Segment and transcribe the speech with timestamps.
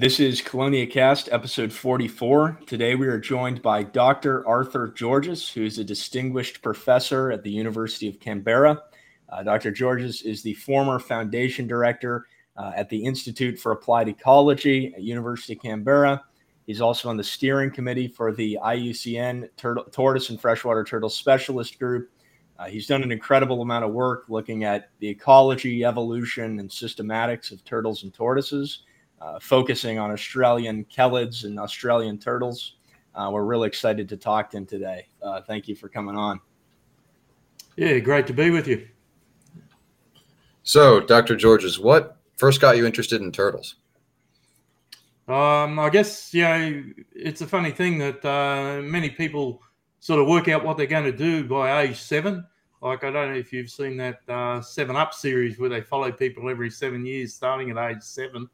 [0.00, 2.60] This is CheloniaCast, episode 44.
[2.64, 4.48] Today we are joined by Dr.
[4.48, 8.82] Arthur Georges, who is a distinguished professor at the University of Canberra.
[9.28, 9.70] Uh, Dr.
[9.70, 12.24] Georges is the former foundation director
[12.56, 16.24] uh, at the Institute for Applied Ecology at University of Canberra.
[16.66, 21.78] He's also on the steering committee for the IUCN Turtle, Tortoise and Freshwater Turtle Specialist
[21.78, 22.10] Group.
[22.58, 27.52] Uh, he's done an incredible amount of work looking at the ecology, evolution, and systematics
[27.52, 28.84] of turtles and tortoises,
[29.20, 32.76] uh, focusing on Australian chelids and Australian turtles.
[33.14, 35.06] Uh, we're really excited to talk to him today.
[35.22, 36.40] Uh, thank you for coming on.
[37.76, 38.88] Yeah, great to be with you.
[40.62, 41.36] So, Dr.
[41.36, 43.76] Georges, what first got you interested in turtles?
[45.28, 46.82] Um, I guess you know
[47.14, 49.62] it's a funny thing that uh, many people
[50.00, 52.44] sort of work out what they're going to do by age seven.
[52.82, 56.10] Like I don't know if you've seen that uh, Seven Up series where they follow
[56.10, 58.48] people every seven years, starting at age seven,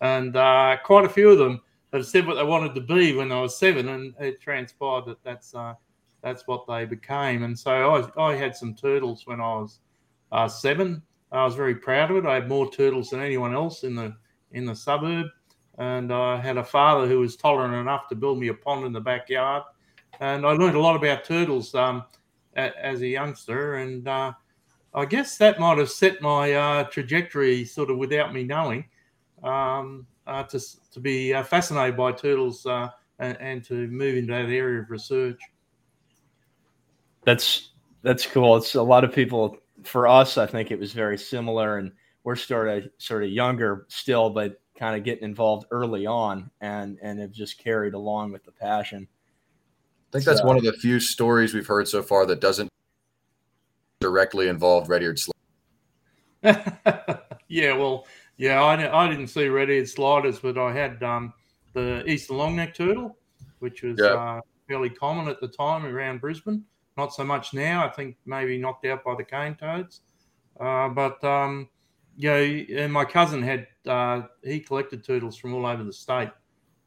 [0.00, 1.60] and uh, quite a few of them
[1.92, 5.22] have said what they wanted to be when they were seven, and it transpired that
[5.22, 5.74] that's uh,
[6.22, 7.42] that's what they became.
[7.42, 9.78] And so I, I had some turtles when I was
[10.32, 11.02] uh, seven.
[11.32, 12.26] I was very proud of it.
[12.26, 14.14] I had more turtles than anyone else in the
[14.52, 15.26] in the suburb,
[15.78, 18.92] and I had a father who was tolerant enough to build me a pond in
[18.92, 19.62] the backyard.
[20.20, 22.04] And I learned a lot about turtles um,
[22.54, 24.32] as a youngster, and uh,
[24.94, 28.86] I guess that might have set my uh, trajectory sort of without me knowing
[29.42, 30.60] um, uh, to
[30.92, 34.90] to be uh, fascinated by turtles uh, and, and to move into that area of
[34.90, 35.40] research.
[37.24, 37.70] That's
[38.02, 38.56] that's cool.
[38.56, 41.92] It's a lot of people for us, I think it was very similar, and
[42.24, 46.98] we're sort of sort of younger still, but kind of getting involved early on, and
[47.02, 49.08] and have just carried along with the passion.
[50.10, 52.70] I think that's one of the few stories we've heard so far that doesn't
[54.00, 55.32] directly involve red-eared sliders.
[57.48, 61.32] yeah, well, yeah, I, I didn't see red-eared sliders, but I had um,
[61.72, 63.16] the eastern long-neck turtle,
[63.60, 64.06] which was yeah.
[64.06, 66.64] uh, fairly common at the time around Brisbane.
[66.96, 67.84] Not so much now.
[67.84, 70.00] I think maybe knocked out by the cane toads.
[70.58, 71.68] Uh, but um,
[72.16, 76.30] yeah, and my cousin had uh, he collected turtles from all over the state,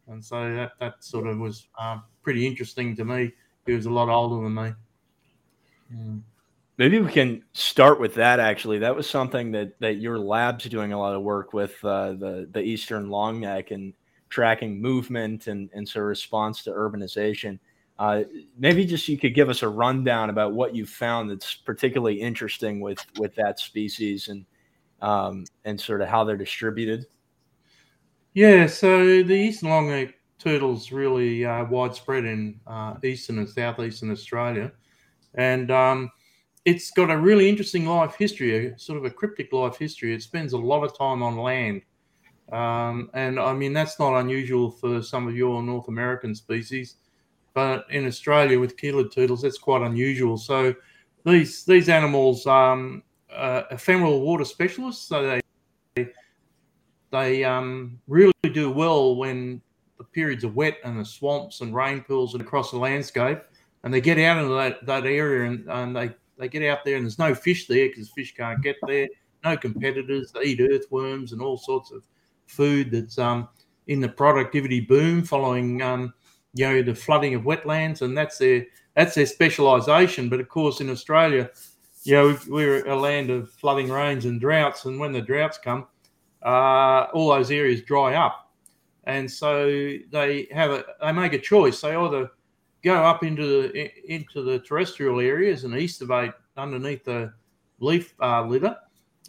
[0.07, 3.31] and so that that sort of was uh, pretty interesting to me.
[3.67, 4.73] He was a lot older than me.
[5.93, 6.21] Mm.
[6.79, 8.39] Maybe we can start with that.
[8.39, 12.13] Actually, that was something that that your lab's doing a lot of work with uh,
[12.13, 13.93] the the eastern long neck and
[14.29, 17.59] tracking movement and and sort of response to urbanization.
[17.99, 18.23] Uh,
[18.57, 22.79] maybe just you could give us a rundown about what you found that's particularly interesting
[22.79, 24.45] with with that species and
[25.01, 27.05] um, and sort of how they're distributed.
[28.33, 34.71] Yeah, so the eastern longneck turtle's really uh, widespread in uh, eastern and southeastern Australia,
[35.33, 36.09] and um,
[36.65, 40.13] it's got a really interesting life history, a sort of a cryptic life history.
[40.13, 41.81] It spends a lot of time on land.
[42.51, 46.95] Um, and I mean, that's not unusual for some of your North American species
[47.53, 50.37] but in Australia with chelid turtles, that's quite unusual.
[50.37, 50.73] So
[51.25, 53.03] these these animals um,
[53.33, 55.39] uh, ephemeral water specialists, so
[55.95, 56.07] they
[57.11, 59.61] they um, really do well when
[59.97, 63.39] the periods are wet and the swamps and rain pools and across the landscape,
[63.83, 66.95] and they get out into that, that area and, and they, they get out there
[66.95, 69.07] and there's no fish there because fish can't get there,
[69.43, 72.07] no competitors, they eat earthworms and all sorts of
[72.47, 73.47] food that's um,
[73.87, 76.13] in the productivity boom following um,
[76.53, 80.29] you know the flooding of wetlands, and that's their that's their specialisation.
[80.29, 81.49] But of course, in Australia,
[82.03, 85.87] you know we're a land of flooding rains and droughts, and when the droughts come,
[86.43, 88.51] uh, all those areas dry up,
[89.03, 89.67] and so
[90.11, 91.81] they have a they make a choice.
[91.81, 92.31] They either
[92.83, 97.33] go up into the into the terrestrial areas and excavate underneath the
[97.79, 98.75] leaf uh, litter,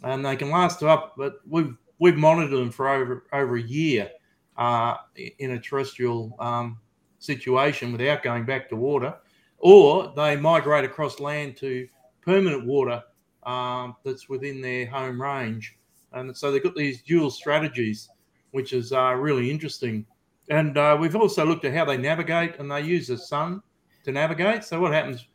[0.03, 1.15] and they can last up.
[1.17, 4.09] But we've we've monitored them for over over a year
[4.57, 4.97] uh,
[5.39, 6.79] in a terrestrial um,
[7.19, 9.15] situation without going back to water,
[9.57, 11.87] or they migrate across land to
[12.21, 13.03] permanent water
[13.43, 15.77] um, that's within their home range.
[16.13, 18.09] And so they've got these dual strategies,
[18.51, 20.05] which is uh, really interesting.
[20.49, 23.61] And uh, we've also looked at how they navigate, and they use the sun
[24.03, 24.63] to navigate.
[24.63, 25.27] So what happens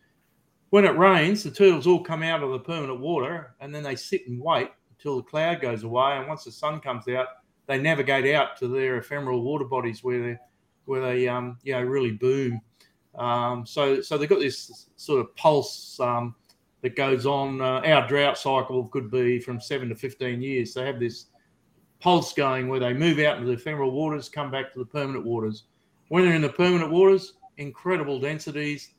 [0.71, 1.43] when it rains?
[1.43, 4.69] The turtles all come out of the permanent water, and then they sit and wait
[4.91, 6.19] until the cloud goes away.
[6.19, 7.29] And once the sun comes out,
[7.67, 10.41] they navigate out to their ephemeral water bodies where they're
[10.85, 12.61] where they um, you know really boom.
[13.17, 16.35] Um, so so they've got this sort of pulse um,
[16.83, 17.61] that goes on.
[17.61, 20.75] Uh, our drought cycle could be from seven to fifteen years.
[20.75, 21.27] They have this
[22.01, 25.25] pulse going where they move out into the ephemeral waters, come back to the permanent
[25.25, 25.65] waters.
[26.09, 28.91] When they're in the permanent waters, incredible densities.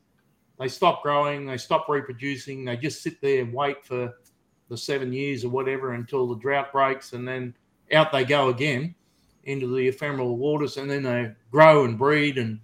[0.60, 4.14] They stop growing, they stop reproducing, they just sit there and wait for
[4.70, 7.54] the seven years or whatever until the drought breaks, and then
[7.94, 8.96] out they go again
[9.44, 12.60] into the ephemeral waters, and then they grow and breed, and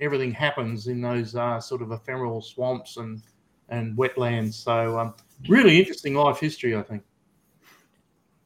[0.00, 3.22] everything happens in those uh, sort of ephemeral swamps and
[3.70, 4.54] and wetlands.
[4.54, 5.14] So, um,
[5.48, 7.02] really interesting life history, I think.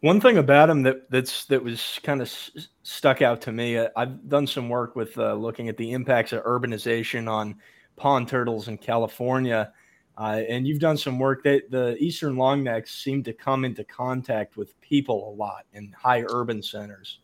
[0.01, 3.79] One thing about him that that's that was kind of s- stuck out to me.
[3.79, 7.57] Uh, I've done some work with uh, looking at the impacts of urbanization on
[7.97, 9.73] pond turtles in California,
[10.17, 14.57] uh, and you've done some work that the eastern longnecks seem to come into contact
[14.57, 17.19] with people a lot in high urban centers.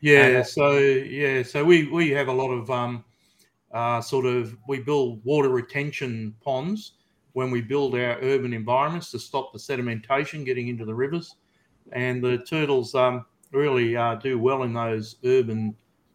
[0.00, 3.04] Yeah, and, so yeah, so we we have a lot of um,
[3.72, 6.92] uh, sort of we build water retention ponds
[7.32, 11.34] when we build our urban environments to stop the sedimentation getting into the rivers
[11.92, 15.74] and the turtles um, really uh, do well in those urban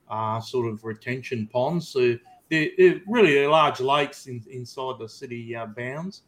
[0.10, 1.88] uh, sort of retention ponds.
[1.88, 2.18] So
[2.50, 6.24] they're, they're really large lakes in, inside the city uh, bounds,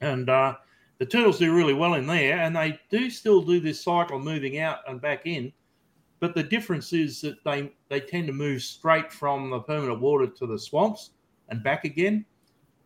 [0.00, 0.54] and uh,
[0.98, 2.38] the turtles do really well in there.
[2.38, 5.52] And they do still do this cycle moving out and back in.
[6.20, 10.26] But the difference is that they, they tend to move straight from the permanent water
[10.26, 11.10] to the swamps
[11.48, 12.24] and back again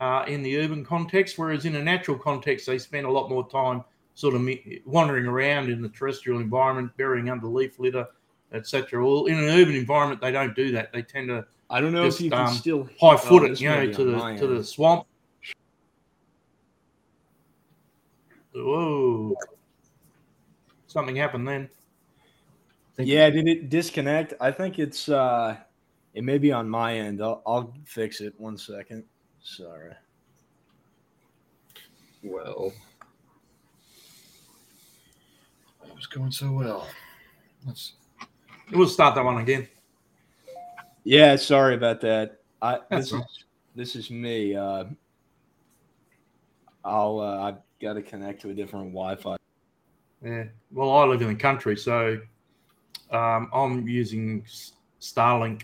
[0.01, 3.49] uh, in the urban context, whereas in a natural context, they spend a lot more
[3.49, 3.85] time
[4.19, 4.49] sort of
[4.85, 8.05] wandering around in the terrestrial environment, burying under leaf litter,
[8.53, 9.05] etc.
[9.05, 10.93] Well, in an urban environment, they don't do that.
[10.93, 13.53] They tend to I don't know just, if you can um, still high foot oh,
[13.53, 15.07] it, you know, to the to the swamp.
[18.57, 19.37] Whoa!
[20.89, 21.71] Something happened then.
[22.97, 24.35] Yeah, did it disconnect?
[24.41, 25.59] I think it's uh
[26.15, 27.23] it may be on my end.
[27.23, 28.35] I'll, I'll fix it.
[28.37, 29.05] One second.
[29.41, 29.93] Sorry.
[32.25, 32.73] Well,
[35.99, 36.89] was going so well.
[37.67, 37.95] Let's.
[38.73, 39.69] We'll start that one again.
[41.05, 42.41] Yeah, sorry about that.
[42.63, 43.23] I this is
[43.75, 44.55] this is me.
[44.55, 44.85] Uh,
[46.85, 49.37] I'll uh, I've got to connect to a different Wi-Fi.
[50.25, 50.45] Yeah.
[50.71, 52.21] Well, I live in the country, so
[53.11, 54.45] um, I'm using
[55.01, 55.63] Starlink.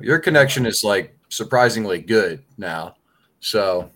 [0.00, 2.96] Your connection is like surprisingly good now,
[3.40, 3.90] so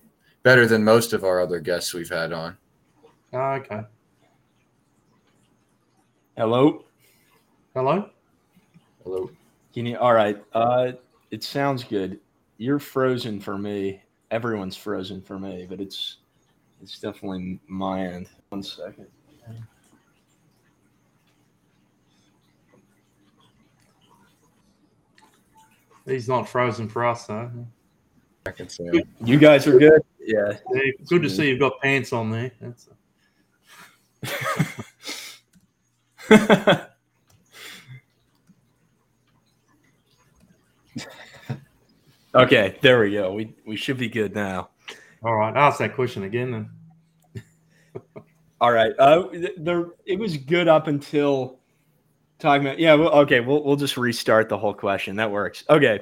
[0.44, 2.56] better than most of our other guests we've had on.
[3.32, 3.82] Oh, okay.
[6.36, 6.84] Hello.
[7.74, 8.10] Hello.
[9.04, 9.30] Hello.
[9.72, 9.96] Can you?
[9.96, 10.36] All right.
[10.52, 10.92] Uh,
[11.30, 12.20] it sounds good.
[12.58, 14.02] You're frozen for me.
[14.30, 16.18] Everyone's frozen for me, but it's
[16.82, 18.28] it's definitely my end.
[18.50, 19.06] One second.
[26.04, 27.50] He's not frozen for us, though.
[28.44, 30.02] I can see You guys are good.
[30.20, 30.52] Yeah.
[30.74, 32.52] yeah good to see you've got pants on there.
[32.60, 32.88] That's.
[42.34, 43.32] okay, there we go.
[43.32, 44.70] We we should be good now.
[45.22, 46.70] All right, I'll ask that question again then.
[48.60, 48.92] All right.
[48.98, 51.60] Uh, there it was good up until
[52.38, 52.94] talking about yeah.
[52.94, 55.16] Well, okay, we'll we'll just restart the whole question.
[55.16, 55.64] That works.
[55.70, 56.00] Okay.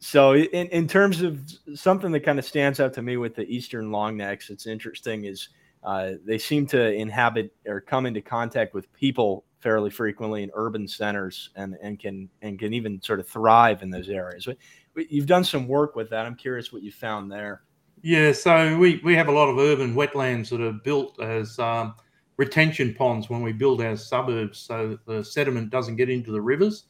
[0.00, 1.40] So in, in terms of
[1.76, 5.50] something that kind of stands out to me with the eastern longnecks, it's interesting is
[5.84, 10.88] uh, they seem to inhabit or come into contact with people fairly frequently in urban
[10.88, 14.48] centers and, and can and can even sort of thrive in those areas.
[14.96, 16.26] You've done some work with that.
[16.26, 17.62] I'm curious what you found there.
[18.02, 21.94] Yeah, so we, we have a lot of urban wetlands that are built as um,
[22.36, 26.86] retention ponds when we build our suburbs so the sediment doesn't get into the rivers.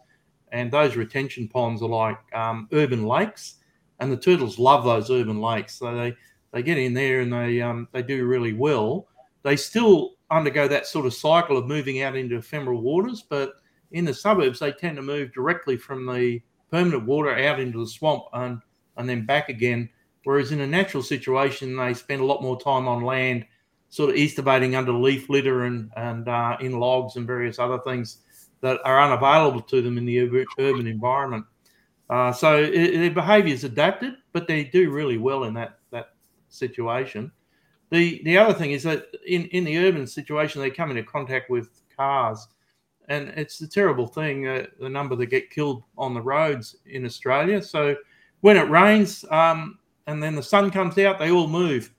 [0.53, 3.56] And those retention ponds are like um, urban lakes,
[4.01, 5.75] and the turtles love those urban lakes.
[5.79, 6.17] So they,
[6.53, 9.08] they get in there and they um, they do really well.
[9.43, 13.22] They still undergo that sort of cycle of moving out into ephemeral waters.
[13.29, 13.55] But
[13.93, 17.86] in the suburbs, they tend to move directly from the permanent water out into the
[17.86, 18.60] swamp and,
[18.96, 19.89] and then back again.
[20.24, 23.44] Whereas in a natural situation, they spend a lot more time on land,
[23.89, 28.19] sort of estivating under leaf litter and, and uh, in logs and various other things
[28.62, 31.44] that are unavailable to them in the urban, environment.
[32.08, 36.15] Uh, so it, their behaviour is adapted, but they do really well in that that
[36.48, 37.31] situation.
[37.93, 41.51] The the other thing is that in, in the urban situation, they come into contact
[41.51, 42.49] with cars,
[43.08, 44.49] and it's a terrible thing.
[44.49, 47.63] Uh, the number that get killed on the roads in Australia.
[47.63, 47.94] So
[48.41, 51.93] when it rains, um, and then the sun comes out, they all move,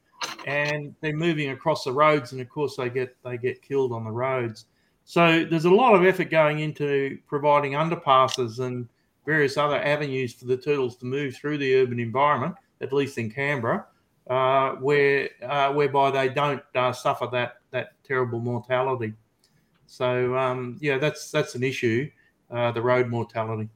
[0.47, 4.03] and they're moving across the roads, and of course they get they get killed on
[4.03, 4.65] the roads.
[5.05, 8.89] So there's a lot of effort going into providing underpasses and
[9.27, 13.29] various other avenues for the turtles to move through the urban environment, at least in
[13.29, 13.85] Canberra
[14.25, 19.13] where uh, whereby they don't uh, suffer that that terrible mortality.
[19.85, 22.09] So um, yeah, that's that's an issue,
[22.49, 23.69] uh, the road mortality.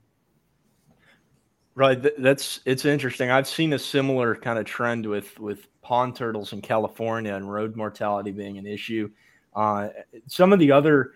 [1.75, 3.29] Right, that's it's interesting.
[3.29, 7.75] I've seen a similar kind of trend with with pond turtles in California and road
[7.75, 9.11] mortality being an issue.
[9.55, 9.89] Uh,
[10.27, 11.13] some of the other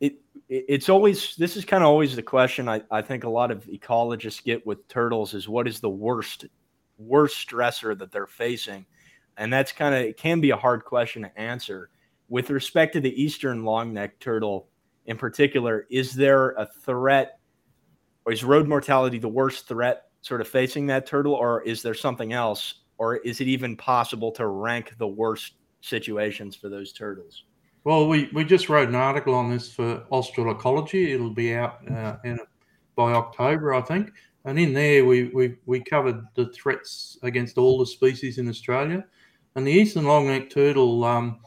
[0.00, 0.16] it,
[0.48, 3.64] it's always this is kind of always the question I, I think a lot of
[3.64, 6.44] ecologists get with turtles is what is the worst
[7.06, 8.86] worst stressor that they're facing
[9.36, 11.90] and that's kind of it can be a hard question to answer
[12.28, 14.68] with respect to the eastern long-necked turtle
[15.06, 17.38] in particular is there a threat
[18.24, 21.94] or is road mortality the worst threat sort of facing that turtle or is there
[21.94, 27.44] something else or is it even possible to rank the worst situations for those turtles
[27.84, 31.12] well, we, we just wrote an article on this for Austral Ecology.
[31.12, 32.38] It'll be out uh, in,
[32.94, 34.12] by October, I think.
[34.44, 39.04] And in there, we, we, we covered the threats against all the species in Australia.
[39.54, 41.40] And the eastern long-necked turtle, um,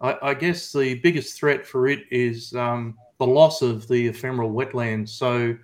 [0.00, 4.50] I, I, guess the biggest threat for it is um, the loss of the ephemeral
[4.50, 5.10] wetlands.
[5.10, 5.56] So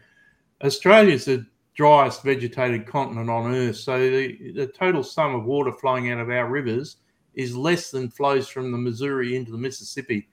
[0.63, 3.77] Australia is the driest vegetated continent on Earth.
[3.77, 6.97] So the, the total sum of water flowing out of our rivers–
[7.39, 10.29] is less than flows from the Missouri into the Mississippi,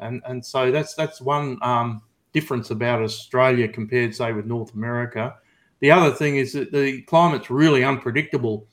[0.00, 5.36] and and so that's that's one um, difference about Australia compared, say, with North America.
[5.80, 8.66] The other thing is that the climate's really unpredictable,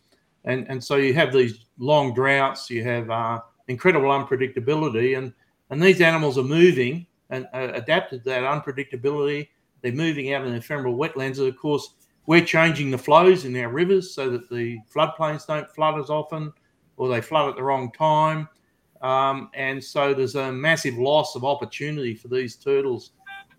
[0.44, 5.34] and and so you have these long droughts, you have uh, incredible unpredictability, and
[5.70, 9.50] and these animals are moving and uh, adapted to that unpredictability.
[9.82, 11.96] They're moving out in ephemeral wetlands, and of course,
[12.28, 16.52] we're changing the flows in our rivers so that the floodplains don't flood as often
[16.98, 18.48] or they flood at the wrong time.
[19.02, 23.12] Um, and so there's a massive loss of opportunity for these turtles.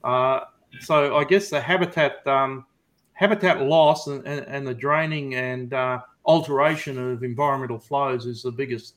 [0.03, 0.41] Uh,
[0.81, 2.67] so I guess the habitat um,
[3.17, 8.53] habitat loss and, and, and, the draining and uh, alteration of environmental flows is the
[8.53, 8.95] biggest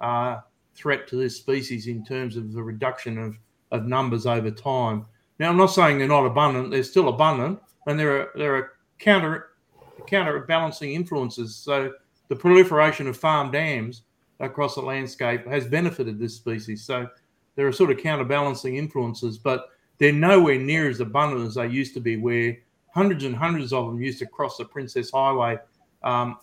[0.00, 0.38] uh,
[0.74, 3.38] threat to this species in terms of the reduction of,
[3.70, 5.06] of numbers over time.
[5.38, 8.72] Now I'm not saying they're not abundant; they're still abundant, and there are there are
[8.98, 9.50] counter
[10.06, 11.56] counterbalancing influences.
[11.56, 11.92] So
[12.28, 14.02] the proliferation of farm dams
[14.40, 16.84] across the landscape has benefited this species.
[16.84, 17.08] So
[17.54, 21.94] there are sort of counterbalancing influences, but they're nowhere near as abundant as they used
[21.94, 22.56] to be, where
[22.92, 25.58] hundreds and hundreds of them used to cross the Princes Highway
[26.02, 26.38] um,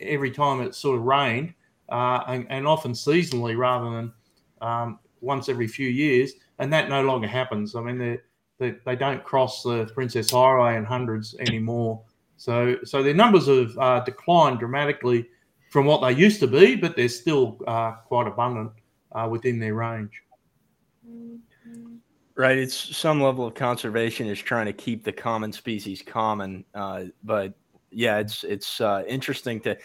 [0.00, 1.54] every time it sort of rained,
[1.88, 4.12] uh, and, and, often seasonally rather than
[4.60, 6.32] um, once every few years.
[6.58, 7.74] And that no longer happens.
[7.74, 8.18] I mean,
[8.58, 12.02] they, they don't cross the Princes Highway in hundreds anymore.
[12.36, 15.28] So, so their numbers have uh, declined dramatically
[15.70, 18.72] from what they used to be, but they're still uh, quite abundant
[19.12, 20.22] uh, within their range.
[22.38, 22.56] Right.
[22.56, 27.52] It's some level of conservation is trying to keep the common species common, uh, but
[27.90, 29.76] yeah, it's it's uh, interesting to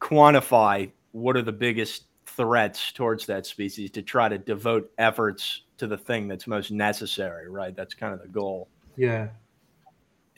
[0.00, 5.86] quantify what are the biggest threats towards that species to try to devote efforts to
[5.86, 7.50] the thing that's most necessary.
[7.50, 7.76] Right.
[7.76, 8.68] That's kind of the goal.
[8.96, 9.28] Yeah.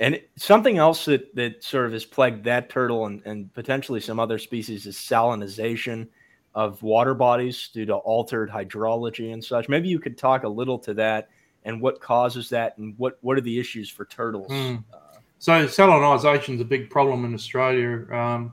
[0.01, 4.19] And something else that, that sort of has plagued that turtle and, and potentially some
[4.19, 6.09] other species is salinization
[6.57, 9.69] of water bodies due to altered hydrology and such.
[9.69, 11.29] Maybe you could talk a little to that
[11.65, 14.51] and what causes that and what, what are the issues for turtles?
[14.51, 14.85] Mm.
[14.93, 14.97] Uh,
[15.39, 18.53] so salinization is a big problem in Australia um,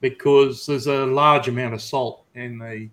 [0.00, 2.88] because there's a large amount of salt in the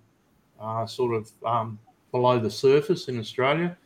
[0.60, 1.80] uh, sort of um,
[2.12, 3.78] below the surface in Australia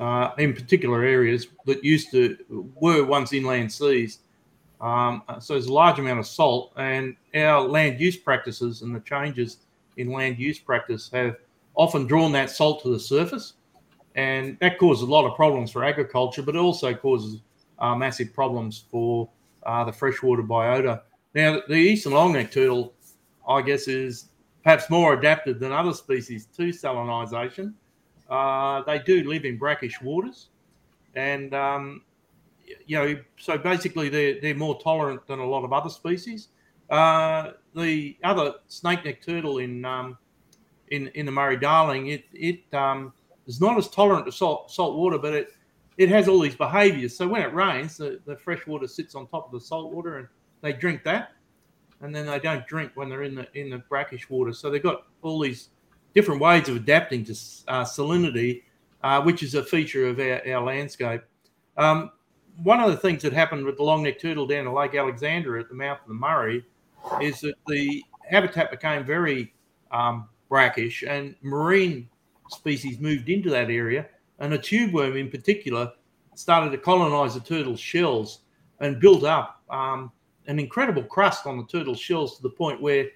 [0.00, 2.36] uh, in particular areas that used to
[2.74, 4.20] were once inland seas.
[4.80, 9.00] Um, so there's a large amount of salt, and our land use practices and the
[9.00, 9.58] changes
[9.98, 11.36] in land use practice have
[11.74, 13.54] often drawn that salt to the surface,
[14.14, 17.40] and that causes a lot of problems for agriculture, but it also causes
[17.78, 19.28] uh, massive problems for
[19.64, 21.02] uh, the freshwater biota.
[21.34, 22.94] Now, the eastern longneck turtle,
[23.48, 24.26] I guess, is
[24.64, 27.74] perhaps more adapted than other species to salinization
[28.30, 30.48] uh, they do live in brackish waters,
[31.14, 32.02] and um,
[32.86, 36.48] you know, so basically they're they're more tolerant than a lot of other species.
[36.88, 40.16] Uh, the other snake neck turtle in um,
[40.88, 43.12] in in the Murray Darling, it it um,
[43.54, 45.48] is not as tolerant to salt salt water, but it
[45.96, 47.16] it has all these behaviours.
[47.16, 50.18] So when it rains, the, the fresh water sits on top of the salt water,
[50.18, 50.28] and
[50.62, 51.32] they drink that,
[52.00, 54.52] and then they don't drink when they're in the in the brackish water.
[54.52, 55.70] So they've got all these
[56.14, 57.32] different ways of adapting to
[57.68, 58.62] uh, salinity,
[59.02, 61.22] uh, which is a feature of our, our landscape.
[61.76, 62.10] Um,
[62.62, 65.60] one of the things that happened with the long neck turtle down at Lake Alexandrina
[65.60, 66.64] at the mouth of the Murray
[67.22, 69.54] is that the habitat became very
[69.90, 72.08] um, brackish and marine
[72.50, 74.06] species moved into that area.
[74.38, 75.92] And a tube worm in particular
[76.34, 78.40] started to colonize the turtle's shells
[78.80, 80.10] and built up um,
[80.46, 83.06] an incredible crust on the turtle's shells to the point where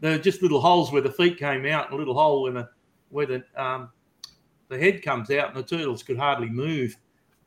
[0.00, 2.52] there are just little holes where the feet came out and a little hole where
[2.52, 2.68] the
[3.10, 3.90] where the um,
[4.68, 6.96] the head comes out and the turtles could hardly move.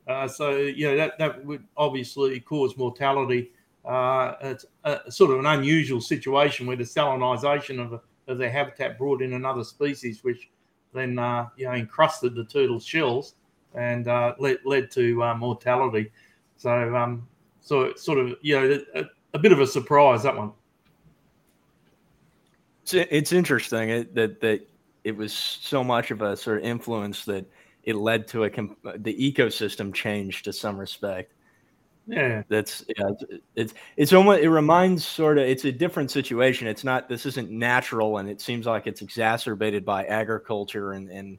[0.06, 3.50] Uh, so you know that that would obviously cause mortality.
[3.84, 8.50] Uh, it's a, sort of an unusual situation where the salinization of, a, of their
[8.50, 10.48] habitat brought in another species, which
[10.94, 13.34] then uh, you know encrusted the turtle's shells
[13.74, 16.10] and uh, led led to uh, mortality.
[16.56, 17.26] So um,
[17.60, 20.52] so it's sort of you know a, a, bit of a surprise that one.
[22.82, 24.66] It's, it's interesting that that
[25.02, 27.44] it was so much of a sort of influence that
[27.82, 31.32] it led to a the ecosystem change to some respect.
[32.06, 33.08] Yeah, that's yeah.
[33.08, 36.66] It's, it's it's almost it reminds sort of it's a different situation.
[36.68, 41.38] It's not this isn't natural, and it seems like it's exacerbated by agriculture and and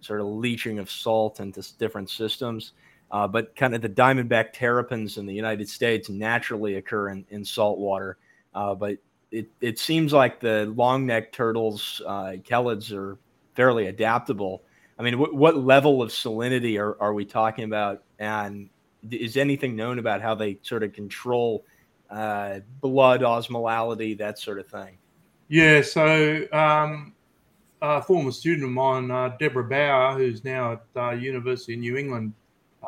[0.00, 2.72] sort of leaching of salt into different systems.
[3.12, 7.44] Uh, but kind of the diamondback terrapins in the United States naturally occur in, in
[7.44, 8.16] salt water.
[8.54, 8.98] Uh, but
[9.32, 13.18] it, it seems like the long neck turtles, uh, chelids, are
[13.54, 14.62] fairly adaptable.
[14.98, 18.02] I mean, w- what level of salinity are, are we talking about?
[18.18, 18.70] And
[19.10, 21.64] is anything known about how they sort of control
[22.10, 24.98] uh, blood osmolality, that sort of thing?
[25.48, 27.14] Yeah, so um,
[27.82, 31.96] a former student of mine, uh, Deborah Bower, who's now at uh, University of New
[31.96, 32.32] England,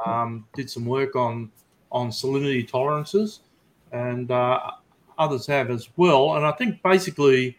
[0.07, 1.51] um, did some work on
[1.91, 3.41] on salinity tolerances,
[3.93, 4.59] and uh,
[5.19, 6.37] others have as well.
[6.37, 7.59] And I think basically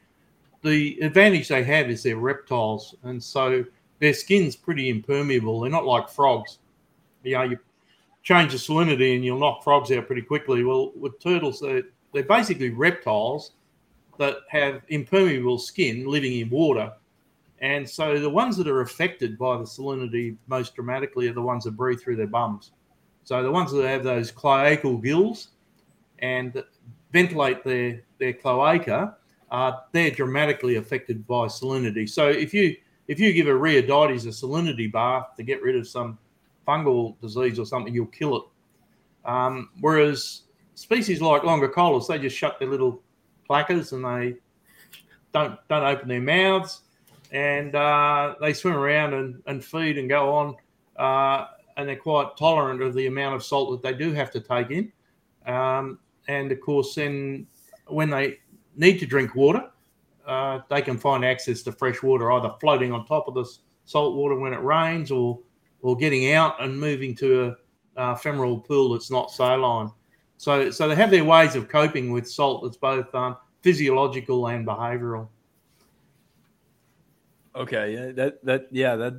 [0.64, 3.64] the advantage they have is they're reptiles, and so
[4.00, 5.62] their skin's pretty impermeable.
[5.62, 6.60] They're not like frogs.
[7.24, 7.60] You know, you
[8.24, 10.64] change the salinity and you'll knock frogs out pretty quickly.
[10.64, 13.52] Well, with turtles, they're, they're basically reptiles
[14.18, 16.92] that have impermeable skin living in water
[17.64, 21.64] and so the ones that are affected by the salinity most dramatically are the ones
[21.64, 22.74] that breathe through their bums.
[23.24, 25.52] So the ones that have those cloacal gills
[26.20, 26.62] and
[27.14, 29.16] ventilate their, their cloaca,
[29.50, 32.08] uh, they're dramatically affected by salinity.
[32.10, 32.76] So if you
[33.08, 36.18] if you give a Rheodytes a salinity bath to get rid of some
[36.68, 38.44] fungal disease or something, you'll kill it.
[39.26, 40.44] Um, whereas
[40.76, 43.02] species like Longicollis, they just shut their little
[43.50, 44.38] cloacas and they
[45.32, 46.82] don't don't open their mouths
[47.32, 50.56] and uh, they swim around and, and feed and go on.
[50.96, 54.40] Uh, and they're quite tolerant of the amount of salt that they do have to
[54.40, 54.92] take in.
[55.52, 57.48] Um, and of course, then
[57.88, 58.38] when they
[58.76, 59.70] need to drink water,
[60.28, 63.46] uh, they can find access to fresh water either floating on top of the
[63.86, 65.40] salt water when it rains or
[65.84, 67.56] or getting out and moving to
[67.98, 69.92] a, a ephemeral pool that's not saline.
[70.38, 74.66] So, so they have their ways of coping with salt that's both um, physiological and
[74.66, 75.28] behavioural.
[77.56, 79.14] Okay, yeah, that that yeah, that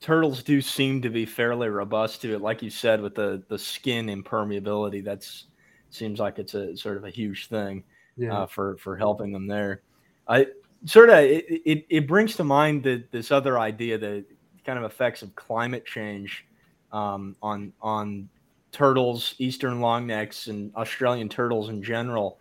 [0.00, 3.58] turtles do seem to be fairly robust to it, like you said, with the the
[3.58, 5.02] skin impermeability.
[5.02, 5.46] That's
[5.88, 7.84] seems like it's a sort of a huge thing
[8.16, 8.40] yeah.
[8.40, 9.82] uh, for for helping them there.
[10.28, 10.48] I
[10.84, 14.26] sort of it, it, it brings to mind that this other idea that
[14.64, 16.46] kind of effects of climate change
[16.92, 18.28] um, on on
[18.70, 22.38] turtles, eastern longnecks, and Australian turtles in general.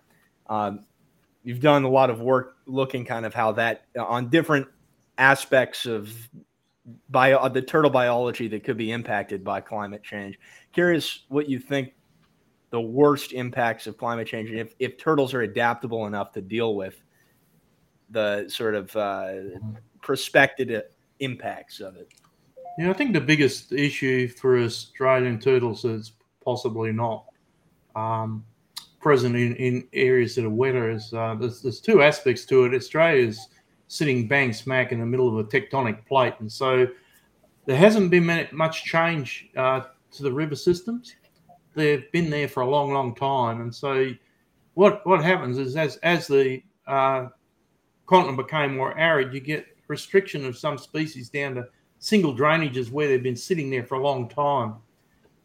[0.47, 0.85] Um,
[1.43, 4.67] you've done a lot of work looking kind of how that on different
[5.17, 6.11] aspects of
[7.09, 10.39] bio the turtle biology that could be impacted by climate change.
[10.73, 11.93] Curious what you think
[12.71, 16.75] the worst impacts of climate change and if, if turtles are adaptable enough to deal
[16.75, 17.03] with
[18.09, 19.33] the sort of uh,
[20.01, 20.83] prospected
[21.21, 22.13] impacts of it.
[22.77, 27.25] Yeah, I think the biggest issue for Australian turtles is possibly not
[27.95, 28.45] um,
[28.99, 30.89] present in, in areas that are wetter.
[30.89, 32.73] Is uh, there's, there's two aspects to it.
[32.73, 33.47] Australia's
[33.87, 36.33] sitting bang smack in the middle of a tectonic plate.
[36.39, 36.87] And so
[37.65, 39.81] there hasn't been much change uh,
[40.13, 41.15] to the river systems.
[41.75, 43.61] They've been there for a long, long time.
[43.61, 44.11] And so
[44.75, 47.27] what what happens is as as the uh,
[48.07, 51.63] continent became more arid, you get restriction of some species down to
[51.99, 54.75] single drainages where they've been sitting there for a long time.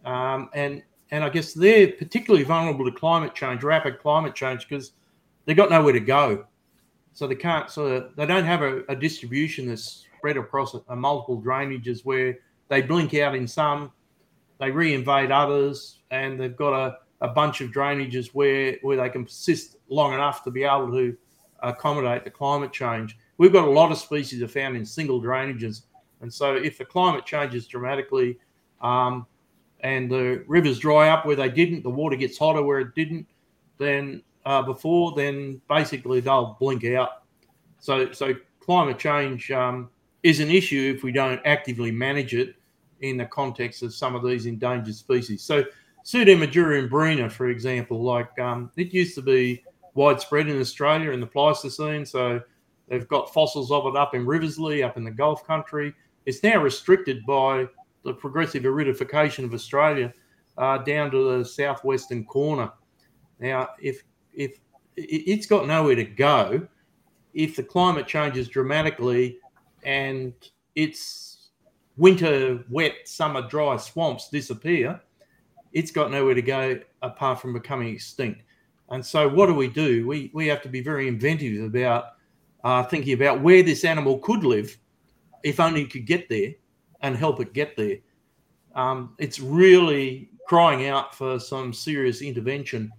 [0.04, 4.92] Um, and and I guess they're particularly vulnerable to climate change, rapid climate change, because
[5.44, 6.46] they've got nowhere to go.
[7.12, 10.96] So they can't, so they don't have a, a distribution that's spread across a, a
[10.96, 13.92] multiple drainages where they blink out in some,
[14.58, 19.24] they reinvade others, and they've got a, a bunch of drainages where, where they can
[19.24, 21.16] persist long enough to be able to
[21.62, 23.16] accommodate the climate change.
[23.38, 25.82] We've got a lot of species are found in single drainages.
[26.20, 28.38] And so if the climate changes dramatically
[28.80, 29.26] um,
[29.80, 33.26] and the rivers dry up where they didn't, the water gets hotter where it didn't,
[33.78, 37.24] then uh, before, then basically they'll blink out.
[37.78, 39.90] So, so climate change um,
[40.22, 42.54] is an issue if we don't actively manage it
[43.00, 45.42] in the context of some of these endangered species.
[45.42, 45.64] So,
[46.04, 51.26] Pseudemydura umbrina, for example, like um, it used to be widespread in Australia in the
[51.26, 52.06] Pleistocene.
[52.06, 52.40] So,
[52.88, 55.94] they've got fossils of it up in Riversleigh, up in the Gulf country.
[56.24, 57.66] It's now restricted by
[58.04, 60.12] the progressive aridification of Australia
[60.58, 62.70] uh, down to the southwestern corner.
[63.40, 64.58] Now, if if
[64.96, 66.66] it's got nowhere to go
[67.36, 69.38] if the climate changes dramatically
[69.84, 70.32] and
[70.74, 71.50] its
[71.98, 74.98] winter wet, summer dry swamps disappear,
[75.72, 78.40] it's got nowhere to go apart from becoming extinct.
[78.88, 80.06] And so, what do we do?
[80.06, 82.15] We we have to be very inventive about
[82.66, 84.76] uh, thinking about where this animal could live,
[85.44, 86.52] if only it could get there,
[87.00, 87.98] and help it get there.
[88.74, 92.90] Um, it's really crying out for some serious intervention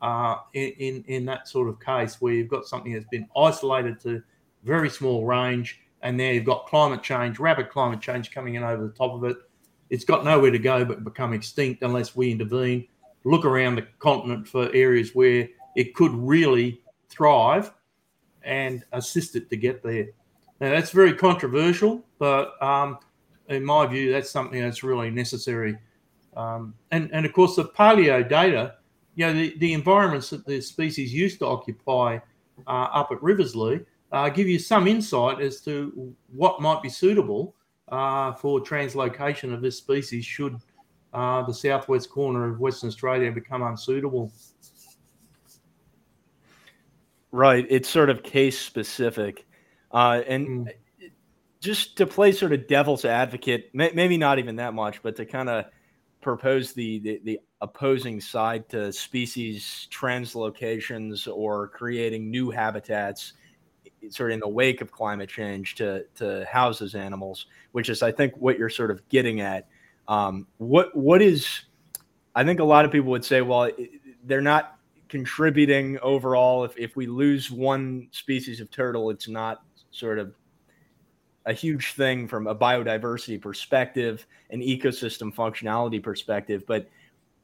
[0.00, 4.00] uh, in, in, in that sort of case where you've got something that's been isolated
[4.00, 4.24] to
[4.64, 8.88] very small range, and now you've got climate change, rapid climate change coming in over
[8.88, 9.36] the top of it.
[9.88, 12.88] It's got nowhere to go but become extinct unless we intervene.
[13.22, 17.70] Look around the continent for areas where it could really thrive
[18.44, 20.08] and assist it to get there.
[20.60, 22.98] Now, that's very controversial, but um,
[23.48, 25.76] in my view, that's something that's really necessary.
[26.36, 28.76] Um, and, and of course, the paleo data,
[29.14, 32.18] you know, the, the environments that the species used to occupy
[32.66, 37.54] uh, up at Riversleigh uh, give you some insight as to what might be suitable
[37.88, 40.58] uh, for translocation of this species should
[41.12, 44.32] uh, the southwest corner of Western Australia become unsuitable.
[47.32, 47.66] Right.
[47.68, 49.46] It's sort of case specific.
[49.90, 50.72] Uh, and mm.
[51.60, 55.48] just to play sort of devil's advocate, maybe not even that much, but to kind
[55.48, 55.64] of
[56.20, 63.32] propose the, the, the opposing side to species translocations or creating new habitats
[64.10, 68.02] sort of in the wake of climate change to to house those animals, which is
[68.02, 69.68] I think what you're sort of getting at.
[70.08, 71.62] Um, what what is
[72.34, 73.70] I think a lot of people would say, well,
[74.24, 74.76] they're not
[75.12, 76.64] contributing overall.
[76.64, 80.34] If if we lose one species of turtle, it's not sort of
[81.44, 86.88] a huge thing from a biodiversity perspective, an ecosystem functionality perspective, but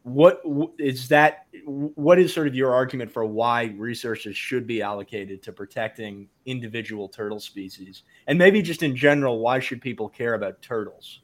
[0.02, 0.40] what
[0.78, 5.52] is that what is sort of your argument for why resources should be allocated to
[5.52, 8.04] protecting individual turtle species?
[8.28, 11.20] And maybe just in general why should people care about turtles?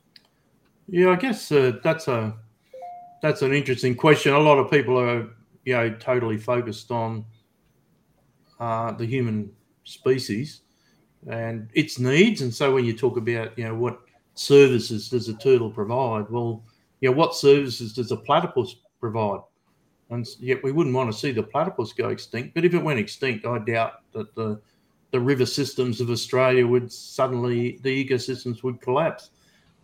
[0.86, 2.36] Yeah i guess uh, that's a
[3.24, 4.34] that's an interesting question.
[4.34, 5.26] A lot of people are
[5.64, 7.24] you know totally focused on
[8.60, 9.50] uh, the human
[9.84, 10.62] species
[11.28, 14.00] and its needs and so when you talk about you know what
[14.34, 16.62] services does a turtle provide well
[17.04, 19.40] you know, what services does a platypus provide?
[20.08, 22.54] And yet we wouldn't want to see the platypus go extinct.
[22.54, 24.58] But if it went extinct, I doubt that the
[25.10, 29.30] the river systems of Australia would suddenly the ecosystems would collapse.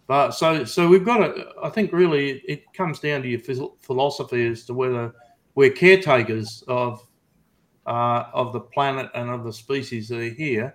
[0.07, 1.49] But so so we've got to.
[1.63, 3.41] I think really it comes down to your
[3.83, 5.15] philosophy as to whether
[5.55, 7.07] we're caretakers of
[7.87, 10.75] uh, of the planet and of the species that are here,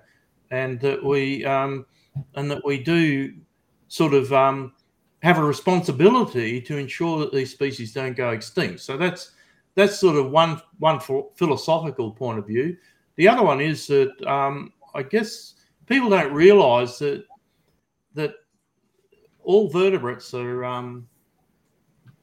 [0.52, 1.86] and that we um,
[2.36, 3.34] and that we do
[3.88, 4.74] sort of um,
[5.22, 8.80] have a responsibility to ensure that these species don't go extinct.
[8.82, 9.32] So that's
[9.76, 11.00] that's sort of one one
[11.36, 12.78] philosophical point of view.
[13.16, 17.26] The other one is that um, I guess people don't realise that
[18.14, 18.34] that
[19.44, 21.08] all vertebrates are um,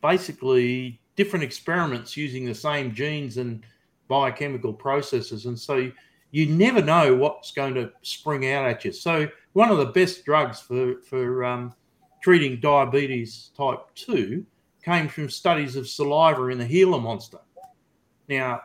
[0.01, 3.63] basically different experiments using the same genes and
[4.09, 5.91] biochemical processes, and so
[6.31, 8.93] you never know what's going to spring out at you.
[8.93, 11.75] So one of the best drugs for for um,
[12.23, 14.45] treating diabetes type 2
[14.83, 17.39] came from studies of saliva in the Gila monster.
[18.29, 18.63] Now,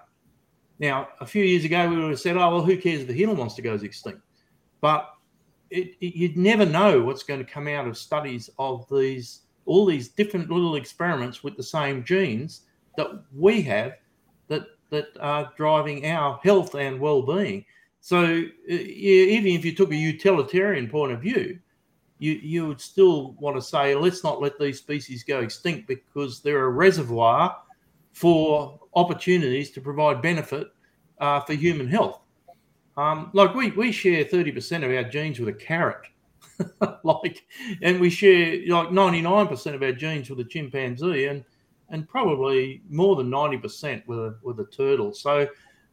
[0.80, 3.14] now a few years ago, we would have said, oh, well, who cares if the
[3.14, 4.22] Gila monster goes extinct?
[4.80, 5.10] But
[5.70, 9.86] it, it, you'd never know what's going to come out of studies of these, all
[9.86, 12.62] these different little experiments with the same genes
[12.96, 13.94] that we have
[14.48, 17.64] that, that are driving our health and well-being.
[18.00, 21.60] So uh, even if you took a utilitarian point of view,
[22.20, 26.42] you you would still want to say let's not let these species go extinct because
[26.42, 27.56] they're a reservoir
[28.14, 30.68] for opportunities to provide benefit
[31.20, 32.22] uh, for human health.
[32.96, 36.08] Um, like we we share thirty percent of our genes with a carrot,
[37.04, 37.46] like,
[37.82, 41.44] and we share like ninety nine percent of our genes with a chimpanzee, and
[41.90, 45.14] and probably more than ninety percent with a with a turtle.
[45.14, 45.48] So,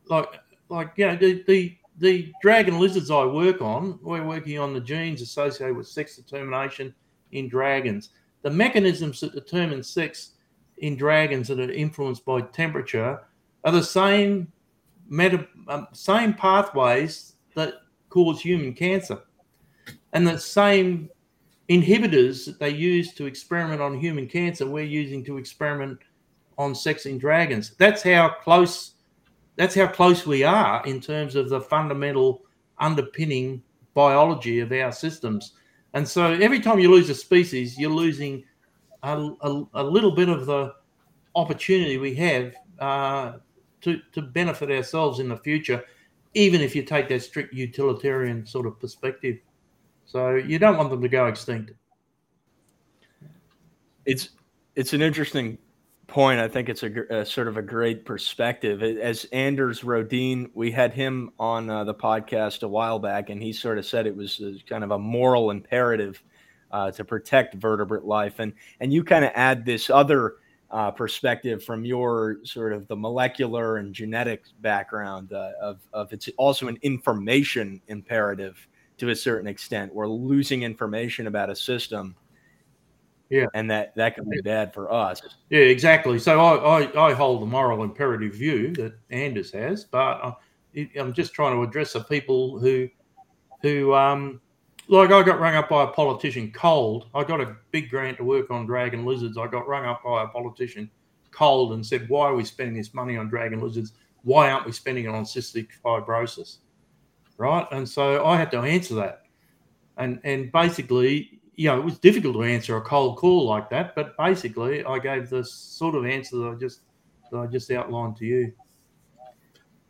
[0.08, 0.28] like
[0.68, 4.80] like you know the the the dragon lizards I work on, we're working on the
[4.80, 6.94] genes associated with sex determination
[7.32, 8.10] in dragons.
[8.42, 10.32] The mechanisms that determine sex
[10.78, 13.20] in dragons that are influenced by temperature
[13.64, 14.52] are the same
[15.08, 17.74] meta, um, same pathways that
[18.08, 19.22] cause human cancer,
[20.14, 21.10] and the same
[21.68, 24.66] inhibitors that they use to experiment on human cancer.
[24.66, 25.98] We're using to experiment
[26.56, 27.74] on sex in dragons.
[27.78, 28.92] That's how close
[29.56, 32.42] that's how close we are in terms of the fundamental
[32.78, 33.62] underpinning
[33.94, 35.52] biology of our systems.
[35.92, 38.42] And so every time you lose a species, you're losing
[39.04, 40.74] a, a, a little bit of the
[41.36, 43.32] opportunity we have uh,
[43.82, 45.84] to, to benefit ourselves in the future,
[46.34, 49.38] even if you take that strict utilitarian sort of perspective.
[50.06, 51.72] So you don't want them to go extinct.
[54.04, 54.30] it's
[54.76, 55.58] it's an interesting
[56.06, 56.40] point.
[56.40, 58.82] I think it's a, a, sort of a great perspective.
[58.82, 63.52] As Anders Rhodin, we had him on uh, the podcast a while back, and he
[63.52, 66.22] sort of said it was kind of a moral imperative
[66.70, 68.38] uh, to protect vertebrate life.
[68.38, 70.36] And and you kind of add this other
[70.70, 76.28] uh, perspective from your sort of the molecular and genetic background uh, of of it's
[76.36, 78.66] also an information imperative
[78.98, 79.94] to a certain extent.
[79.94, 82.16] We're losing information about a system
[83.30, 85.20] yeah, and that that can be bad for us.
[85.50, 86.18] Yeah, exactly.
[86.18, 90.34] So I I, I hold the moral imperative view that Anders has, but I,
[90.96, 92.88] I'm just trying to address the people who
[93.62, 94.40] who um
[94.88, 97.08] like I got rung up by a politician cold.
[97.14, 99.38] I got a big grant to work on dragon lizards.
[99.38, 100.90] I got rung up by a politician
[101.30, 103.94] cold and said, "Why are we spending this money on dragon lizards?
[104.22, 106.58] Why aren't we spending it on cystic fibrosis?"
[107.36, 109.22] Right, and so I had to answer that,
[109.96, 113.94] and and basically you know, it was difficult to answer a cold call like that,
[113.94, 116.80] but basically, I gave the sort of answer that I just
[117.30, 118.52] that I just outlined to you.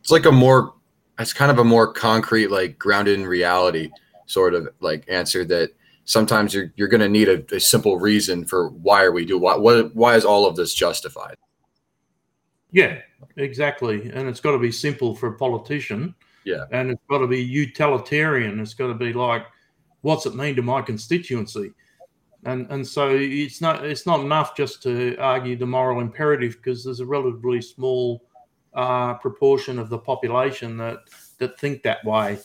[0.01, 0.73] It's like a more,
[1.17, 3.89] it's kind of a more concrete, like grounded in reality
[4.27, 5.71] sort of like answer that
[6.05, 9.39] sometimes you're you're going to need a, a, simple reason for why are we doing
[9.41, 11.35] why, what why is all of this justified?
[12.71, 12.99] Yeah,
[13.37, 16.13] exactly, and it's got to be simple for a politician.
[16.45, 18.59] Yeah, and it's got to be utilitarian.
[18.59, 19.45] It's got to be like
[20.05, 21.73] what's it mean to my constituency?
[22.45, 26.83] And and so it's not it's not enough just to argue the moral imperative because
[26.83, 28.23] there's a relatively small
[28.75, 30.99] uh, proportion of the population that
[31.39, 32.37] that think that way.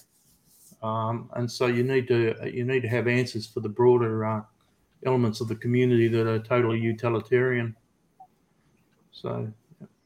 [0.82, 4.40] Um, and so you need to you need to have answers for the broader uh,
[5.04, 7.76] elements of the community that are totally utilitarian.
[9.12, 9.52] So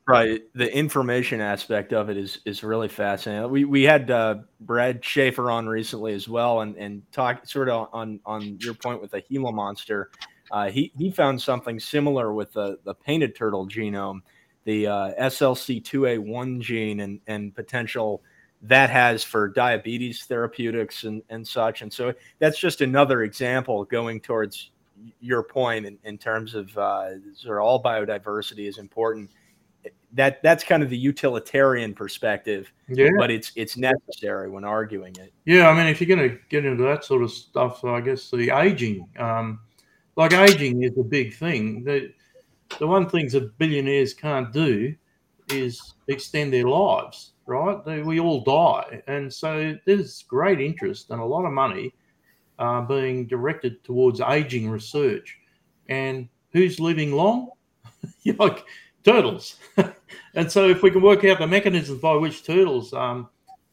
[0.07, 0.43] Right.
[0.55, 3.51] The information aspect of it is is really fascinating.
[3.51, 7.88] We we had uh, Brad Shaffer on recently as well, and and talk sort of
[7.90, 10.11] on on your point with the Gila monster.
[10.51, 14.21] Uh, he he found something similar with the the painted turtle genome,
[14.64, 18.23] the uh, SLC2A1 gene, and and potential
[18.61, 21.81] that has for diabetes therapeutics and and such.
[21.81, 24.71] And so that's just another example going towards
[25.21, 29.31] your point in, in terms of uh, sort of all biodiversity is important
[30.14, 32.72] that that's kind of the utilitarian perspective.
[32.88, 33.11] Yeah.
[33.18, 35.33] But it's it's necessary when arguing it.
[35.44, 38.31] Yeah, I mean, if you're going to get into that sort of stuff, I guess
[38.31, 39.61] the aging, um,
[40.16, 41.85] like aging, is a big thing.
[41.85, 42.12] The
[42.79, 44.94] the one things that billionaires can't do
[45.50, 47.33] is extend their lives.
[47.46, 47.85] Right?
[47.85, 51.92] They, we all die, and so there's great interest and a lot of money
[52.59, 55.38] uh, being directed towards aging research.
[55.88, 57.50] And who's living long?
[58.38, 58.64] like
[59.05, 59.57] turtles.
[60.35, 63.29] and so, if we can work out the mechanisms by which turtles um,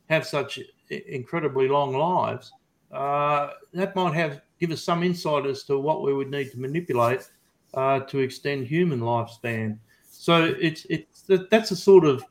[0.10, 2.52] have such incredibly long lives,
[2.92, 6.60] uh, that might have give us some insight as to what we would need to
[6.60, 7.30] manipulate
[7.74, 9.78] uh, to extend human lifespan.
[10.10, 12.24] So it's it's that's a sort of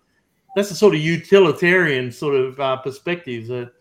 [0.55, 3.73] that's a sort of utilitarian sort of uh, perspective that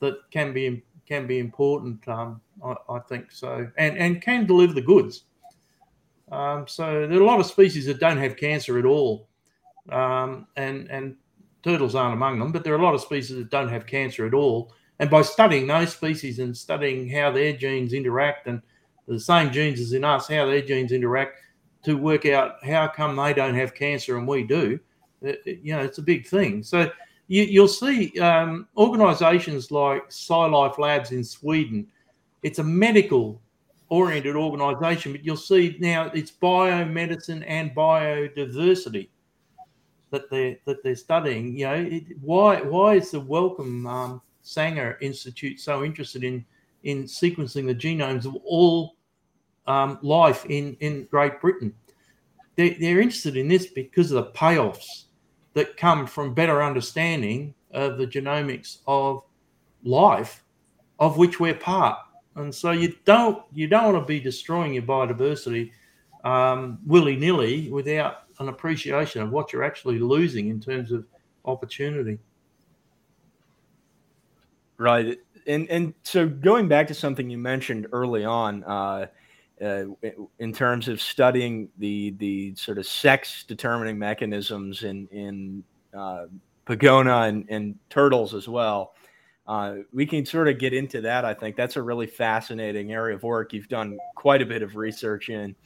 [0.00, 2.06] that can be can be important.
[2.08, 5.24] Um, I, I, think so, and and can deliver the goods.
[6.30, 9.28] Um, so there are a lot of species that don't have cancer at all,
[9.92, 11.16] um, and and
[11.62, 12.52] turtles aren't among them.
[12.52, 14.72] But there are a lot of species that don't have cancer at all.
[14.98, 18.60] And by studying those species and studying how their genes interact and
[19.08, 21.38] the same genes as in us, how their genes interact,
[21.82, 24.78] to work out how come they don't have cancer and we do,
[25.22, 26.62] it, uh, you know, it's a big thing.
[26.62, 26.90] So
[27.28, 31.86] you, will see um, organisations like SciLife Labs in Sweden.
[32.42, 33.40] It's a medical
[33.88, 39.08] oriented organization, but you'll see now it's biomedicine and biodiversity
[40.10, 41.56] that they're that they're studying.
[41.56, 46.44] You know, it, why why is the Wellcome um, Sanger Institute so interested in
[46.82, 48.96] in sequencing the genomes of all
[49.66, 51.74] um, life in in Great Britain?
[52.56, 55.04] They're, they're interested in this because of the payoffs
[55.54, 59.22] that come from better understanding of the genomics of
[59.82, 60.42] life,
[60.98, 61.98] of which we're part
[62.36, 65.70] and so you don't you don't want to be destroying your biodiversity
[66.24, 71.06] um, willy nilly without an appreciation of what you're actually losing in terms of
[71.44, 72.18] opportunity.
[74.78, 78.64] Right, and and so going back to something you mentioned early on.
[78.64, 79.06] Uh,
[79.62, 79.84] uh,
[80.38, 86.24] in terms of studying the the sort of sex determining mechanisms in in uh,
[86.64, 88.94] Pogona and, and turtles as well
[89.50, 91.24] uh, we can sort of get into that.
[91.24, 93.52] I think that's a really fascinating area of work.
[93.52, 95.56] You've done quite a bit of research in,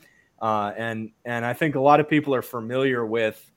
[0.40, 3.50] uh, and and I think a lot of people are familiar with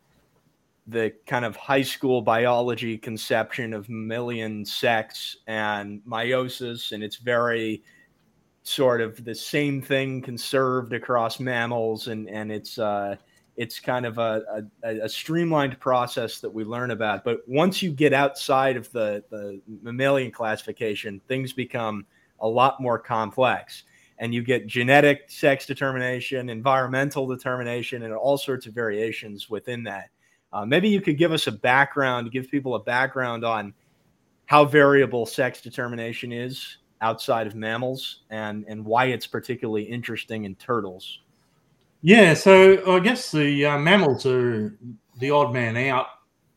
[0.88, 7.84] the kind of high school biology conception of mammalian sex and meiosis, and it's very
[8.64, 13.16] sort of the same thing conserved across mammals, and and it's uh,
[13.58, 17.24] it's kind of a, a, a, streamlined process that we learn about.
[17.24, 22.06] But once you get outside of the, the mammalian classification, things become
[22.40, 23.84] a lot more complex.
[24.20, 30.10] And you get genetic sex determination, environmental determination, and all sorts of variations within that.
[30.52, 33.74] Uh, maybe you could give us a background, give people a background on
[34.46, 40.56] how variable sex determination is outside of mammals and, and why it's particularly interesting in
[40.56, 41.20] turtles.
[42.02, 44.78] Yeah, so I guess the uh, mammals are
[45.20, 46.08] the odd man out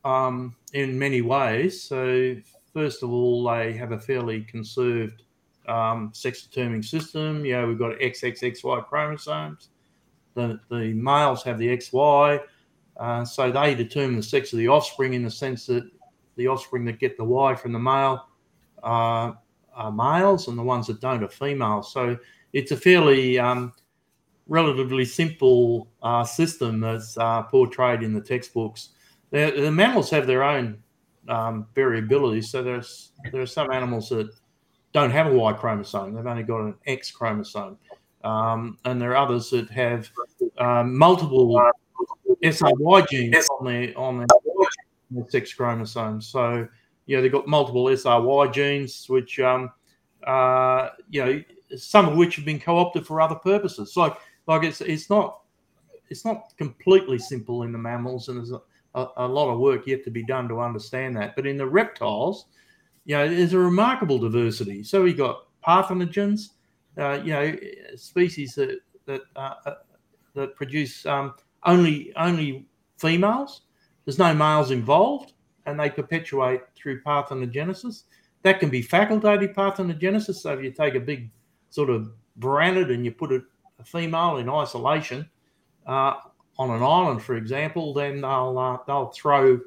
[0.05, 1.83] um, in many ways.
[1.83, 2.37] So,
[2.73, 5.23] first of all, they have a fairly conserved
[5.71, 7.45] um, sex determining system.
[7.45, 9.69] Yeah, we've got XX XY chromosomes.
[10.35, 12.41] The, the males have the XY.
[12.97, 15.89] Uh, so, they determine the sex of the offspring in the sense that
[16.37, 18.27] the offspring that get the Y from the male
[18.83, 19.33] uh,
[19.75, 21.93] are males and the ones that don't are females.
[21.93, 22.19] So,
[22.53, 23.73] it's a fairly um,
[24.49, 28.91] relatively simple uh, system that's uh, portrayed in the textbooks.
[29.31, 30.83] The, the mammals have their own
[31.29, 32.43] um, variability.
[32.43, 34.31] So there's there are some animals that
[34.93, 37.79] don't have a Y chromosome; they've only got an X chromosome,
[38.25, 40.11] um, and there are others that have
[40.59, 41.61] um, multiple
[42.43, 44.27] SRY genes on their on their,
[45.11, 46.27] their sex chromosomes.
[46.27, 46.67] So
[47.07, 49.71] yeah, they've got multiple SRY genes, which um,
[50.27, 51.43] uh, you know
[51.77, 53.93] some of which have been co-opted for other purposes.
[53.93, 55.41] So like it's it's not
[56.09, 58.61] it's not completely simple in the mammals, and there's a,
[58.95, 61.37] a, a, lot of work yet to be done to understand that.
[61.37, 62.47] But in the reptiles,
[63.05, 64.83] you know, there's a remarkable diversity.
[64.83, 66.51] So we got parthenogens,
[66.99, 67.57] uh, you know,
[67.97, 69.75] species that that uh, uh,
[70.35, 71.35] that produce um,
[71.65, 72.67] only only
[72.99, 73.63] females.
[74.05, 75.33] There's no males involved,
[75.67, 78.05] and they perpetuate through parthenogenesis.
[78.43, 80.37] That can be facultative parthenogenesis.
[80.37, 81.31] So if you take a big
[81.69, 83.43] sort of varanid and you put it
[83.79, 85.29] a female in isolation
[85.87, 86.15] uh,
[86.59, 89.61] on an island, for example, then they'll uh, they'll throw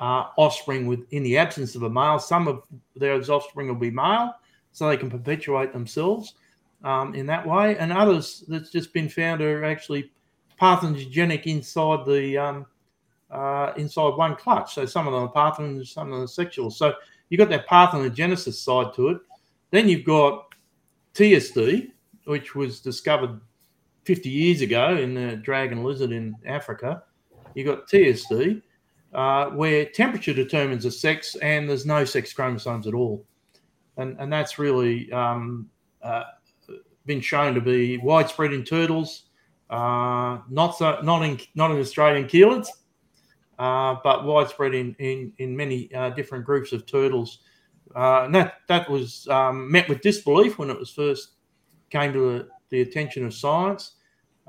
[0.00, 2.18] uh, offspring with in the absence of a male.
[2.18, 2.62] Some of
[2.96, 4.34] those offspring will be male,
[4.72, 6.34] so they can perpetuate themselves
[6.82, 7.76] um, in that way.
[7.78, 10.10] And others that's just been found are actually
[10.60, 12.66] parthenogenic inside the um,
[13.30, 14.74] uh, inside one clutch.
[14.74, 16.70] So some of them are parthenogenic, some of them are sexual.
[16.70, 16.94] So
[17.28, 19.18] you've got that parthenogenesis side to it.
[19.70, 20.54] Then you've got
[21.14, 21.92] TSD,
[22.24, 23.40] which was discovered
[24.04, 27.04] 50 years ago in the dragon lizard in Africa,
[27.54, 28.62] You've got TSD,
[29.12, 33.24] uh, where temperature determines the sex and there's no sex chromosomes at all.
[33.96, 35.68] And, and that's really um,
[36.02, 36.24] uh,
[37.06, 39.24] been shown to be widespread in turtles,
[39.68, 42.68] uh, not so not in not in Australian chelids,
[43.58, 47.40] uh, but widespread in in, in many uh, different groups of turtles.
[47.96, 51.32] Uh, and that that was um, met with disbelief when it was first
[51.90, 53.96] came to the, the attention of science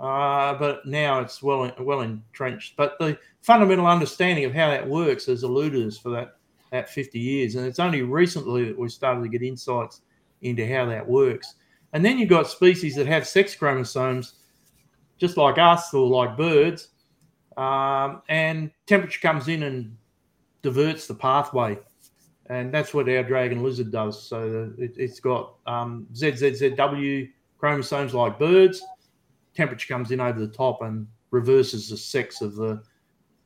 [0.02, 2.76] uh, but now it's well well entrenched.
[2.76, 6.38] But the fundamental understanding of how that works has eluded us for that
[6.72, 10.02] that 50 years, and it's only recently that we've started to get insights
[10.42, 11.56] into how that works.
[11.94, 14.36] And then you've got species that have sex chromosomes,
[15.18, 16.88] just like us or like birds,
[17.58, 19.96] um, and temperature comes in and
[20.62, 21.78] diverts the pathway.
[22.48, 24.22] And that's what our dragon lizard does.
[24.28, 28.82] So it, has got um, ZZ ZW chromosomes like birds,
[29.56, 32.82] temperature comes in over the top and reverses the sex of the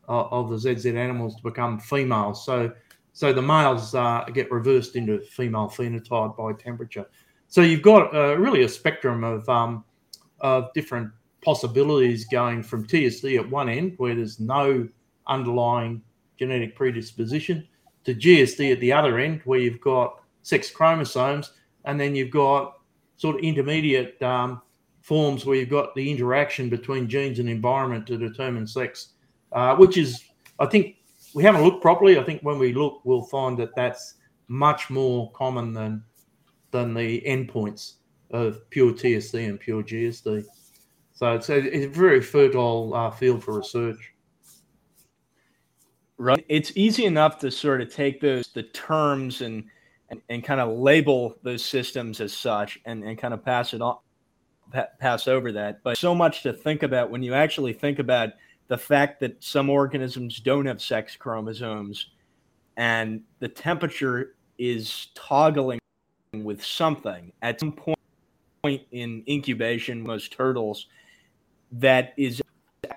[0.07, 2.45] uh, of the ZZ animals to become females.
[2.45, 2.71] So
[3.13, 7.05] so the males uh, get reversed into female phenotype by temperature.
[7.47, 9.83] So you've got uh, really a spectrum of um,
[10.41, 14.87] of different possibilities going from TSD at one end, where there's no
[15.27, 16.01] underlying
[16.37, 17.67] genetic predisposition,
[18.03, 21.53] to GSD at the other end, where you've got sex chromosomes,
[21.85, 22.79] and then you've got
[23.17, 24.61] sort of intermediate um,
[25.05, 29.09] forms where you've got the interaction between genes and environment to determine sex,
[29.51, 30.23] uh, which is,
[30.57, 30.95] I think,
[31.35, 32.17] we haven't looked properly.
[32.17, 34.15] I think when we look, we'll find that that's
[34.47, 36.03] much more common than
[36.71, 37.93] than the endpoints
[38.31, 40.43] of pure TSD and pure GSD.
[41.13, 44.13] So it's a, it's a very fertile uh, field for research.
[46.17, 46.43] Right.
[46.49, 49.65] It's easy enough to sort of take those the terms and
[50.09, 53.81] and, and kind of label those systems as such and, and kind of pass it
[53.81, 53.97] on
[54.75, 55.81] pa- pass over that.
[55.83, 58.29] But so much to think about when you actually think about
[58.67, 62.07] the fact that some organisms don't have sex chromosomes
[62.77, 65.79] and the temperature is toggling
[66.33, 67.97] with something at some point
[68.91, 70.87] in incubation most turtles
[71.71, 72.41] that is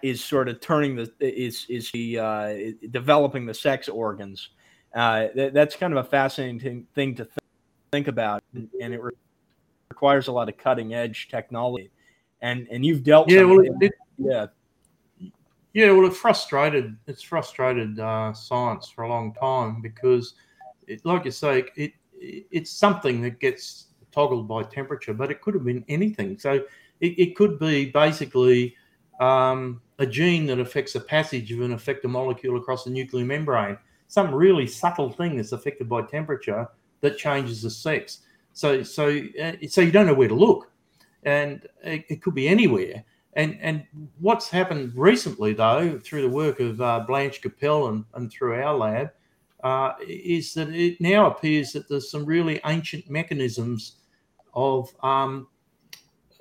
[0.02, 2.54] is sort of turning the is is the uh,
[2.90, 4.50] developing the sex organs
[4.94, 7.36] uh, that, that's kind of a fascinating thing to th-
[7.92, 9.00] think about and it
[9.98, 11.90] requires a lot of cutting edge technology,
[12.40, 13.28] and and you've dealt.
[13.28, 14.46] Yeah, well, it, yeah,
[15.72, 15.90] yeah.
[15.90, 16.96] Well, it frustrated.
[17.08, 20.34] It's frustrated uh, science for a long time because,
[20.86, 25.54] it, like you say, it it's something that gets toggled by temperature, but it could
[25.54, 26.38] have been anything.
[26.38, 26.52] So
[27.00, 28.76] it, it could be basically
[29.18, 33.76] um, a gene that affects the passage of an effector molecule across the nuclear membrane.
[34.06, 36.68] Some really subtle thing that's affected by temperature
[37.00, 38.20] that changes the sex.
[38.58, 40.72] So, so, uh, so you don't know where to look,
[41.22, 43.04] and it, it, could be anywhere.
[43.34, 43.84] And and
[44.18, 48.76] what's happened recently, though, through the work of uh, Blanche Capel and, and through our
[48.76, 49.12] lab,
[49.62, 53.98] uh, is that it now appears that there's some really ancient mechanisms
[54.54, 55.46] of um,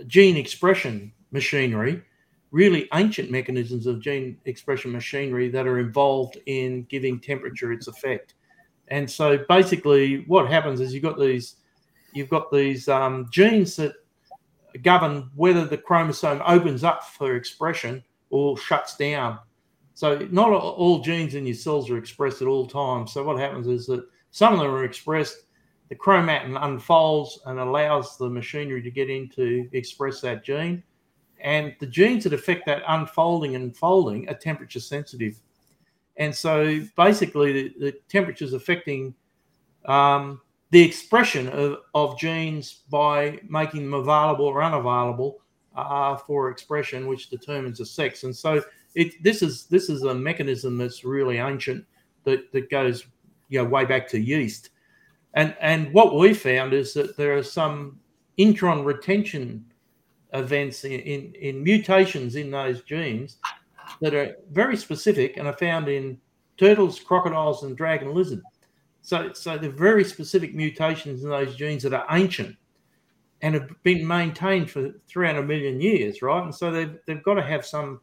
[0.08, 2.02] gene expression machinery,
[2.50, 8.34] really ancient mechanisms of gene expression machinery that are involved in giving temperature its effect.
[8.88, 11.58] And so basically, what happens is you've got these
[12.14, 13.94] you've got these um, genes that
[14.84, 19.40] govern whether the chromosome opens up for expression or shuts down.
[19.94, 23.14] So not all genes in your cells are expressed at all times.
[23.14, 25.46] So what happens is that some of them are expressed,
[25.90, 30.84] the chromatin unfolds and allows the machinery to get in to express that gene.
[31.40, 35.40] And the genes that affect that unfolding and folding are temperature sensitive.
[36.18, 39.14] And so basically, the, the temperature is affecting
[39.86, 45.40] um, the expression of, of genes by making them available or unavailable
[45.76, 48.24] uh, for expression, which determines the sex.
[48.24, 48.62] And so
[48.96, 51.86] it, this is this is a mechanism that's really ancient
[52.24, 53.06] that, that goes
[53.50, 54.72] you know way back to yeast.
[55.36, 58.00] And and what we found is that there are some
[58.38, 59.66] intron retention
[60.34, 63.38] events in, in, in mutations in those genes
[64.02, 66.20] that are very specific and are found in
[66.58, 68.42] turtles, crocodiles, and dragon lizard.
[69.08, 72.58] So, so they're very specific mutations in those genes that are ancient
[73.42, 76.44] and have been maintained for 300 million years, right?
[76.44, 78.02] And so they've, they've got to have some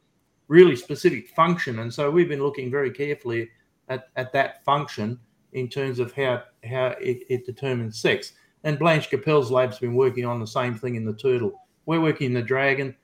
[0.49, 1.81] really specific function.
[1.81, 3.51] And so we've been looking very carefully
[3.91, 5.21] at, at that function
[5.53, 8.33] in terms of how, how it, it determines sex.
[8.63, 11.53] And Blanche Capel's lab's been working on the same thing in the turtle.
[11.85, 12.97] We're working in the dragon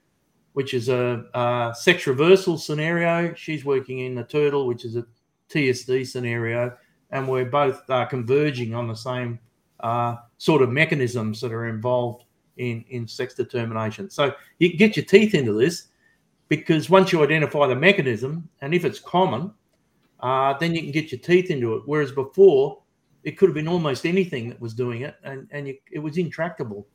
[0.53, 3.33] which is a, a, sex reversal scenario.
[3.35, 5.05] She's working in the turtle, which is a
[5.49, 6.75] TSD scenario,
[7.11, 9.39] and we're both uh, converging on the same
[9.81, 12.25] uh, sort of mechanisms that are involved
[12.57, 14.09] in, in sex determination.
[14.09, 15.87] So you get your teeth into this
[16.47, 19.51] because once you identify the mechanism, and if it's common,
[20.19, 21.83] uh, then you can get your teeth into it.
[21.85, 22.81] Whereas before,
[23.23, 26.17] it could have been almost anything that was doing it, and, and you, it was
[26.17, 26.87] intractable.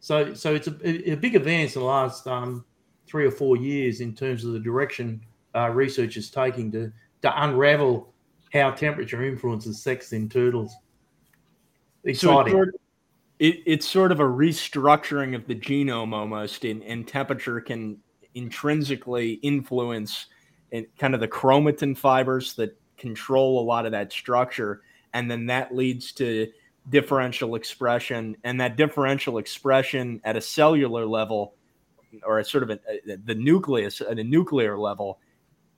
[0.00, 2.64] So, so it's a, a big advance in the last um,
[3.06, 5.20] three or four years in terms of the direction
[5.54, 6.92] uh, research is taking to
[7.22, 8.13] to unravel
[8.54, 10.74] how temperature influences sex in turtles.
[12.04, 12.52] Exciting.
[12.52, 12.70] So
[13.40, 17.98] it, it's sort of a restructuring of the genome almost, and, and temperature can
[18.34, 20.26] intrinsically influence
[20.72, 24.82] and kind of the chromatin fibers that control a lot of that structure,
[25.12, 26.50] and then that leads to
[26.90, 31.54] differential expression, and that differential expression at a cellular level
[32.22, 35.18] or a sort of a, a, eh, the nucleus at a nuclear level,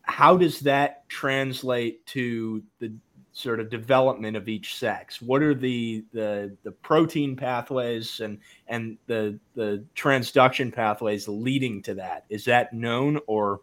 [0.03, 2.93] how does that translate to the
[3.33, 5.21] sort of development of each sex?
[5.21, 8.39] What are the the, the protein pathways and
[8.69, 12.25] and the the transduction pathways leading to that?
[12.31, 13.61] Is that known or?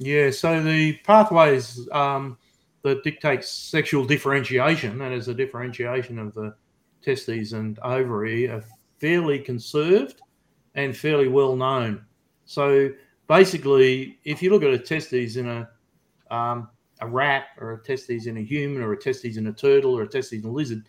[0.00, 2.38] Yeah, so the pathways um,
[2.82, 6.54] that dictate sexual differentiation, that is the differentiation of the
[7.02, 8.62] testes and ovary, are
[9.00, 10.22] fairly conserved
[10.76, 12.04] and fairly well known.
[12.44, 12.90] So
[13.26, 15.68] basically, if you look at a testes in a
[16.30, 16.68] um,
[17.00, 20.02] a rat or a testes in a human or a testes in a turtle or
[20.02, 20.84] a testes in a lizard,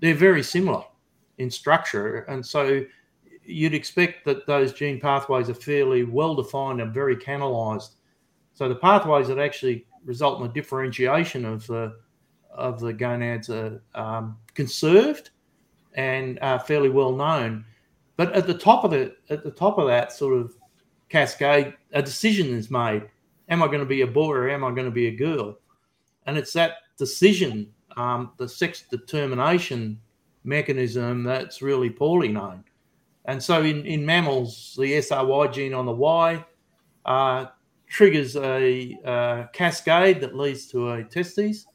[0.00, 0.84] they're very similar
[1.38, 2.84] in structure, and so
[3.44, 7.94] you'd expect that those gene pathways are fairly well defined and very canalized.
[8.52, 11.96] So the pathways that actually result in the differentiation of the
[12.50, 15.30] of the gonads are um, conserved
[15.94, 17.64] and are fairly well known.
[18.16, 20.56] But at the top of it, at the top of that sort of
[21.10, 23.08] cascade, a decision is made:
[23.48, 25.58] Am I going to be a boy or am I going to be a girl?
[26.26, 30.00] And it's that decision, um, the sex determination
[30.44, 32.64] mechanism, that's really poorly known.
[33.26, 36.44] And so, in, in mammals, the SRY gene on the Y
[37.04, 37.46] uh,
[37.88, 41.66] triggers a uh, cascade that leads to a testes.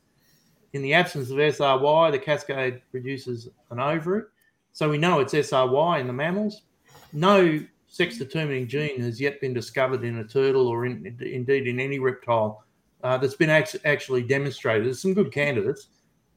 [0.74, 4.24] In the absence of SRY, the cascade produces an ovary.
[4.72, 6.64] So we know it's SRY in the mammals.
[7.12, 7.60] No
[7.92, 12.00] sex determining gene has yet been discovered in a turtle or in, indeed in any
[12.00, 12.64] reptile
[13.04, 14.86] uh, that's been actually demonstrated.
[14.86, 15.88] There's some good candidates,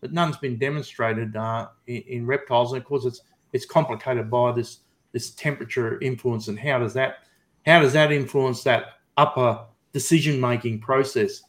[0.01, 2.73] but none's been demonstrated uh, in, in, reptiles.
[2.73, 3.21] And of course, it's
[3.53, 4.81] it's complicated by this
[5.13, 7.19] this temperature influence and how does that
[7.65, 11.41] how does that influence that upper decision making process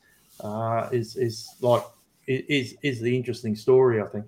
[0.42, 1.84] uh, is is like
[2.28, 4.26] is is the interesting story I think.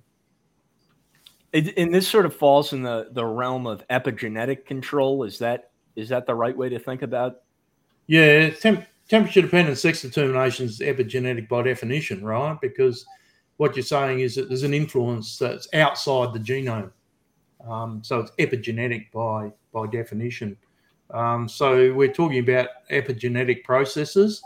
[1.77, 5.23] and this sort of falls in the the realm of epigenetic control.
[5.23, 5.66] Is that
[5.97, 7.41] is that the right way to think about?
[8.05, 12.57] Yeah, temp- temperature dependent sex determination is epigenetic by definition, right?
[12.61, 13.05] Because
[13.57, 16.91] what you're saying is that there's an influence that's outside the genome.
[17.67, 20.55] Um, so it's epigenetic by by definition.
[21.11, 24.41] Um, so we're talking about epigenetic processes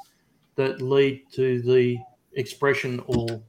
[0.55, 1.97] that lead to the
[2.33, 3.41] expression or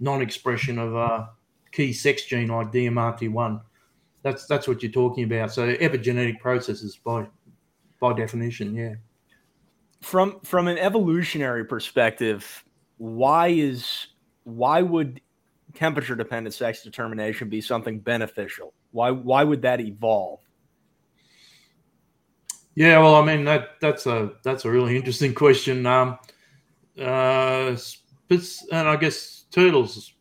[0.00, 1.30] non-expression of a
[1.72, 3.60] key sex gene like DMRT1.
[4.22, 5.52] That's that's what you're talking about.
[5.52, 7.26] So epigenetic processes by
[8.04, 8.94] by definition, yeah.
[10.02, 12.64] From from an evolutionary perspective,
[12.98, 14.08] why is
[14.44, 15.20] why would
[15.74, 18.74] temperature dependent sex determination be something beneficial?
[18.90, 20.40] Why why would that evolve?
[22.74, 25.86] Yeah, well, I mean that that's a that's a really interesting question.
[25.86, 26.18] Um,
[27.00, 27.76] uh,
[28.72, 30.12] and I guess turtles,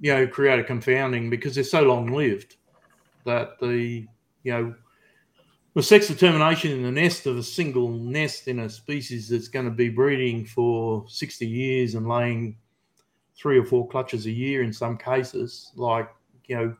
[0.00, 2.56] you know, create a confounding because they're so long lived
[3.24, 4.06] that the
[4.42, 4.74] you know
[5.78, 9.64] the sex determination in the nest of a single nest in a species that's going
[9.64, 12.56] to be breeding for 60 years and laying
[13.36, 16.08] three or four clutches a year in some cases, like
[16.46, 16.76] you know,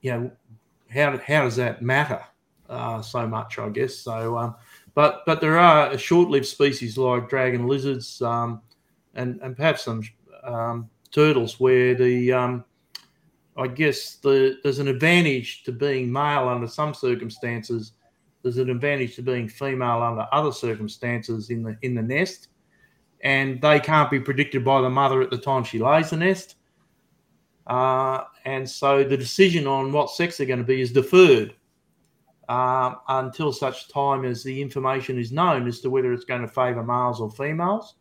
[0.00, 0.30] you know,
[0.88, 2.24] how how does that matter
[2.70, 3.58] uh, so much?
[3.58, 4.38] I guess so.
[4.38, 4.54] Um,
[4.94, 8.62] but but there are short-lived species like dragon lizards um,
[9.16, 10.02] and and perhaps some
[10.44, 12.64] um, turtles where the um,
[13.58, 17.92] I guess the, there's an advantage to being male under some circumstances.
[18.42, 22.48] There's an advantage to being female under other circumstances in the in the nest
[23.22, 26.56] and they can't be predicted by the mother at the time she lays the nest.
[27.66, 31.54] Uh, and so the decision on what sex they're going to be is deferred
[32.48, 36.48] uh, until such time as the information is known as to whether it's going to
[36.48, 37.96] favour males or females.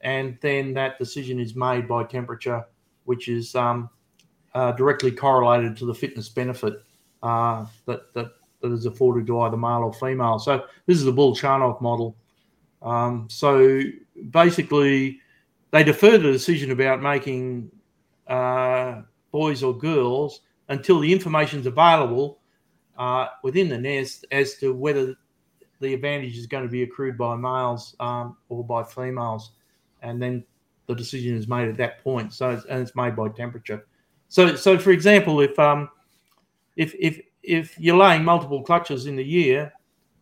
[0.00, 2.64] And then that decision is made by temperature,
[3.04, 3.88] which is um,
[4.54, 6.82] uh, directly correlated to the fitness benefit
[7.22, 8.32] uh, that, that,
[8.62, 10.38] that is afforded to either male or female.
[10.38, 12.16] So this is the Bull Charnov model.
[12.80, 13.80] Um, so
[14.30, 15.20] basically,
[15.70, 17.70] they defer the decision about making
[18.26, 22.40] uh, boys or girls until the information is available
[22.98, 25.14] uh, within the nest as to whether
[25.80, 29.52] the advantage is going to be accrued by males um, or by females,
[30.02, 30.44] and then
[30.86, 32.32] the decision is made at that point.
[32.32, 33.86] So it's, and it's made by temperature.
[34.28, 35.90] So so for example, if um
[36.76, 39.72] if if if you're laying multiple clutches in the year,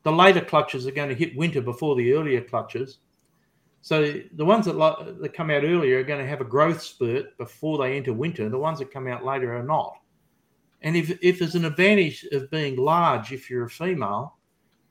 [0.03, 2.99] the later clutches are going to hit winter before the earlier clutches.
[3.83, 4.75] So the ones that,
[5.21, 8.49] that come out earlier are going to have a growth spurt before they enter winter.
[8.49, 9.95] The ones that come out later are not.
[10.83, 14.37] And if, if there's an advantage of being large if you're a female,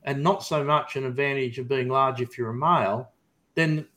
[0.04, 3.12] and not so much an advantage of being large if you're a male,
[3.56, 3.88] then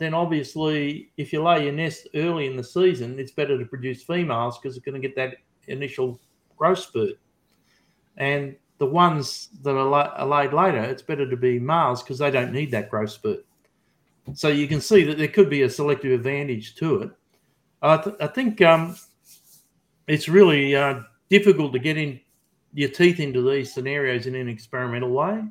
[0.00, 4.02] then obviously if you lay your nest early in the season, it's better to produce
[4.02, 5.36] females because it's going to get that
[5.68, 6.20] initial
[6.56, 7.12] growth spurt.
[8.16, 12.18] And the ones that are, la- are laid later, it's better to be males because
[12.18, 13.44] they don't need that growth spurt.
[14.34, 17.10] So you can see that there could be a selective advantage to it.
[17.82, 18.96] I, th- I think um,
[20.06, 22.20] it's really uh, difficult to get in
[22.72, 25.44] your teeth into these scenarios in an experimental way.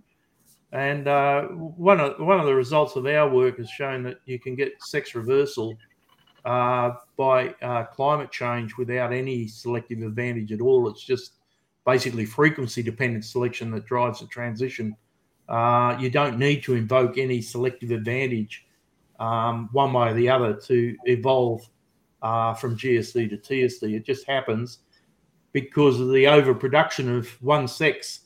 [0.71, 4.39] And uh, one of one of the results of our work has shown that you
[4.39, 5.77] can get sex reversal
[6.45, 10.89] uh, by uh, climate change without any selective advantage at all.
[10.89, 11.33] It's just
[11.85, 14.95] basically frequency dependent selection that drives the transition.
[15.49, 18.65] Uh, you don't need to invoke any selective advantage
[19.19, 21.67] um, one way or the other to evolve
[22.21, 23.95] uh, from GSD to TSD.
[23.95, 24.79] It just happens
[25.51, 28.21] because of the overproduction of one sex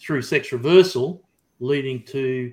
[0.00, 1.22] through sex reversal,
[1.60, 2.52] leading to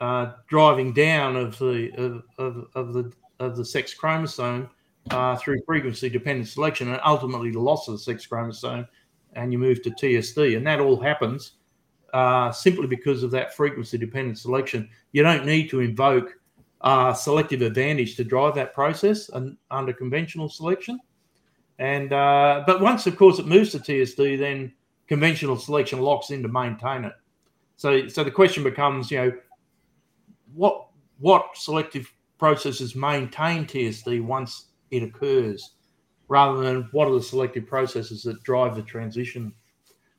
[0.00, 4.68] uh, driving down of the of, of, of, the of the sex chromosome
[5.10, 8.86] uh, through frequency dependent selection, and ultimately the loss of the sex chromosome
[9.34, 10.56] and you move to TSD.
[10.56, 11.52] And that all happens
[12.12, 14.88] uh, simply because of that frequency dependent selection.
[15.12, 16.34] You don't need to invoke
[16.80, 21.00] uh, selective advantage to drive that process and, under conventional selection.
[21.78, 24.72] And uh, but once, of course, it moves to TSD, then
[25.08, 27.14] conventional selection locks in to maintain it.
[27.76, 29.32] So, so the question becomes, you know,
[30.54, 30.86] what
[31.18, 35.72] what selective processes maintain TSD once it occurs?
[36.28, 39.52] Rather than what are the selective processes that drive the transition.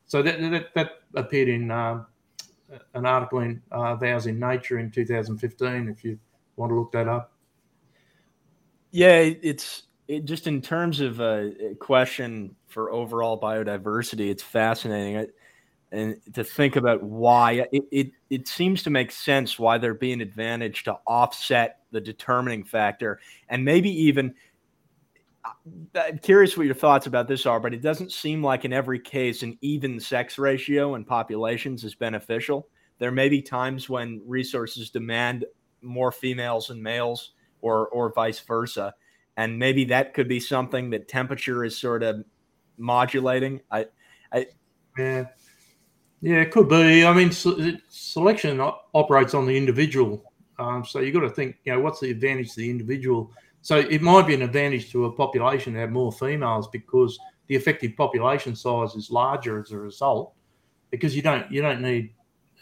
[0.05, 2.03] So that that, that appeared in uh,
[2.93, 5.87] an article in uh, Vows in Nature in 2015.
[5.87, 6.19] If you
[6.55, 7.31] want to look that up.
[8.91, 15.17] Yeah, it's it, just in terms of a question for overall biodiversity, it's fascinating.
[15.17, 15.27] I,
[15.91, 20.11] and to think about why it, it, it seems to make sense why there'd be
[20.11, 24.33] an advantage to offset the determining factor and maybe even
[25.95, 28.99] I'm curious what your thoughts about this are, but it doesn't seem like in every
[28.99, 32.67] case an even sex ratio in populations is beneficial.
[32.99, 35.45] There may be times when resources demand
[35.81, 37.31] more females and males,
[37.61, 38.93] or or vice versa,
[39.37, 42.23] and maybe that could be something that temperature is sort of
[42.77, 43.61] modulating.
[43.71, 43.87] I,
[44.31, 44.47] I
[44.97, 45.25] yeah,
[46.21, 47.05] yeah, it could be.
[47.05, 47.31] I mean,
[47.89, 48.61] selection
[48.93, 51.57] operates on the individual, um, so you've got to think.
[51.65, 53.31] You know, what's the advantage to the individual?
[53.65, 57.55] So it might be an advantage to a population to have more females because the
[57.55, 60.35] effective population size is larger as a result.
[60.91, 62.13] Because you don't you don't need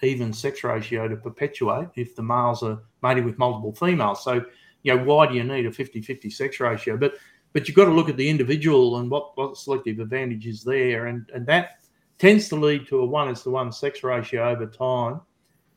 [0.02, 4.24] even sex ratio to perpetuate if the males are mating with multiple females.
[4.24, 4.46] So,
[4.84, 6.96] you know, why do you need a 50-50 sex ratio?
[6.96, 7.16] But
[7.52, 11.08] but you've got to look at the individual and what, what selective advantage is there.
[11.08, 11.80] And, and that
[12.18, 15.20] tends to lead to a one is to one sex ratio over time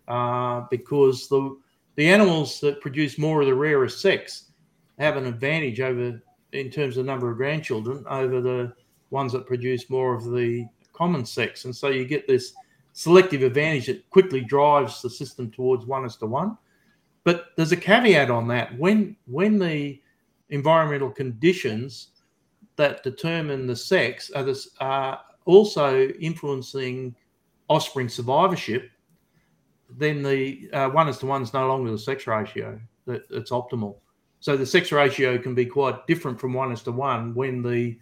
[0.07, 1.59] uh, because the,
[1.97, 4.53] the animals that produce more of the rarer sex
[4.99, 6.23] have an advantage over
[6.53, 8.73] in terms of the number of grandchildren over the
[9.11, 11.65] ones that produce more of the common sex.
[11.65, 12.55] And so you get this
[12.93, 16.57] selective advantage that quickly drives the system towards one is to one.
[17.25, 18.77] But there's a caveat on that.
[18.79, 20.01] When when the
[20.51, 22.09] environmental conditions
[22.77, 27.17] that determine the sex are, this, are also influencing
[27.69, 28.91] offspring survivorship,
[29.91, 33.51] then the uh, one is to one is no longer the sex ratio that it's
[33.51, 33.97] optimal.
[34.41, 37.97] So the sex ratio can be quite different from one is to one when the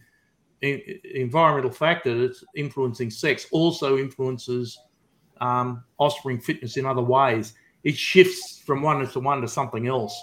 [0.62, 4.78] environmental factor that's influencing sex also influences
[5.40, 7.54] um, offspring fitness in other ways.
[7.82, 10.20] It shifts from one is to one to something else.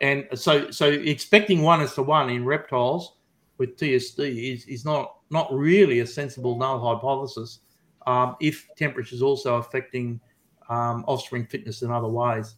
[0.00, 3.16] And so, so expecting one is to one in reptiles
[3.58, 7.60] with TSD is, is not, not really a sensible null hypothesis
[8.06, 10.20] um, if temperature is also affecting
[10.68, 12.56] um, offspring fitness in other ways.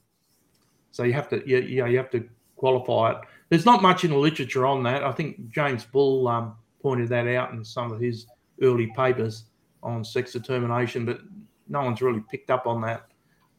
[0.90, 2.28] So you have to, you, you, know, you have to
[2.58, 3.18] qualify it.
[3.48, 5.02] There's not much in the literature on that.
[5.02, 8.26] I think James Bull um, pointed that out in some of his
[8.60, 9.44] early papers
[9.82, 11.20] on sex determination, but
[11.68, 13.06] no one's really picked up on that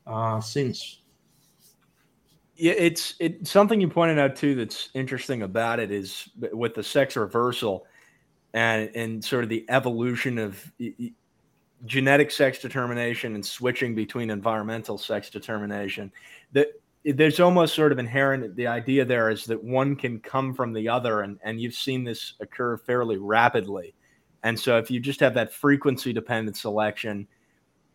[0.06, 1.02] uh, since.
[2.56, 4.54] Yeah, it's it's something you pointed out too.
[4.54, 7.88] That's interesting about it is with the sex reversal,
[8.54, 10.70] and and sort of the evolution of
[11.86, 16.12] genetic sex determination and switching between environmental sex determination.
[16.52, 20.74] That there's almost sort of inherent the idea there is that one can come from
[20.74, 23.96] the other and, and you've seen this occur fairly rapidly.
[24.44, 27.28] And so if you just have that frequency dependent selection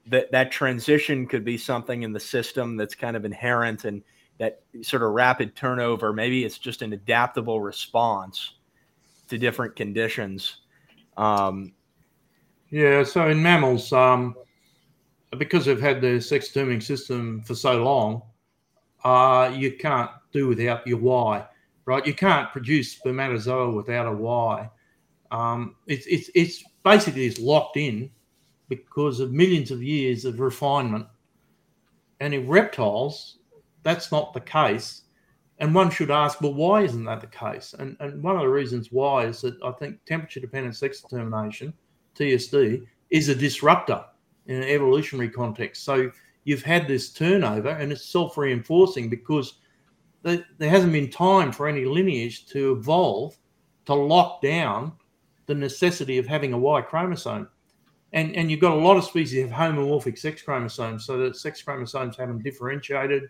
[0.07, 4.02] that that transition could be something in the system that's kind of inherent and
[4.38, 8.55] that sort of rapid turnover maybe it's just an adaptable response
[9.28, 10.61] to different conditions.
[11.16, 11.72] Um,
[12.70, 14.34] yeah so in mammals um,
[15.36, 18.22] because they've had the sex determining system for so long
[19.05, 21.46] uh, you can't do without your Y,
[21.84, 22.07] right?
[22.07, 24.70] You can't produce spermatozoa without a Y.
[25.30, 28.11] Um, it's, it's, it's basically it's locked in
[28.68, 31.07] because of millions of years of refinement.
[32.20, 33.38] And in reptiles,
[33.82, 35.02] that's not the case.
[35.59, 37.74] And one should ask, well, why isn't that the case?
[37.78, 41.72] And, and one of the reasons why is that I think temperature dependent sex determination,
[42.16, 44.05] TSD, is a disruptor
[44.46, 45.84] in an evolutionary context.
[45.84, 46.11] So
[46.45, 49.55] you've had this turnover and it's self reinforcing because
[50.22, 53.36] there hasn't been time for any lineage to evolve
[53.84, 54.92] to lock down
[55.47, 57.49] the necessity of having a Y chromosome.
[58.12, 61.61] And, and you've got a lot of species have homomorphic sex chromosomes, so that sex
[61.62, 63.24] chromosomes haven't differentiated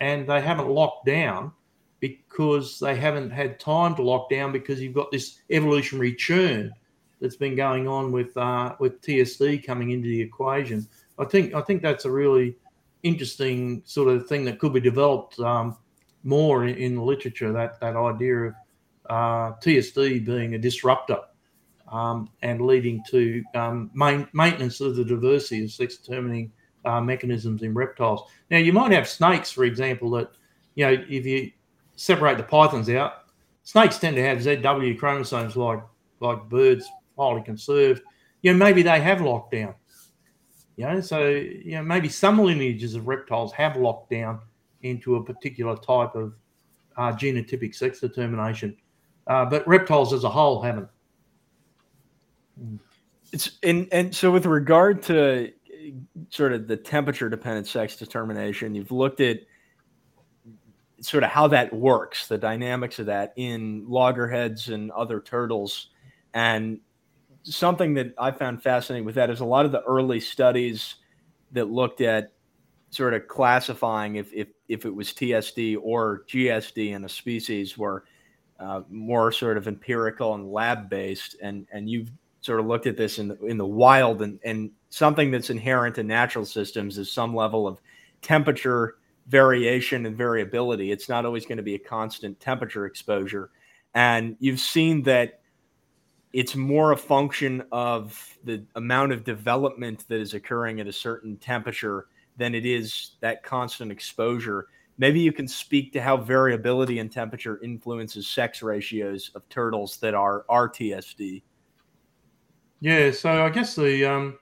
[0.00, 1.52] and they haven't locked down
[2.00, 6.72] because they haven't had time to lock down because you've got this evolutionary churn
[7.20, 10.86] that's been going on with uh, with TSD coming into the equation.
[11.18, 12.56] I think I think that's a really
[13.02, 15.76] interesting sort of thing that could be developed um,
[16.24, 17.52] more in, in, the literature.
[17.52, 18.54] That that idea of
[19.08, 21.20] uh, TSD being a disruptor
[21.90, 26.52] um, and leading to um, main, maintenance of the diversity of sex determining
[26.84, 28.22] uh, mechanisms in reptiles.
[28.50, 30.30] Now you might have snakes, for example, that
[30.74, 31.50] you know if you
[31.96, 33.24] separate the pythons out,
[33.62, 35.80] snakes tend to have ZW chromosomes like
[36.20, 36.86] like birds,
[37.16, 38.02] highly conserved.
[38.42, 39.74] You know maybe they have lockdown
[40.76, 44.40] you know, so you know maybe some lineages of reptiles have locked down
[44.82, 46.34] into a particular type of
[46.96, 48.76] uh, genotypic sex determination,
[49.26, 50.88] uh, but reptiles as a whole haven't.
[53.32, 55.52] It's and and so with regard to
[56.30, 59.40] sort of the temperature dependent sex determination, you've looked at
[61.00, 65.88] sort of how that works, the dynamics of that in loggerheads and other turtles,
[66.34, 66.80] and
[67.46, 70.96] something that I found fascinating with that is a lot of the early studies
[71.52, 72.32] that looked at
[72.90, 78.04] sort of classifying if if, if it was TSD or GSD in a species were
[78.58, 82.96] uh, more sort of empirical and lab based, and and you've sort of looked at
[82.96, 87.10] this in the, in the wild, and and something that's inherent in natural systems is
[87.10, 87.78] some level of
[88.22, 88.96] temperature
[89.28, 90.90] variation and variability.
[90.90, 93.50] It's not always going to be a constant temperature exposure,
[93.94, 95.40] and you've seen that
[96.36, 101.38] it's more a function of the amount of development that is occurring at a certain
[101.38, 104.66] temperature than it is that constant exposure.
[104.98, 110.12] Maybe you can speak to how variability in temperature influences sex ratios of turtles that
[110.12, 111.42] are RTSD.
[112.80, 114.38] Yeah, so I guess the um,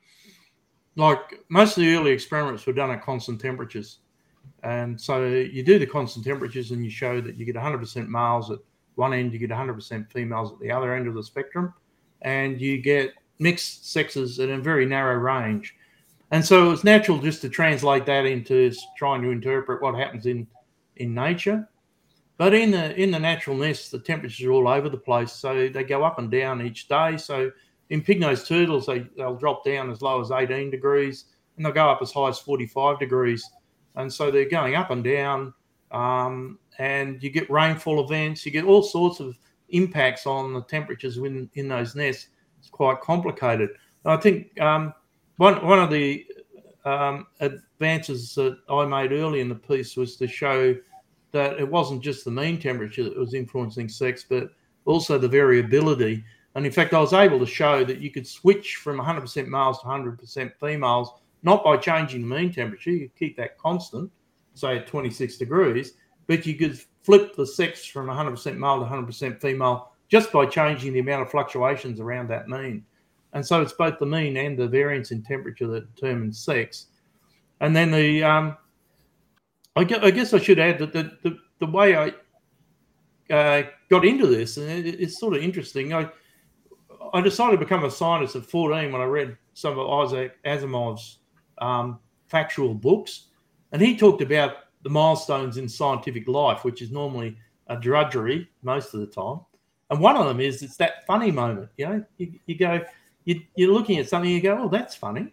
[0.96, 3.98] like most of the early experiments were done at constant temperatures,
[4.64, 8.50] and so you do the constant temperatures and you show that you get 100% males
[8.50, 8.58] at
[8.96, 11.72] one end, you get 100% females at the other end of the spectrum,
[12.24, 15.76] and you get mixed sexes in a very narrow range.
[16.30, 20.46] And so it's natural just to translate that into trying to interpret what happens in
[20.96, 21.68] in nature.
[22.36, 25.68] But in the in the natural nest, the temperatures are all over the place, so
[25.68, 27.16] they go up and down each day.
[27.16, 27.52] So
[27.90, 31.88] in pig-nosed turtles, they they'll drop down as low as 18 degrees, and they'll go
[31.88, 33.48] up as high as 45 degrees.
[33.94, 35.54] And so they're going up and down,
[35.92, 39.38] um, and you get rainfall events, you get all sorts of
[39.74, 42.28] impacts on the temperatures in, in those nests.
[42.62, 43.70] is quite complicated.
[44.04, 44.94] And I think um,
[45.36, 46.26] one one of the
[46.84, 50.76] um, advances that I made early in the piece was to show
[51.32, 54.50] that it wasn't just the mean temperature that was influencing sex, but
[54.84, 56.24] also the variability.
[56.54, 59.80] And in fact, I was able to show that you could switch from 100% males
[59.80, 61.10] to 100% females,
[61.42, 64.10] not by changing the mean temperature, you keep that constant,
[64.54, 65.94] say at 26 degrees,
[66.26, 70.92] but you could flip the sex from 100% male to 100% female just by changing
[70.92, 72.84] the amount of fluctuations around that mean.
[73.32, 76.86] And so it's both the mean and the variance in temperature that determines sex.
[77.60, 78.56] And then the, um,
[79.76, 82.12] I, guess, I should add that the, the, the way I
[83.32, 85.92] uh, got into this, and it, it's sort of interesting.
[85.92, 86.08] I,
[87.12, 91.18] I decided to become a scientist at 14 when I read some of Isaac Asimov's
[91.58, 93.28] um, factual books.
[93.72, 98.94] And he talked about the milestones in scientific life, which is normally a drudgery most
[98.94, 99.40] of the time.
[99.90, 101.70] And one of them is it's that funny moment.
[101.76, 102.80] You know, you, you go,
[103.24, 105.32] you, you're looking at something, you go, "Oh, that's funny,"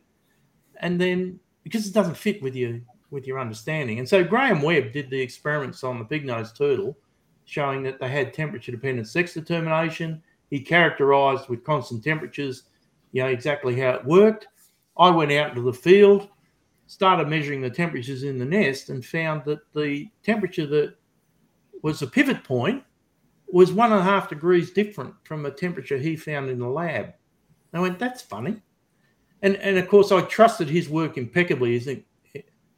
[0.78, 2.80] and then because it doesn't fit with your
[3.12, 4.00] with your understanding.
[4.00, 6.98] And so Graham Webb did the experiments on the pig-nosed turtle,
[7.46, 10.24] showing that they had temperature-dependent sex determination.
[10.50, 12.64] He characterized with constant temperatures,
[13.12, 14.48] you know, exactly how it worked.
[14.98, 16.30] I went out into the field,
[16.92, 20.94] started measuring the temperatures in the nest, and found that the temperature that
[21.82, 22.84] was the pivot point
[23.48, 27.14] was one and a half degrees different from the temperature he found in the lab.
[27.74, 28.62] I went, that's funny.
[29.42, 31.72] And, and of course, I trusted his work impeccably.
[31.72, 32.04] He's an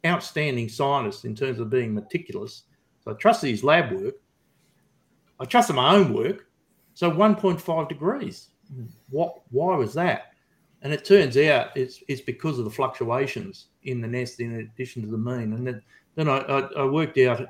[0.06, 2.62] outstanding scientist in terms of being meticulous.
[3.02, 4.14] So I trusted his lab work.
[5.40, 6.46] I trusted my own work.
[6.94, 8.50] So 1.5 degrees.
[9.10, 9.42] What?
[9.50, 10.33] Why was that?
[10.84, 15.02] And it turns out it's it's because of the fluctuations in the nest in addition
[15.02, 15.54] to the mean.
[15.54, 15.82] And then,
[16.14, 17.46] then I, I, I worked out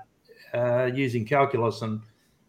[0.54, 2.00] uh, using calculus and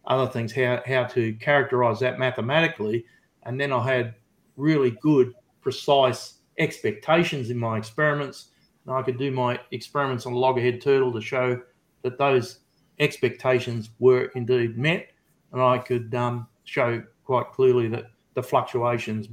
[0.06, 3.04] other things how, how to characterize that mathematically.
[3.42, 4.14] And then I had
[4.56, 8.50] really good, precise expectations in my experiments.
[8.86, 11.60] And I could do my experiments on loggerhead turtle to show
[12.02, 12.60] that those
[13.00, 15.08] expectations were indeed met.
[15.52, 19.28] And I could um, show quite clearly that the fluctuations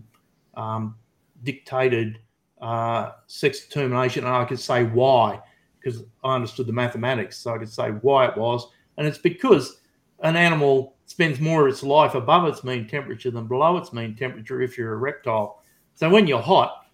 [0.55, 0.95] um,
[1.43, 2.19] dictated
[2.61, 4.25] uh, sex determination.
[4.25, 5.41] And I could say why,
[5.79, 7.37] because I understood the mathematics.
[7.37, 8.67] So I could say why it was.
[8.97, 9.81] And it's because
[10.19, 14.15] an animal spends more of its life above its mean temperature than below its mean
[14.15, 15.61] temperature if you're a reptile.
[15.95, 16.87] So when you're hot,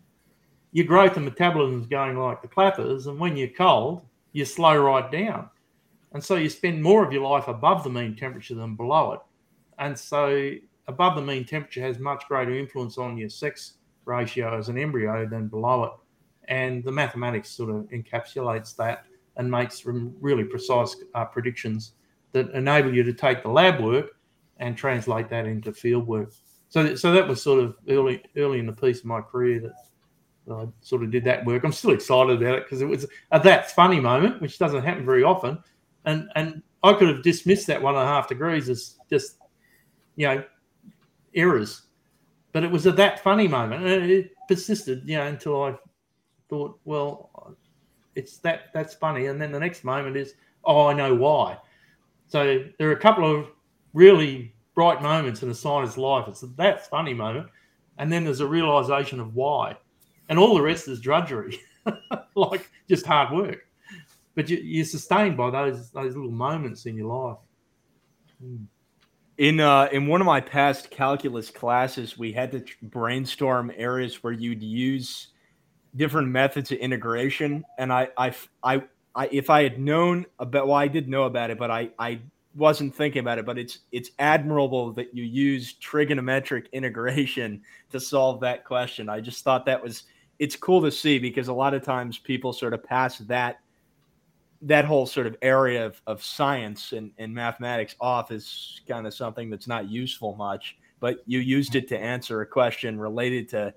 [0.72, 4.02] your growth and metabolism is going like the clappers, and when you're cold,
[4.34, 5.50] you slow right down.
[6.14, 9.20] And so you spend more of your life above the mean temperature than below it.
[9.78, 10.52] And so
[10.88, 13.74] above the mean temperature has much greater influence on your sex
[14.10, 15.92] ratio as an embryo than below it.
[16.48, 19.06] And the mathematics sort of encapsulates that
[19.38, 21.94] and makes really precise uh, predictions
[22.34, 24.12] that enable you to take the lab work
[24.58, 26.34] and translate that into field work.
[26.70, 29.74] So, so that was sort of early, early in the piece of my career that
[30.52, 31.64] I sort of did that work.
[31.64, 35.06] I'm still excited about it because it was a that funny moment, which doesn't happen
[35.06, 35.60] very often,
[36.06, 39.38] and and I could have dismissed that one and a half degrees as just,
[40.16, 40.44] you know,
[41.36, 41.84] errors,
[42.52, 45.76] but it was a that funny moment, and it persisted, you know, until I
[46.50, 47.56] thought, well,
[48.16, 50.34] it's that that's funny, and then the next moment is,
[50.66, 51.58] oh, I know why
[52.30, 53.48] so there are a couple of
[53.94, 56.26] really bright moments in a scientist's life.
[56.28, 57.48] It's that funny moment,
[57.98, 59.76] and then there's a realization of why,
[60.30, 61.60] and all the rest is drudgery,
[62.36, 63.66] like just hard work.
[64.36, 67.38] But you, you're sustained by those those little moments in your life.
[68.44, 68.66] Mm.
[69.40, 74.34] In uh, in one of my past calculus classes, we had to brainstorm areas where
[74.34, 75.30] you'd use
[75.96, 78.84] different methods of integration, and I I I,
[79.16, 82.20] I if I had known about well, I did know about it, but I I
[82.54, 87.62] wasn't thinking about it, but it's it's admirable that you use trigonometric integration
[87.92, 89.08] to solve that question.
[89.08, 90.04] I just thought that was
[90.40, 93.62] it's cool to see because a lot of times people sort of pass that
[94.62, 99.14] that whole sort of area of, of science and, and mathematics off is kind of
[99.14, 103.74] something that's not useful much, but you used it to answer a question related to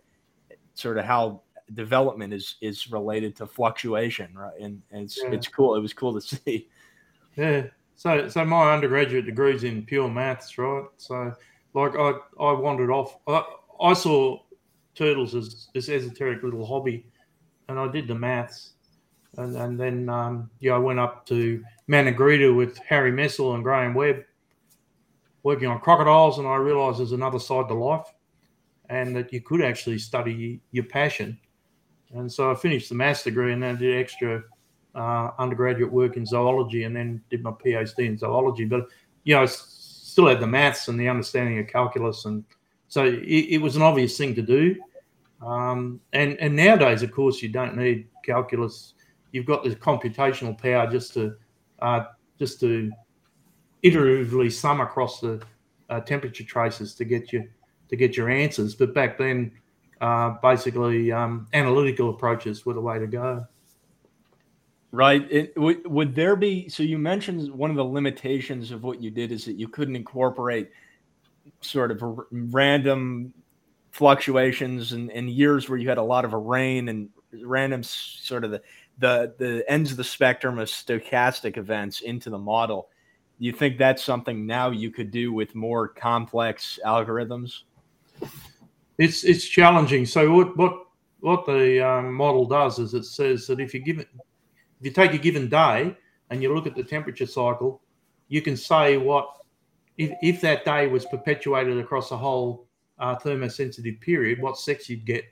[0.75, 1.43] sort of how
[1.75, 4.59] development is is related to fluctuation, right?
[4.61, 5.31] And, and it's yeah.
[5.31, 5.75] it's cool.
[5.77, 6.69] It was cool to see.
[7.37, 7.67] Yeah,
[7.97, 10.85] so, so my undergraduate degree's in pure maths, right?
[10.97, 11.33] So,
[11.75, 13.19] like, I I wandered off.
[13.27, 13.45] I,
[13.81, 14.41] I saw
[14.95, 17.07] turtles as this esoteric little hobby,
[17.69, 18.72] and I did the maths,
[19.37, 23.95] and and then um, yeah, I went up to Maningrida with Harry Messel and Graham
[23.95, 24.25] Webb,
[25.43, 28.07] working on crocodiles, and I realised there's another side to life,
[28.89, 31.39] and that you could actually study your passion,
[32.15, 34.43] and so I finished the master's degree and then did extra
[34.95, 38.65] uh, undergraduate work in zoology and then did my PhD in zoology.
[38.65, 38.89] But
[39.25, 42.45] you know, I still had the maths and the understanding of calculus, and
[42.89, 44.77] so it, it was an obvious thing to do.
[45.41, 48.95] Um, and and nowadays, of course, you don't need calculus.
[49.33, 51.35] You've got the computational power just to
[51.81, 52.05] uh,
[52.39, 52.93] just to
[53.83, 55.43] iteratively sum across the
[55.91, 57.49] uh, temperature traces to get you
[57.89, 58.75] to get your answers.
[58.75, 59.53] But back then,
[60.01, 63.47] uh, basically, um, analytical approaches were the way to go.
[64.91, 65.27] Right.
[65.31, 66.69] It, would, would there be?
[66.69, 69.97] So you mentioned one of the limitations of what you did is that you couldn't
[69.97, 70.71] incorporate
[71.63, 73.33] sort of r- random
[73.91, 77.09] fluctuations and, and years where you had a lot of a rain and
[77.43, 78.63] random sort of the,
[78.99, 82.89] the the ends of the spectrum of stochastic events into the model.
[83.39, 87.63] You think that's something now you could do with more complex algorithms?
[88.99, 90.07] It's it's challenging.
[90.07, 90.75] So what what
[91.21, 94.09] what the um, model does is it says that if you give it
[94.81, 95.97] if you take a given day
[96.31, 97.83] and you look at the temperature cycle,
[98.29, 99.29] you can say what
[99.99, 102.67] if, if that day was perpetuated across a whole
[102.99, 105.25] uh, thermosensitive period, what sex you'd get.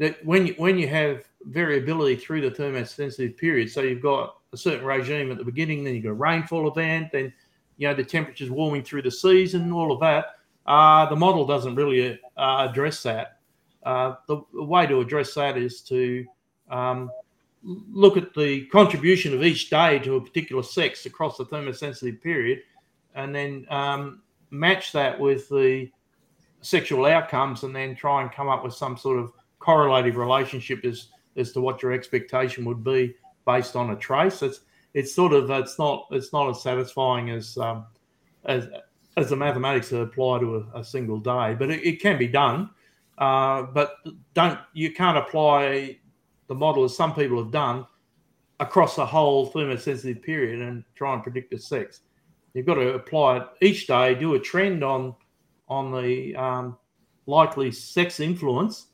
[0.00, 4.56] That when you, when you have variability through the thermosensitive period, so you've got a
[4.56, 7.30] certain regime at the beginning, then you've got a rainfall event, then
[7.76, 10.36] you know the temperature's warming through the season, all of that.
[10.64, 13.40] Uh, the model doesn't really uh, address that.
[13.82, 16.24] Uh, the, the, way to address that is to
[16.70, 17.10] um,
[17.62, 22.60] look at the contribution of each day to a particular sex across the thermosensitive period,
[23.16, 25.90] and then um, match that with the
[26.62, 31.08] sexual outcomes, and then try and come up with some sort of correlative relationship as
[31.36, 33.14] as to what your expectation would be
[33.46, 34.42] based on a trace.
[34.42, 34.60] It's
[34.94, 37.86] it's sort of it's not it's not as satisfying as um,
[38.44, 38.66] as
[39.16, 42.26] as the mathematics that apply to a, a single day, but it, it can be
[42.26, 42.70] done.
[43.18, 43.96] Uh, but
[44.34, 45.98] don't you can't apply
[46.48, 47.86] the model, as some people have done,
[48.58, 52.00] across the whole thermosensitive period and try and predict the sex.
[52.54, 55.14] You've got to apply it each day, do a trend on
[55.68, 56.76] on the um,
[57.26, 58.86] likely sex influence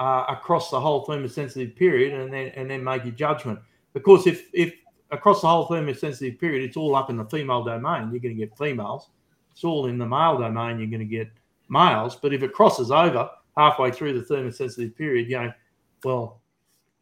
[0.00, 3.58] uh, across the whole thermosensitive period, and then and then make your judgment.
[3.94, 4.74] Of course, if if
[5.10, 8.46] across the whole thermosensitive period, it's all up in the female domain, you're going to
[8.46, 9.08] get females.
[9.52, 11.30] It's all in the male domain, you're going to get
[11.68, 12.16] males.
[12.16, 15.52] But if it crosses over halfway through the thermosensitive period, you know,
[16.04, 16.40] well,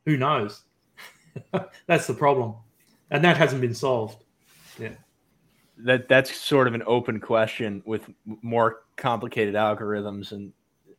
[0.06, 0.62] who knows?
[1.86, 2.54] that's the problem,
[3.10, 4.24] and that hasn't been solved.
[4.78, 4.92] Yeah,
[5.78, 10.52] that that's sort of an open question with more complicated algorithms and.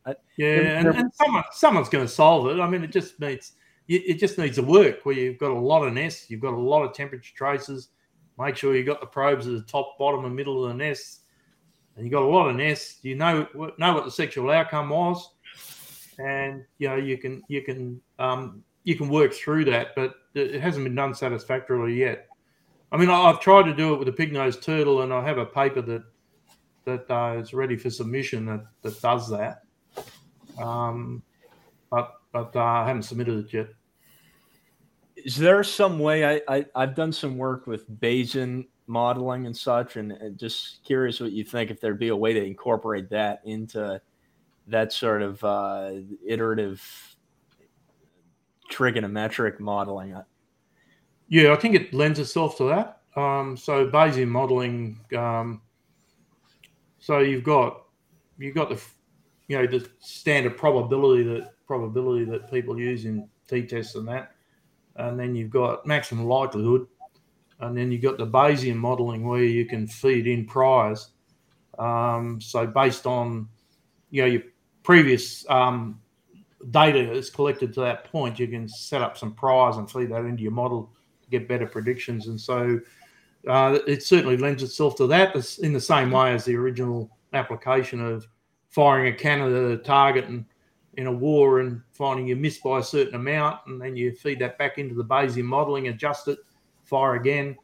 [0.08, 2.60] Uh, yeah, and, and someone, someone's going to solve it.
[2.60, 3.52] I mean, it just needs
[3.88, 6.60] it just needs a work where you've got a lot of nests, you've got a
[6.60, 7.88] lot of temperature traces.
[8.38, 11.20] Make sure you've got the probes at the top, bottom, and middle of the nests,
[11.96, 12.98] and you've got a lot of nests.
[13.02, 13.48] You know
[13.78, 15.30] know what the sexual outcome was,
[16.18, 20.60] and you know you can you can um, you can work through that, but it
[20.60, 22.28] hasn't been done satisfactorily yet.
[22.92, 25.38] I mean, I've tried to do it with a pig nosed turtle, and I have
[25.38, 26.04] a paper that
[26.84, 29.62] that uh, is ready for submission that, that does that.
[30.60, 31.22] Um,
[31.90, 33.68] but but uh, I haven't submitted it yet.
[35.16, 39.96] Is there some way I, I have done some work with Bayesian modeling and such,
[39.96, 43.40] and, and, just curious what you think if there'd be a way to incorporate that
[43.44, 44.00] into
[44.68, 45.92] that sort of uh,
[46.26, 46.82] iterative
[48.70, 50.16] trigonometric modeling.
[51.28, 53.02] Yeah, I think it lends itself to that.
[53.16, 55.00] Um, so Bayesian modeling.
[55.16, 55.62] Um,
[56.98, 57.82] so you've got
[58.38, 58.80] you've got the
[59.48, 64.32] you know the standard probability that probability that people use in t tests and that.
[64.96, 66.86] And then you've got maximum likelihood.
[67.60, 71.10] And then you've got the bayesian modeling where you can feed in priors.
[71.78, 73.48] Um, so based on
[74.10, 74.42] you know your
[74.82, 76.00] previous um,
[76.70, 80.24] data is collected to that point you can set up some priors and feed that
[80.24, 80.90] into your model
[81.22, 82.28] to get better predictions.
[82.28, 82.80] And so
[83.46, 85.34] uh, it certainly lends itself to that.
[85.58, 88.26] In the same way as the original application of
[88.68, 90.44] firing a cannon at a target and
[90.94, 94.40] in a war and finding you miss by a certain amount, and then you feed
[94.40, 96.38] that back into the Bayesian modeling, adjust it,
[96.82, 97.56] fire again,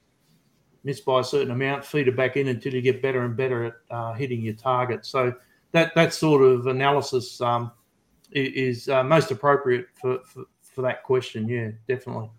[0.85, 3.65] miss by a certain amount, feed it back in until you get better and better
[3.65, 5.05] at uh, hitting your target.
[5.05, 5.35] So
[5.73, 7.73] that that sort of analysis um,
[8.31, 11.49] is uh, most appropriate for, for for that question.
[11.49, 12.31] Yeah, definitely.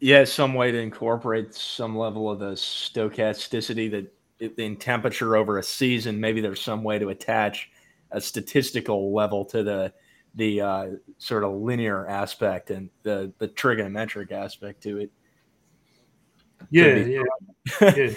[0.00, 5.62] Yeah, some way to incorporate some level of the stochasticity that in temperature over a
[5.62, 7.70] season, maybe there's some way to attach
[8.10, 9.92] a statistical level to the
[10.34, 10.86] the uh,
[11.18, 15.10] sort of linear aspect and the the trigonometric aspect to it.
[16.70, 17.22] Yeah, yeah,
[17.80, 18.14] yeah.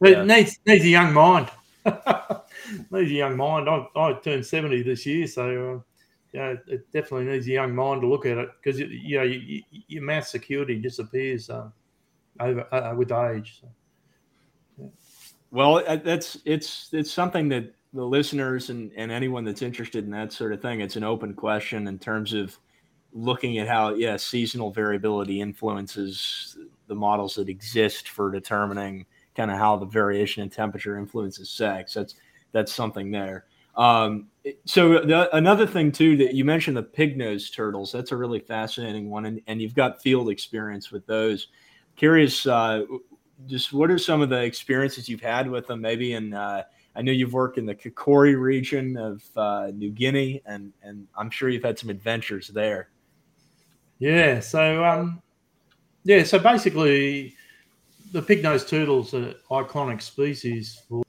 [0.00, 0.24] But yeah.
[0.24, 1.50] needs needs a young mind.
[2.90, 3.68] needs a young mind.
[3.68, 5.80] I I turned seventy this year, so uh,
[6.32, 9.62] yeah, it definitely needs a young mind to look at it because you know you,
[9.70, 11.68] your math security disappears uh,
[12.40, 13.60] over uh, with age.
[13.60, 13.68] So.
[15.50, 20.10] Well, uh, that's it's it's something that the listeners and, and anyone that's interested in
[20.10, 22.58] that sort of thing, it's an open question in terms of
[23.12, 29.56] looking at how yeah seasonal variability influences the models that exist for determining kind of
[29.56, 31.94] how the variation in temperature influences sex.
[31.94, 32.14] That's
[32.52, 33.46] that's something there.
[33.76, 34.26] Um,
[34.64, 37.92] so the, another thing too that you mentioned the pig nose turtles.
[37.92, 41.48] That's a really fascinating one, and, and you've got field experience with those.
[41.96, 42.84] Curious, uh,
[43.46, 45.80] just what are some of the experiences you've had with them?
[45.80, 46.64] Maybe in uh,
[46.96, 51.30] I know you've worked in the Kikori region of uh, New Guinea, and and I'm
[51.30, 52.88] sure you've had some adventures there.
[53.98, 54.40] Yeah.
[54.40, 55.22] So um,
[56.04, 56.24] yeah.
[56.24, 57.34] So basically,
[58.12, 61.04] the pig-nosed turtles are iconic species for,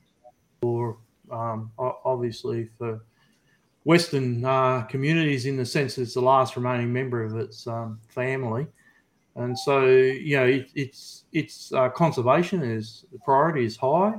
[0.62, 0.98] for
[1.32, 3.02] um, obviously for
[3.86, 8.68] Western uh, communities in the sense it's the last remaining member of its um, family
[9.36, 14.14] and so you know it, it's it's uh, conservation is the priority is high.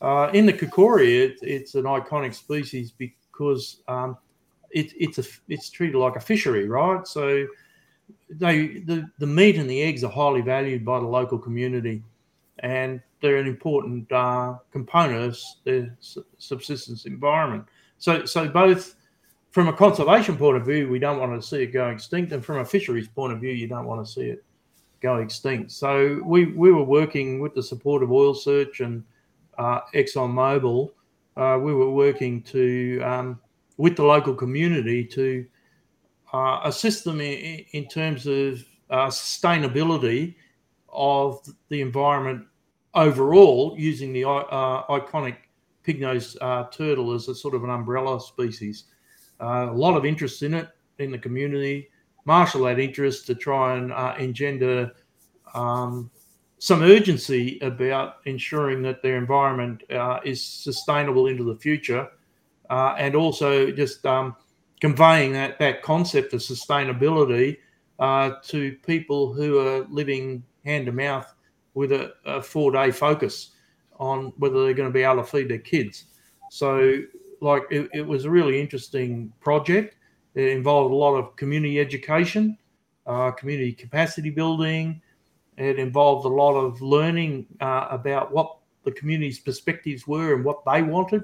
[0.00, 4.16] Uh, in the Kikori, it, it's an iconic species because um,
[4.70, 7.06] it, it's a it's treated like a fishery, right?
[7.06, 7.46] So
[8.28, 12.02] they the, the meat and the eggs are highly valued by the local community,
[12.58, 15.96] and they're an important uh, component of their
[16.38, 17.64] subsistence environment.
[17.98, 18.96] So so both
[19.54, 22.44] from a conservation point of view, we don't want to see it go extinct, and
[22.44, 24.44] from a fisheries point of view, you don't want to see it
[25.00, 25.70] go extinct.
[25.70, 29.04] So we, we were working with the support of Oil Search and
[29.56, 30.90] uh, ExxonMobil.
[31.36, 33.40] Uh, we were working to um,
[33.76, 35.46] with the local community to
[36.32, 40.34] uh, assist them in, in terms of uh, sustainability
[40.88, 42.44] of the environment
[42.94, 45.36] overall, using the uh, iconic
[45.84, 48.86] pig-nosed uh, turtle as a sort of an umbrella species.
[49.40, 50.68] A lot of interest in it
[50.98, 51.88] in the community
[52.24, 54.92] marshal that interest to try and uh, engender
[55.54, 56.10] um,
[56.58, 62.08] some urgency about ensuring that their environment uh, is sustainable into the future,
[62.70, 64.34] uh, and also just um,
[64.80, 67.58] conveying that that concept of sustainability
[67.98, 71.32] uh, to people who are living hand to mouth
[71.74, 73.50] with a, a four day focus
[74.00, 76.06] on whether they're going to be able to feed their kids.
[76.50, 76.98] So,
[77.44, 79.96] like, it, it was a really interesting project.
[80.34, 82.58] It involved a lot of community education,
[83.06, 85.00] uh, community capacity building.
[85.56, 90.64] It involved a lot of learning uh, about what the community's perspectives were and what
[90.64, 91.22] they wanted,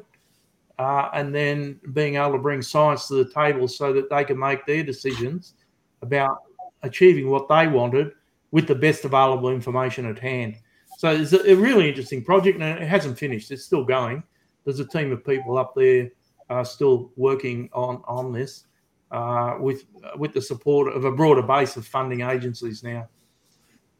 [0.78, 4.38] uh, and then being able to bring science to the table so that they can
[4.38, 5.54] make their decisions
[6.02, 6.38] about
[6.82, 8.12] achieving what they wanted
[8.52, 10.56] with the best available information at hand.
[10.98, 13.50] So it's a, really interesting project, and it hasn't finished.
[13.50, 14.22] It's still going.
[14.64, 16.10] There's a team of people up there
[16.48, 18.64] uh, still working on on this
[19.10, 19.84] uh, with
[20.16, 23.08] with the support of a broader base of funding agencies now.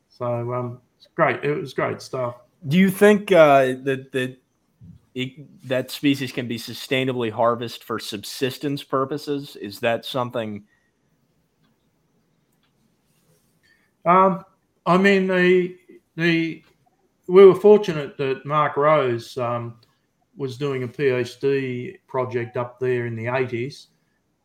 [0.08, 1.42] So um, it's great.
[1.44, 2.36] It was great stuff.
[2.68, 4.36] Do you think uh, that that
[5.14, 9.56] it, that species can be sustainably harvested for subsistence purposes?
[9.56, 10.64] Is that something?
[14.04, 14.44] Um,
[14.86, 15.76] I mean, the
[16.16, 16.62] the
[17.26, 19.76] we were fortunate that Mark Rose um,
[20.40, 23.88] was doing a PhD project up there in the eighties,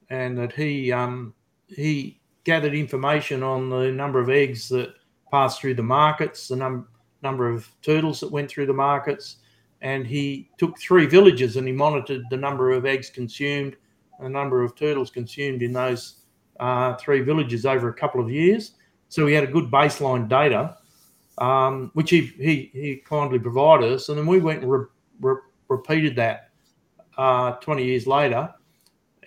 [0.09, 1.33] and that he um,
[1.67, 4.89] he gathered information on the number of eggs that
[5.31, 6.87] passed through the markets, the num-
[7.21, 9.37] number of turtles that went through the markets,
[9.81, 13.75] and he took three villages and he monitored the number of eggs consumed
[14.19, 16.21] the number of turtles consumed in those
[16.59, 18.73] uh, three villages over a couple of years.
[19.09, 20.77] So he had a good baseline data,
[21.37, 24.09] um, which he, he, he kindly provided us.
[24.09, 24.85] And then we went and re-
[25.19, 26.49] re- repeated that
[27.17, 28.53] uh, 20 years later.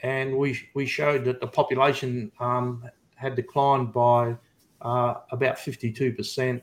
[0.02, 2.84] And we, we showed that the population um,
[3.16, 4.36] had declined by
[4.82, 6.62] uh, about 52%.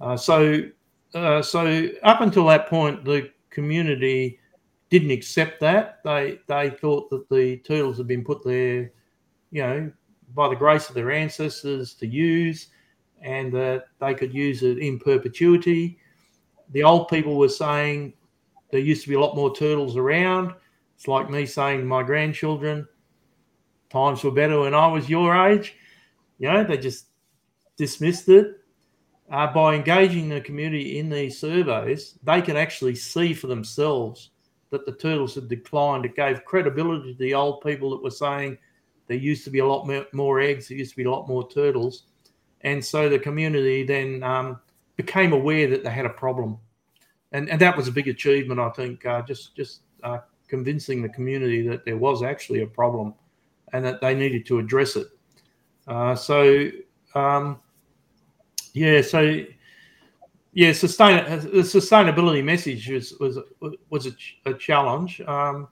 [0.00, 0.62] Uh, so,
[1.14, 4.38] uh, so up until that point, the community
[4.92, 6.00] didn't accept that.
[6.04, 8.92] They they thought that the turtles had been put there,
[9.50, 9.90] you know,
[10.34, 12.68] by the grace of their ancestors to use,
[13.22, 15.98] and that they could use it in perpetuity.
[16.72, 18.12] The old people were saying
[18.72, 20.52] there used to be a lot more turtles around.
[20.96, 22.88] It's like me saying to my grandchildren,
[23.90, 25.76] times were better when I was your age.
[26.38, 27.06] You know, they just
[27.76, 28.58] dismissed it.
[29.30, 34.30] Uh, by engaging the community in these surveys, they can actually see for themselves
[34.70, 36.04] that the turtles had declined.
[36.04, 38.58] It gave credibility to the old people that were saying
[39.06, 41.48] there used to be a lot more eggs, there used to be a lot more
[41.48, 42.04] turtles.
[42.62, 44.60] And so the community then um,
[44.96, 46.58] became aware that they had a problem.
[47.32, 50.18] And, and that was a big achievement, I think, uh, just, just uh,
[50.48, 53.14] convincing the community that there was actually a problem
[53.72, 55.06] and that they needed to address it.
[55.86, 56.68] Uh, so,
[57.14, 57.58] um,
[58.74, 59.44] yeah, so
[60.52, 63.38] yeah, sustain the sustainability message was was
[63.88, 64.12] was a,
[64.44, 65.20] a challenge.
[65.22, 65.68] Um,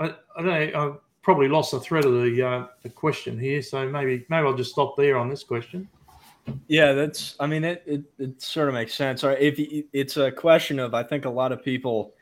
[0.00, 0.94] I, I, don't know.
[0.94, 4.56] I probably lost the thread of the uh, the question here, so maybe maybe I'll
[4.56, 5.88] just stop there on this question.
[6.68, 7.36] Yeah, that's.
[7.38, 9.24] I mean, it it, it sort of makes sense.
[9.24, 9.54] Or if
[9.92, 12.14] it's a question of, I think a lot of people,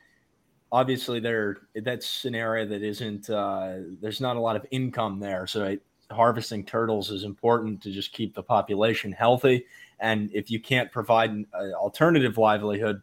[0.73, 3.31] obviously, there that's an area that isn't.
[3.31, 7.91] Uh, there's not a lot of income there, so it, harvesting turtles is important to
[7.91, 9.65] just keep the population healthy
[10.01, 13.03] and if you can't provide an alternative livelihood,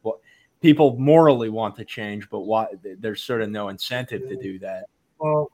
[0.61, 2.67] people morally want to change, but why,
[2.99, 4.85] there's sort of no incentive to do that.
[5.19, 5.51] Well,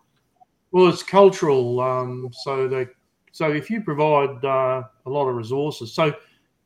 [0.72, 1.82] well, it's cultural.
[1.82, 2.88] Um, so they,
[3.34, 6.14] so if you provide uh, a lot of resources, so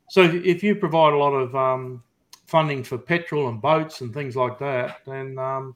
[0.09, 2.03] so if you provide a lot of um,
[2.45, 5.75] funding for petrol and boats and things like that, then um,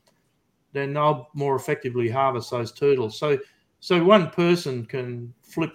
[0.74, 3.18] then they'll more effectively harvest those turtles.
[3.18, 3.40] So
[3.80, 5.72] so one person can flip,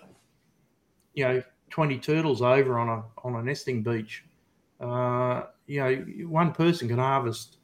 [1.14, 4.22] you know, 20 turtles over on a on a nesting beach.
[4.78, 7.56] Uh, you know, one person can harvest,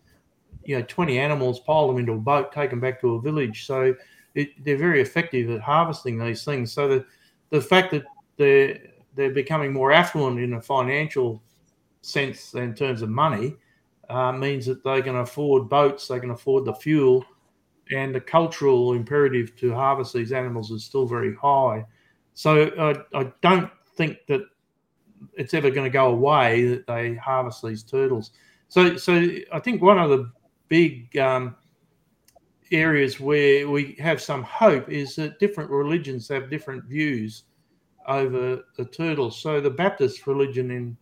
[0.65, 3.67] you know, 20 animals, pile them into a boat, take them back to a village.
[3.67, 3.95] So
[4.35, 6.73] it, they're very effective at harvesting these things.
[6.73, 7.05] So the
[7.53, 8.05] the fact that
[8.39, 8.81] they're
[9.15, 11.41] they're becoming more affluent in a financial
[12.01, 13.55] sense in terms of money
[14.09, 17.23] uh, means that they can afford boats, they can afford the fuel,
[17.95, 21.85] and the cultural imperative to harvest these animals is still very high.
[22.33, 24.41] So uh, I don't think that
[25.35, 28.31] it's ever going to go away that they harvest these turtles.
[28.69, 30.33] So, so I think one of the
[30.69, 31.55] big um,
[32.73, 37.45] areas where we have some hope is that different religions have different views
[38.07, 39.41] over the turtles.
[39.41, 40.97] So, the Baptist religion in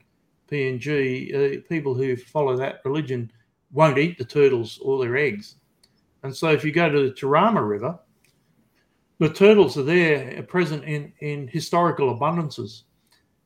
[0.50, 3.30] PNG, uh, people who follow that religion
[3.72, 5.56] won't eat the turtles or their eggs.
[6.22, 7.98] And so, if you go to the Turama River,
[9.18, 12.82] the turtles are there, are present in, in historical abundances.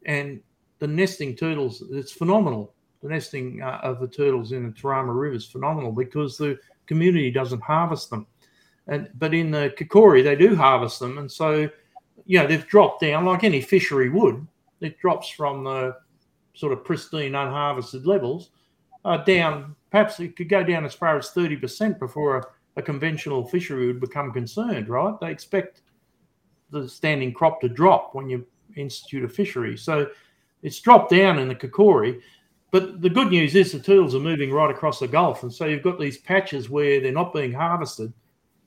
[0.06, 0.40] And
[0.78, 2.74] the nesting turtles, it's phenomenal.
[3.02, 7.30] The nesting uh, of the turtles in the Turama River is phenomenal because the community
[7.30, 8.26] doesn't harvest them.
[8.86, 11.18] And But in the Kikori, they do harvest them.
[11.18, 11.68] And so,
[12.26, 14.46] you know, they've dropped down like any fishery would.
[14.80, 15.96] It drops from the
[16.54, 18.50] sort of pristine, unharvested levels
[19.04, 19.74] uh, down.
[19.90, 22.44] Perhaps it could go down as far as 30% before a
[22.76, 25.14] a conventional fishery would become concerned, right?
[25.20, 25.82] They expect
[26.70, 28.46] the standing crop to drop when you
[28.76, 29.76] institute a fishery.
[29.76, 30.08] So
[30.62, 32.20] it's dropped down in the Kikori.
[32.74, 35.44] But the good news is the turtles are moving right across the Gulf.
[35.44, 38.12] And so you've got these patches where they're not being harvested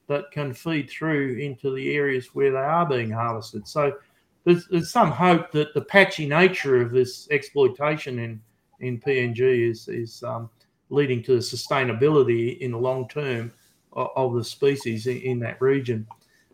[0.07, 3.67] that can feed through into the areas where they are being harvested.
[3.67, 3.97] So
[4.45, 8.41] there's, there's some hope that the patchy nature of this exploitation in,
[8.79, 10.49] in PNG is, is um,
[10.89, 13.51] leading to the sustainability in the long term
[13.91, 16.07] of the species in, that region.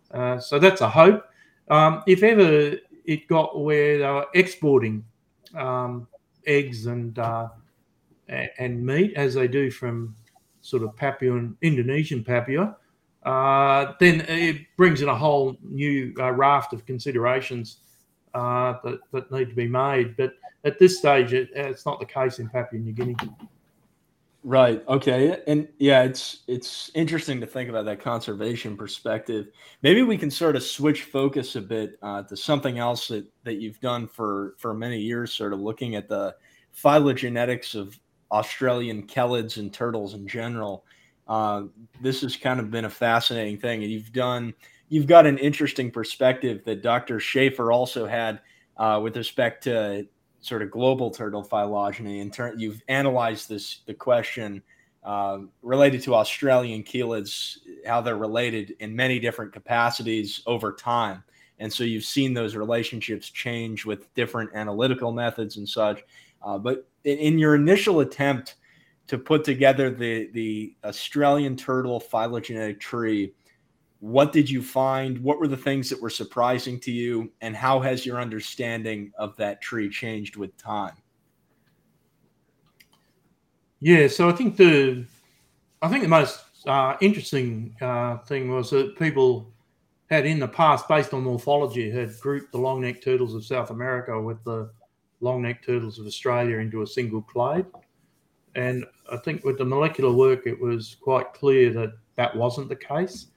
[0.10, 1.24] Uh, so that's a hope.
[1.70, 5.06] Um, if ever it got where they were exporting
[5.54, 6.08] um,
[6.46, 7.48] eggs and uh,
[8.58, 10.16] and meat as they do from
[10.62, 12.78] sort of Papua and Indonesian Papua,
[13.24, 17.78] uh, then it brings in a whole new uh, raft of considerations
[18.34, 20.16] uh, that, that need to be made.
[20.16, 20.34] But
[20.64, 23.16] at this stage, it, it's not the case in Papua New Guinea.
[24.46, 24.84] Right.
[24.90, 25.38] Okay.
[25.48, 29.48] And yeah, it's it's interesting to think about that conservation perspective.
[29.84, 33.56] Maybe we can sort of switch focus a bit uh, to something else that that
[33.62, 36.36] you've done for for many years, sort of looking at the
[36.76, 37.98] phylogenetics of
[38.34, 40.84] Australian chelids and turtles in general.
[41.28, 41.64] uh,
[42.02, 44.54] this has kind of been a fascinating thing, and you've done
[44.90, 47.20] you've got an interesting perspective that Dr.
[47.20, 48.42] Shaffer also had
[48.78, 50.06] uh, with respect to
[50.44, 52.20] sort of global turtle phylogeny.
[52.20, 54.62] In turn, you've analyzed this the question
[55.04, 61.24] uh, related to Australian chelids, how they're related in many different capacities over time.
[61.60, 66.04] And so you've seen those relationships change with different analytical methods and such.
[66.42, 68.56] Uh, but in, in, your initial attempt
[69.08, 73.34] to put together the, the Australian turtle phylogenetic tree,
[74.04, 75.18] what did you find?
[75.20, 77.32] What were the things that were surprising to you?
[77.40, 80.98] And how has your understanding of that tree changed with time?
[83.80, 85.06] Yeah, so I think the
[85.82, 89.54] I think the most uh, interesting uh, thing was that people
[90.10, 93.70] had in the past, based on morphology, had grouped the long necked turtles of South
[93.70, 94.70] America with the
[95.22, 97.66] long necked turtles of Australia into a single clade.
[98.56, 102.76] And I think with the molecular work, it was quite clear that that wasn't the
[102.76, 103.28] case,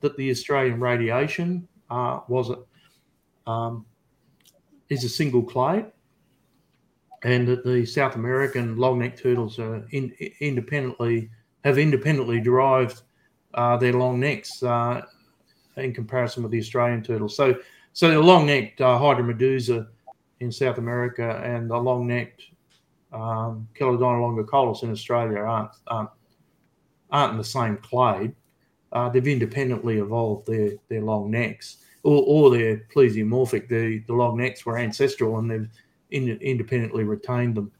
[0.00, 3.84] that the Australian radiation uh, was a, um,
[4.88, 5.86] is a single clade
[7.22, 11.30] and that the South American long-necked turtles are in, independently
[11.64, 13.02] have independently derived
[13.54, 15.02] uh, their long necks uh,
[15.76, 17.36] in comparison with the Australian turtles.
[17.36, 17.54] So,
[17.92, 19.86] so the long-necked uh, Hydromedusa
[20.40, 22.42] in South America and the long-necked
[23.12, 26.10] um, Chelodina longicollis in Australia aren't, aren't
[27.12, 28.34] aren't in the same clade.
[28.92, 33.68] Uh, they've independently evolved their their long necks, or, or they're plesiomorphic.
[33.68, 35.68] The the long necks were ancestral, and they've
[36.10, 37.70] in, independently retained them.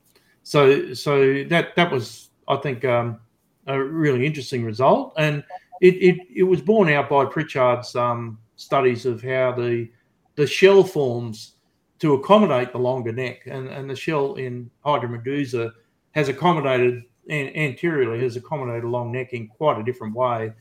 [0.43, 3.19] So so that that was I think um,
[3.66, 5.45] a really interesting result, and
[5.81, 9.89] it, it, it was borne out by Pritchard's um, studies of how the
[10.37, 11.55] the shell forms
[11.99, 15.73] to accommodate the longer neck, and, and the shell in Hydromedusa
[16.12, 20.53] has accommodated anteriorly has accommodated a long neck in quite a different way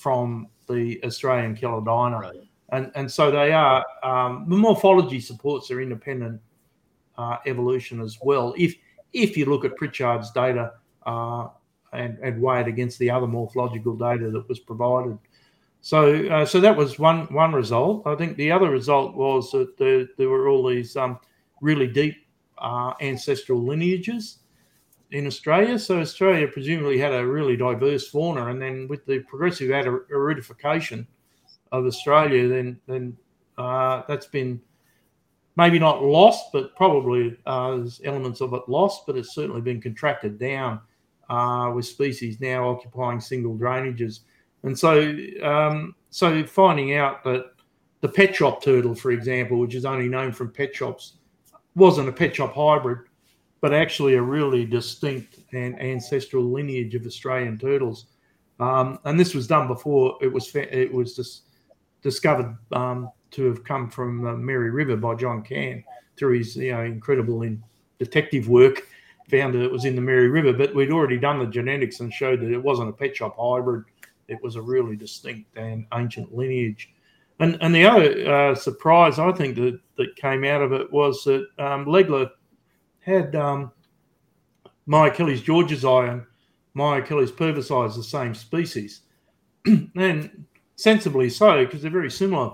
[0.00, 2.20] from the Australian Chelodina.
[2.20, 2.40] Right.
[2.72, 6.40] And, and so they are, um, the morphology supports their independent
[7.18, 8.54] uh, evolution as well.
[8.56, 8.74] If
[9.12, 10.74] if you look at Pritchard's data
[11.04, 11.48] uh,
[11.92, 15.18] and, and weigh it against the other morphological data that was provided.
[15.82, 18.06] So uh, so that was one one result.
[18.06, 21.18] I think the other result was that there, there were all these um,
[21.60, 22.14] really deep
[22.58, 24.39] uh, ancestral lineages
[25.12, 25.78] in Australia.
[25.78, 31.06] So Australia presumably had a really diverse fauna, and then with the progressive aridification
[31.72, 33.16] of Australia, then then
[33.58, 34.60] uh, that's been
[35.56, 39.80] maybe not lost, but probably uh, there's elements of it lost, but it's certainly been
[39.80, 40.80] contracted down
[41.28, 44.20] uh, with species now occupying single drainages.
[44.62, 47.52] And so, um, so finding out that
[48.00, 51.14] the pet shop turtle, for example, which is only known from pet shops,
[51.74, 53.00] wasn't a pet shop hybrid,
[53.60, 58.06] but actually a really distinct and ancestral lineage of Australian turtles.
[58.58, 61.42] Um, and this was done before it was it was just
[62.02, 65.84] discovered um, to have come from the Mary River by John Cann
[66.16, 67.62] through his you know incredible in
[67.98, 68.86] detective work.
[69.30, 72.12] Found that it was in the Mary River, but we'd already done the genetics and
[72.12, 73.84] showed that it wasn't a pet shop hybrid.
[74.26, 76.92] It was a really distinct and ancient lineage.
[77.38, 81.24] And and the other uh, surprise I think that that came out of it was
[81.24, 82.30] that um, Legler
[83.10, 83.72] had um,
[84.88, 86.22] Myuchelys georgesi and
[86.76, 89.02] Myuchelys purvisi as the same species,
[89.66, 90.44] and
[90.76, 92.52] sensibly so because they're very similar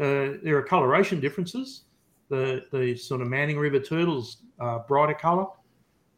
[0.00, 1.82] uh, there are coloration differences.
[2.30, 5.46] The the sort of Manning River turtles are brighter color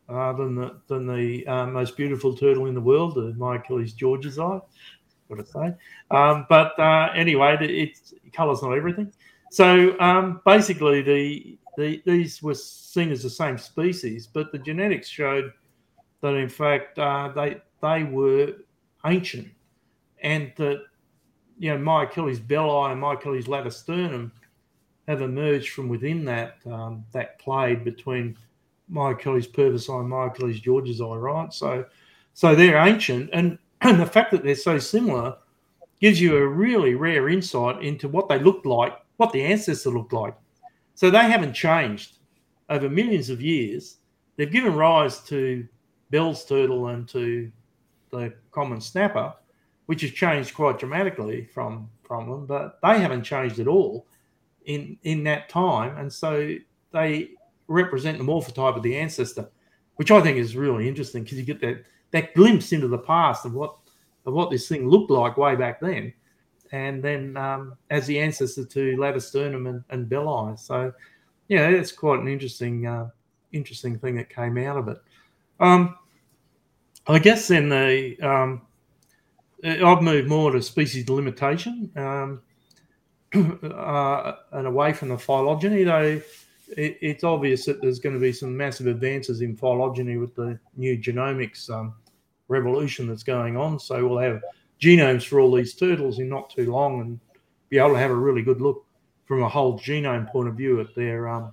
[0.08, 4.62] uh, than the than the uh, most beautiful turtle in the world, the Myuchelys georgesi.
[5.26, 5.74] What to say?
[6.10, 9.12] Um, but uh, anyway, it's color's not everything.
[9.50, 15.08] So um, basically, the, the these were seen as the same species, but the genetics
[15.08, 15.52] showed
[16.20, 18.54] that in fact uh, they they were
[19.04, 19.48] ancient,
[20.22, 20.82] and that
[21.58, 24.32] you know, Myuchelys bellii and Myuchelys latisternum
[25.06, 28.36] have emerged from within that um, that clade between
[28.90, 31.52] Myuchelys purvisi and Myuchelys georgesi, right?
[31.52, 31.84] So,
[32.34, 35.36] so they're ancient, and, and the fact that they're so similar
[36.00, 40.12] gives you a really rare insight into what they looked like, what the ancestor looked
[40.12, 40.34] like.
[40.94, 42.18] So they haven't changed
[42.68, 43.98] over millions of years.
[44.36, 45.66] They've given rise to
[46.10, 47.50] Bell's turtle and to
[48.10, 49.34] the common snapper,
[49.86, 54.06] which has changed quite dramatically from from them, but they haven't changed at all
[54.66, 56.54] in in that time, and so
[56.92, 57.30] they
[57.68, 59.48] represent the morphotype of the ancestor,
[59.96, 63.46] which I think is really interesting because you get that that glimpse into the past
[63.46, 63.76] of what
[64.26, 66.12] of what this thing looked like way back then,
[66.72, 70.58] and then um, as the ancestor to latisternum and, and bellii.
[70.58, 70.92] So,
[71.48, 73.10] yeah, it's quite an interesting uh,
[73.52, 74.98] interesting thing that came out of it.
[75.60, 75.96] Um,
[77.06, 78.62] I guess then the um,
[79.64, 82.42] I've moved more to species limitation um,
[83.62, 86.20] uh, and away from the phylogeny, though
[86.76, 90.58] it, it's obvious that there's going to be some massive advances in phylogeny with the
[90.76, 91.94] new genomics um,
[92.48, 93.78] revolution that's going on.
[93.78, 94.42] So we'll have
[94.82, 97.20] genomes for all these turtles in not too long and
[97.68, 98.84] be able to have a really good look
[99.24, 101.52] from a whole genome point of view at their um,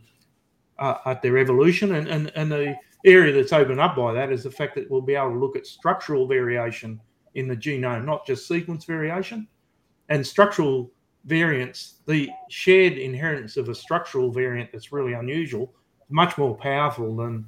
[0.80, 1.96] uh, at their evolution.
[1.96, 2.76] And, and, and the
[3.06, 5.56] area that's opened up by that is the fact that we'll be able to look
[5.56, 7.00] at structural variation
[7.36, 9.48] in the genome, not just sequence variation.
[10.08, 10.92] And structural
[11.26, 15.74] variants, the shared inheritance of a structural variant that's really unusual,
[16.10, 17.46] much more powerful than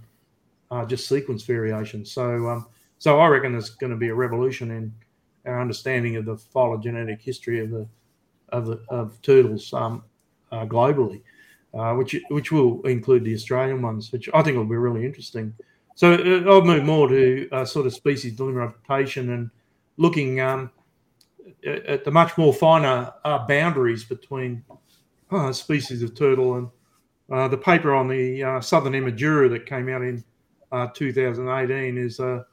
[0.70, 2.06] uh, just sequence variation.
[2.06, 2.68] So, um,
[3.00, 4.94] so I reckon there's going to be a revolution in
[5.46, 7.88] our understanding of the phylogenetic history of the
[8.50, 10.04] of the of turtles um,
[10.52, 11.22] uh, globally,
[11.74, 15.54] uh, which which will include the Australian ones, which I think will be really interesting.
[15.96, 19.50] So uh, I'll move more to uh, sort of species delimitation and
[19.98, 20.72] looking um,
[21.66, 24.64] at the much more finer uh, boundaries between
[25.32, 30.24] uh, species of turtle and the paper on the southern Emydura that came out in
[30.72, 32.44] uh, 2018 is uh,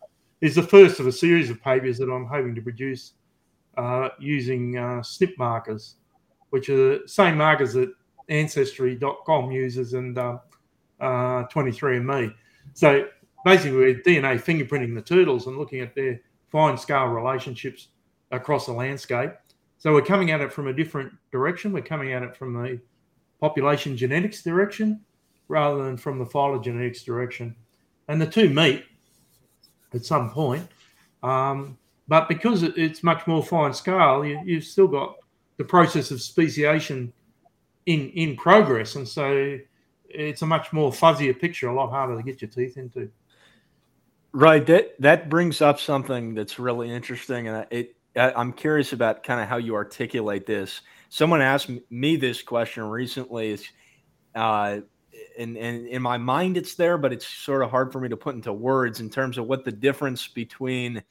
[0.40, 3.12] is the first of a series of papers that I'm hoping to produce
[3.76, 5.96] uh, using uh, SNP markers,
[6.50, 7.92] which are the same markers that
[8.28, 10.40] Ancestry.com uses and um,
[11.00, 12.34] uh, 23andMe.
[12.74, 13.08] So
[13.44, 16.20] basically, we're DNA fingerprinting the turtles and looking at their
[16.50, 17.88] fine scale relationships
[18.30, 19.32] across the landscape.
[19.78, 21.72] So we're coming at it from a different direction.
[21.72, 22.80] We're coming at it from the
[23.40, 25.00] population genetics direction
[25.46, 27.54] rather than from the phylogenetics direction.
[28.08, 28.84] And the two meet
[29.94, 30.66] at some point.
[31.22, 35.16] Um, but because it's much more fine scale, you, have still got
[35.58, 37.12] the process of speciation
[37.86, 38.94] in, in progress.
[38.94, 39.58] And so
[40.08, 43.10] it's a much more fuzzier picture, a lot harder to get your teeth into.
[44.32, 44.64] Right.
[44.66, 49.48] That that brings up something that's really interesting, and it I'm curious about kind of
[49.48, 50.80] how you articulate this.
[51.08, 53.50] Someone asked me this question recently.
[53.50, 53.68] Is
[54.34, 54.80] uh,
[55.38, 58.16] and, and in my mind it's there, but it's sort of hard for me to
[58.16, 61.02] put into words in terms of what the difference between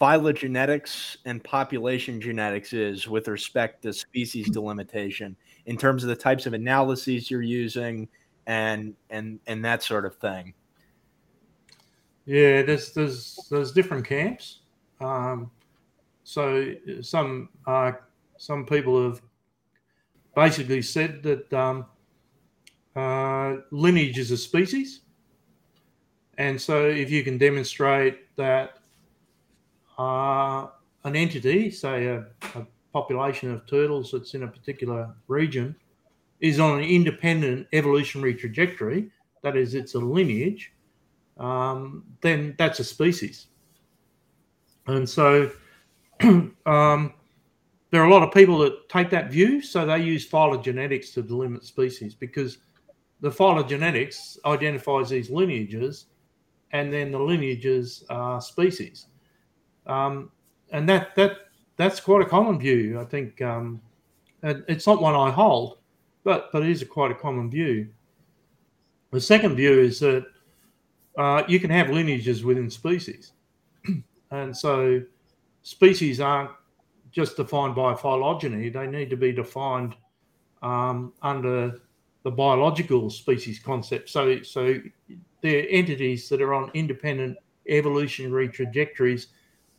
[0.00, 5.36] phylogenetics and population genetics is with respect to species delimitation
[5.66, 8.08] in terms of the types of analyses you're using
[8.46, 10.52] and and and that sort of thing.
[12.24, 14.60] Yeah, there's there's there's different camps.
[15.00, 15.50] Um,
[16.24, 17.92] so some uh,
[18.38, 19.22] some people have
[20.34, 21.86] basically said that um,
[22.96, 25.00] uh, lineage is a species,
[26.38, 28.78] and so if you can demonstrate that
[29.98, 30.66] uh,
[31.04, 35.74] an entity, say a, a population of turtles that's in a particular region,
[36.40, 39.10] is on an independent evolutionary trajectory,
[39.42, 40.72] that is, it's a lineage,
[41.38, 43.46] um, then that's a species.
[44.86, 45.50] And so
[46.20, 47.14] um,
[47.90, 51.22] there are a lot of people that take that view, so they use phylogenetics to
[51.22, 52.58] delimit species because
[53.22, 56.06] the phylogenetics identifies these lineages,
[56.72, 59.06] and then the lineages are species,
[59.86, 60.30] um,
[60.72, 61.36] and that that
[61.76, 63.00] that's quite a common view.
[63.00, 63.80] I think um,
[64.42, 65.78] it's not one I hold,
[66.24, 67.88] but but it is a quite a common view.
[69.12, 70.26] The second view is that
[71.16, 73.32] uh, you can have lineages within species,
[74.30, 75.00] and so
[75.62, 76.50] species aren't
[77.12, 79.94] just defined by phylogeny, they need to be defined
[80.62, 81.78] um, under
[82.22, 84.08] the biological species concept.
[84.08, 84.78] So, so
[85.40, 87.36] they're entities that are on independent
[87.68, 89.28] evolutionary trajectories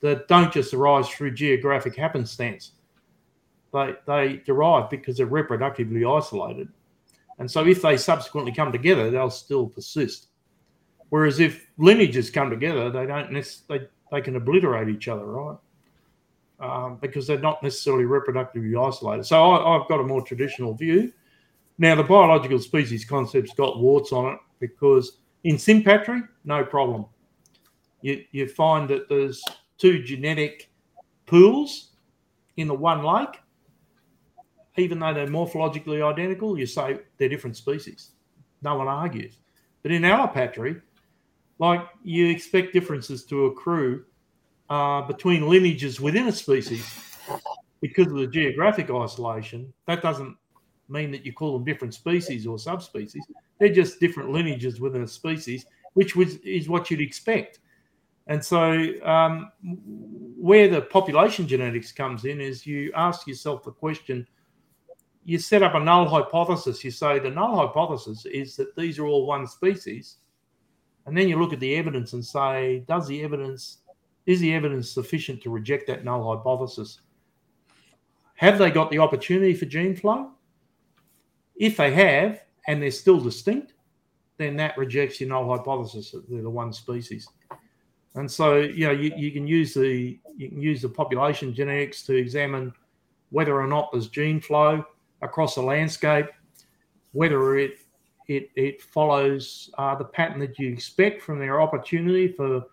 [0.01, 2.71] that don't just arise through geographic happenstance.
[3.71, 6.67] They, they derive because they're reproductively isolated.
[7.39, 10.27] And so if they subsequently come together, they'll still persist.
[11.09, 13.33] Whereas if lineages come together, they don't
[13.69, 15.57] they, they can obliterate each other, right?
[16.63, 19.25] um, because they're not necessarily reproductively isolated.
[19.25, 21.11] So I, have got a more traditional view.
[21.77, 27.05] Now, the biological species concept's got warts on it because in sympatry, no problem.
[28.01, 29.43] You, you find that there's
[29.77, 30.69] two genetic
[31.25, 31.91] pools
[32.57, 33.39] in the one lake,
[34.77, 38.11] even though they're morphologically identical, you say they're different species.
[38.61, 39.37] No one argues.
[39.81, 40.81] But in allopatry,
[41.59, 44.05] like you expect differences to accrue
[44.69, 46.85] uh, between lineages within a species
[47.81, 50.37] because of the geographic isolation, that doesn't
[50.89, 53.25] mean that you call them different species or subspecies.
[53.59, 57.59] They're just different lineages within a species, which was, is what you'd expect.
[58.27, 59.51] And so, um,
[60.37, 64.25] where the population genetics comes in is you ask yourself the question
[65.25, 66.83] you set up a null hypothesis.
[66.83, 70.17] You say the null hypothesis is that these are all one species.
[71.05, 73.79] And then you look at the evidence and say, does the evidence
[74.25, 77.01] is the evidence sufficient to reject that null hypothesis?
[78.35, 80.31] Have they got the opportunity for gene flow?
[81.55, 83.73] If they have, and they're still distinct,
[84.37, 87.27] then that rejects your null hypothesis that they're the one species.
[88.15, 92.03] And so, you know, you, you can use the you can use the population genetics
[92.03, 92.73] to examine
[93.29, 94.83] whether or not there's gene flow
[95.21, 96.27] across the landscape,
[97.11, 97.79] whether it
[98.27, 102.63] it, it follows uh, the pattern that you expect from their opportunity for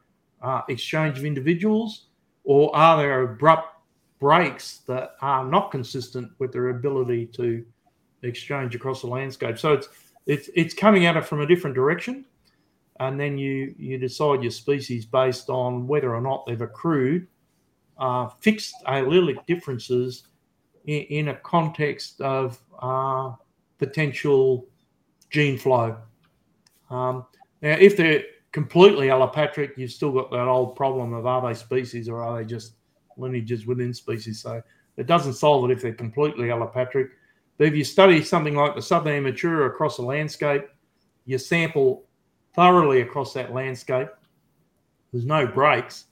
[0.43, 2.07] uh, exchange of individuals,
[2.44, 3.74] or are there abrupt
[4.20, 7.65] breaks that are not consistent with their ability to
[8.23, 9.59] exchange across the landscape?
[9.59, 9.89] So it's
[10.27, 12.25] it's it's coming at it from a different direction,
[13.01, 17.27] and then you you decide your species based on whether or not they've accrued
[18.01, 20.25] uh, fixed allelic differences
[20.87, 23.33] in, in a context of uh,
[23.79, 24.67] potential
[25.29, 25.97] gene flow.
[26.91, 27.27] Um,
[27.63, 32.09] now, if they're completely allopatric, you've still got that old problem of are they species
[32.09, 32.75] or are they just
[33.17, 34.41] lineages within species?
[34.41, 34.63] So
[34.97, 37.11] it doesn't solve it if they're completely allopatric.
[37.61, 40.62] But if you study something like the southern Emydura across a landscape,
[41.27, 42.07] you sample
[42.55, 44.09] thoroughly across that landscape.
[45.12, 46.07] There's no breaks,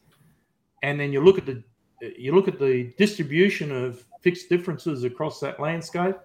[0.82, 1.62] and then you look at the
[2.02, 6.16] you look at the distribution of fixed differences across that landscape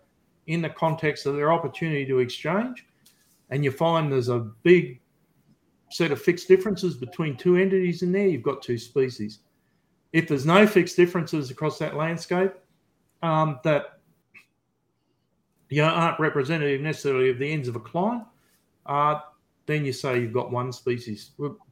[0.48, 2.86] in the context of their opportunity to exchange,
[3.50, 5.00] and you find there's a big
[5.90, 9.40] set of fixed differences between two entities in there, you've got two species.
[10.12, 12.52] If there's no fixed differences across that landscape
[13.22, 13.93] um, that
[15.70, 18.26] you know, aren't representative necessarily of the ends of a cline,
[18.86, 19.20] uh,
[19.66, 21.32] then you say you've got one species.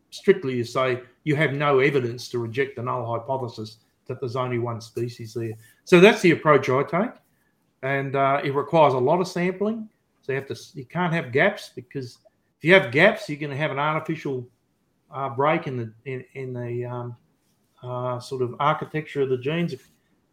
[0.09, 3.77] Strictly, you say you have no evidence to reject the null hypothesis
[4.07, 5.53] that there's only one species there.
[5.85, 7.11] So that's the approach I take,
[7.81, 9.89] and uh, it requires a lot of sampling.
[10.21, 12.17] So you have to you can't have gaps because
[12.57, 14.47] if you have gaps, you're going to have an artificial
[15.09, 17.15] uh, break in the in, in the um,
[17.83, 19.75] uh, sort of architecture of the genes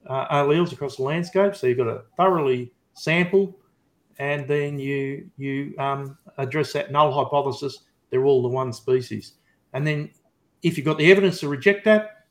[0.07, 1.55] uh, alleles across the landscape.
[1.55, 3.57] So you've got to thoroughly sample,
[4.19, 7.85] and then you you um, address that null hypothesis.
[8.11, 9.35] They're all the one species,
[9.73, 10.11] and then
[10.63, 12.27] if you've got the evidence to reject that,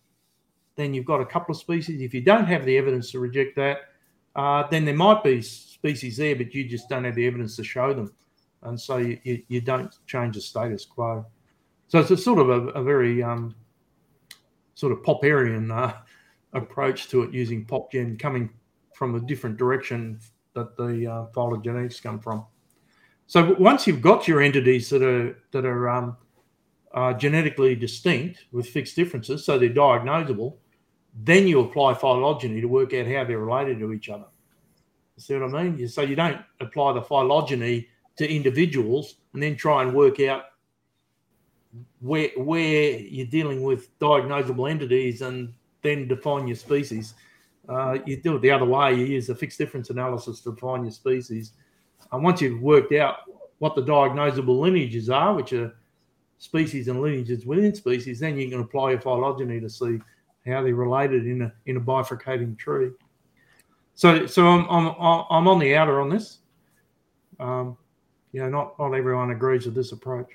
[0.76, 2.02] then you've got a couple of species.
[2.02, 3.80] If you don't have the evidence to reject that,
[4.35, 7.64] uh, then there might be species there, but you just don't have the evidence to
[7.64, 8.11] show them
[8.64, 11.26] and so you, you, you, don't change the status quo.
[11.88, 13.56] So it's a sort of a, a very um,
[14.76, 15.94] sort of Popperian uh,
[16.53, 18.49] approach to it, using PopGen coming
[18.94, 20.19] from a different direction
[20.57, 22.43] that the uh, phylogenetics come from.
[23.27, 26.17] So once you've got your entities that are that are um,
[26.93, 30.55] uh, genetically distinct with fixed differences, so they're diagnosable,
[31.13, 34.25] then you apply phylogeny to work out how they're related to each other.
[35.17, 35.88] See what I mean?
[35.88, 40.43] So you don't apply the phylogeny to individuals and then try and work out
[41.99, 47.13] where where you're dealing with diagnosable entities and then define your species.
[47.68, 48.94] Uh, you do it the other way.
[48.94, 51.52] You use a fixed difference analysis to define your species.
[52.11, 53.18] And once you've worked out
[53.60, 55.76] what the diagnosable lineages are, which are
[56.38, 59.99] species and lineages within species, then you can apply your phylogeny to see
[60.45, 62.91] how they're related in a in a bifurcating tree.
[63.95, 66.39] So so I'm I'm I'm on the outer on this.
[67.39, 67.77] Um,
[68.31, 70.31] you know, not not everyone agrees with this approach.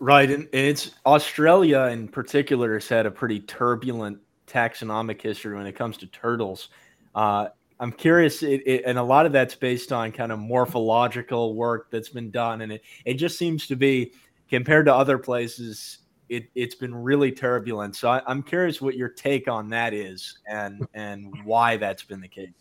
[0.00, 5.66] Right, and, and it's Australia in particular has had a pretty turbulent taxonomic history when
[5.66, 6.68] it comes to turtles.
[7.14, 7.48] Uh,
[7.80, 11.90] I'm curious, it, it, and a lot of that's based on kind of morphological work
[11.90, 14.12] that's been done, and it it just seems to be
[14.48, 15.98] compared to other places.
[16.28, 17.96] It, it's been really turbulent.
[17.96, 22.20] So I, I'm curious what your take on that is, and and why that's been
[22.20, 22.52] the case.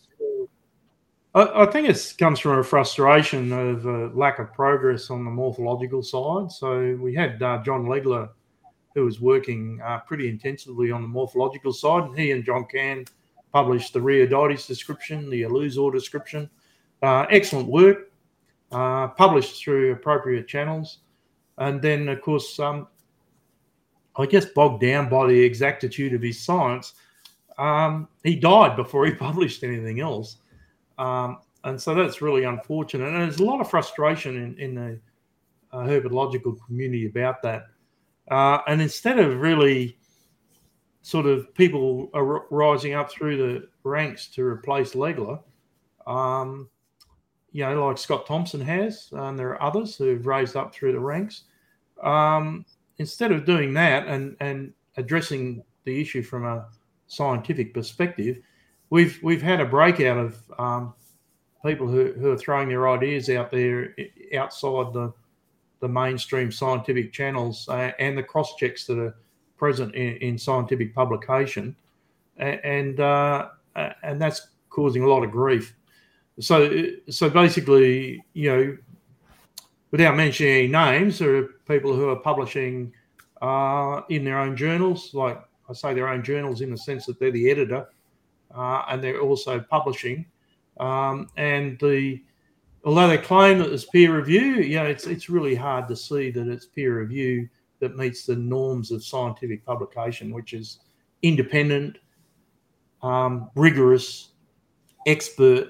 [1.36, 5.32] I, I think it comes from a frustration of a lack of progress on the
[5.32, 6.52] morphological side.
[6.52, 8.30] So we had uh, John Legler,
[8.94, 13.06] who was working uh, pretty intensively on the morphological side, and he and John Cann
[13.52, 16.50] published the Rheodytes description, the Elusor description.
[17.02, 18.12] Uh, excellent work,
[18.72, 21.00] uh, published through appropriate channels.
[21.58, 22.88] And then, of course, um,
[24.16, 26.94] I guess bogged down by the exactitude of his science,
[27.58, 30.38] um, he died before he published anything else.
[30.98, 33.08] Um, and so that's really unfortunate.
[33.08, 35.00] And there's a lot of frustration in, in the
[35.72, 37.68] uh, herpetological community about that.
[38.30, 39.98] Uh, and instead of really
[41.02, 45.40] sort of people are rising up through the ranks to replace Legler,
[46.08, 46.70] um,
[47.52, 51.00] you know, like Scott Thomson has, and there are others who've raised up through the
[51.00, 51.44] ranks.
[52.02, 52.66] Um,
[52.98, 56.68] instead of doing that and, and addressing the issue from a
[57.08, 58.40] scientific perspective,
[58.90, 60.94] we've we've had a breakout of um,
[61.66, 63.96] people who, who are throwing their ideas out there
[64.36, 65.14] outside the
[65.84, 69.14] the mainstream scientific channels uh, and the cross checks that are
[69.58, 71.76] present in, in scientific publication,
[72.38, 73.50] and uh,
[74.04, 75.76] and that's causing a lot of grief.
[76.40, 78.78] So so basically, you know,
[79.92, 82.94] without mentioning any names, there are people who are publishing
[83.42, 85.38] uh, in their own journals, like
[85.70, 87.90] I say, their own journals in the sense that they're the editor,
[88.56, 90.26] uh, and they're also publishing.
[90.80, 92.24] Um, and the
[92.84, 96.48] although they claim that it's peer review, know, it's it's really hard to see that
[96.48, 97.48] it's peer review
[97.80, 100.80] that meets the norms of scientific publication, which is
[101.22, 101.98] independent,
[103.02, 104.30] um, rigorous,
[105.08, 105.70] expert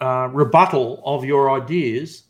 [0.00, 2.24] uh, rebuttal of your ideas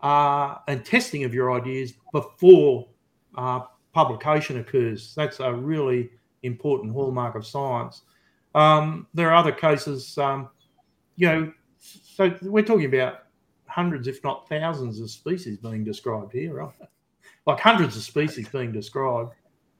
[0.00, 2.88] uh, and testing of your ideas before
[3.36, 3.60] uh,
[3.92, 5.14] publication occurs.
[5.14, 6.10] That's a really
[6.42, 8.02] important hallmark of science.
[8.54, 10.48] Um, there are other cases, um,
[11.16, 11.52] you know,
[11.82, 13.24] so we're talking about
[13.66, 16.72] hundreds, if not thousands, of species being described here, right?
[17.44, 19.32] Like hundreds of species being described,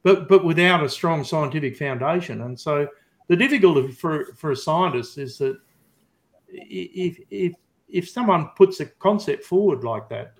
[0.02, 2.40] but but without a strong scientific foundation.
[2.40, 2.88] And so
[3.28, 5.58] the difficulty for for a scientist is that
[6.48, 7.52] if if
[7.88, 10.34] if someone puts a concept forward like that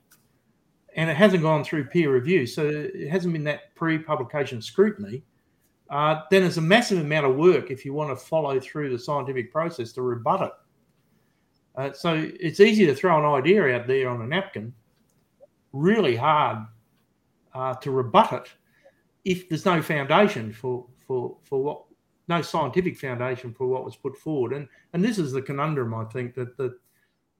[0.97, 5.23] and it hasn't gone through peer review, so it hasn't been that pre-publication scrutiny,
[5.91, 8.99] uh, then it's a massive amount of work if you want to follow through the
[8.99, 10.53] scientific process to rebut it.
[11.75, 14.73] Uh, so it's easy to throw an idea out there on a napkin,
[15.73, 16.67] really hard
[17.55, 18.49] uh, to rebut it
[19.25, 21.85] if there's no foundation for for for what
[22.29, 24.53] no scientific foundation for what was put forward.
[24.53, 26.75] And and this is the conundrum I think that that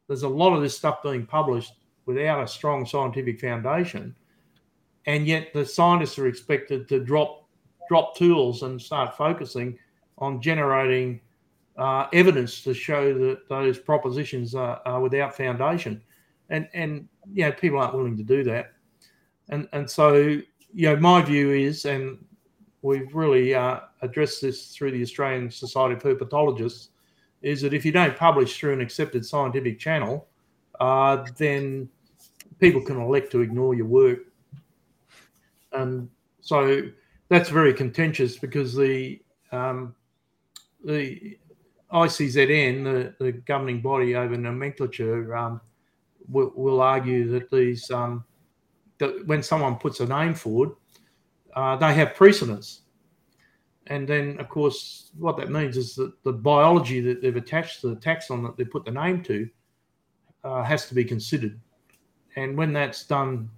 [0.09, 1.75] there's a lot of this stuff being published
[2.07, 4.15] without a strong scientific foundation,
[5.07, 7.49] and yet the scientists are expected to drop
[7.89, 9.79] drop tools and start focusing
[10.19, 11.21] on generating
[11.77, 16.03] uh, evidence to show that those propositions are, are, without foundation,
[16.51, 18.73] and and you know people aren't willing to do that,
[19.49, 20.43] and and so you
[20.75, 22.23] know my view is, and
[22.83, 26.89] we've really uh, addressed this through the Australian Society of Herpetologists,
[27.41, 30.29] is that if you don't publish through an accepted scientific channel,
[30.81, 31.89] uh, then
[32.59, 34.21] people can elect to ignore your work.
[35.73, 36.09] And
[36.41, 36.83] so
[37.29, 39.23] that's very contentious because the
[39.53, 39.95] um,
[40.85, 41.39] the
[41.93, 45.61] ICZN, the, the, governing body over nomenclature, um,
[46.29, 48.25] will, will, argue that these um,
[48.99, 50.71] that when someone puts a name forward,
[51.55, 52.83] uh, they have precedence.
[53.89, 57.89] And then, of course, what that means is that the biology that they've attached to
[57.89, 59.49] the taxon that they put the name to
[60.45, 61.59] uh, has to be considered
[62.37, 63.51] and when that's done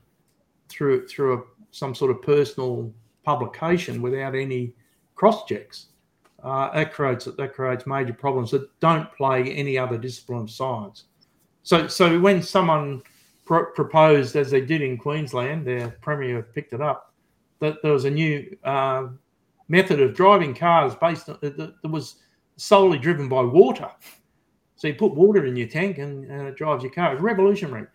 [0.69, 2.93] through through a, some sort of personal
[3.25, 4.75] publication without any
[5.15, 5.87] cross checks,
[6.45, 11.05] uh, that creates that creates major problems that don't plague any other discipline of science.
[11.63, 13.03] So so when someone
[13.45, 17.15] pro- proposed, as they did in Queensland, their premier picked it up,
[17.61, 19.09] that there was a new uh,
[19.69, 22.17] method of driving cars based on, that, that was
[22.57, 23.91] solely driven by water.
[24.77, 27.15] So you put water in your tank and, and it drives your car.
[27.15, 27.87] It's revolutionary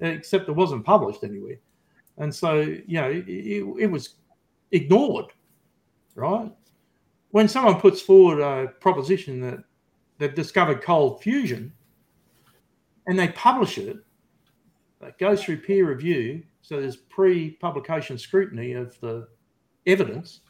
[0.00, 1.58] except it wasn't published anywhere.
[2.18, 4.16] And so, you know, it, it, was
[4.70, 5.26] ignored,
[6.14, 6.52] right?
[7.32, 9.64] When someone puts forward a proposition that
[10.18, 11.72] they've discovered cold fusion
[13.06, 13.98] and they publish it,
[15.02, 16.44] it goes through peer review.
[16.62, 19.26] So there's pre publication scrutiny of the
[19.86, 20.40] evidence,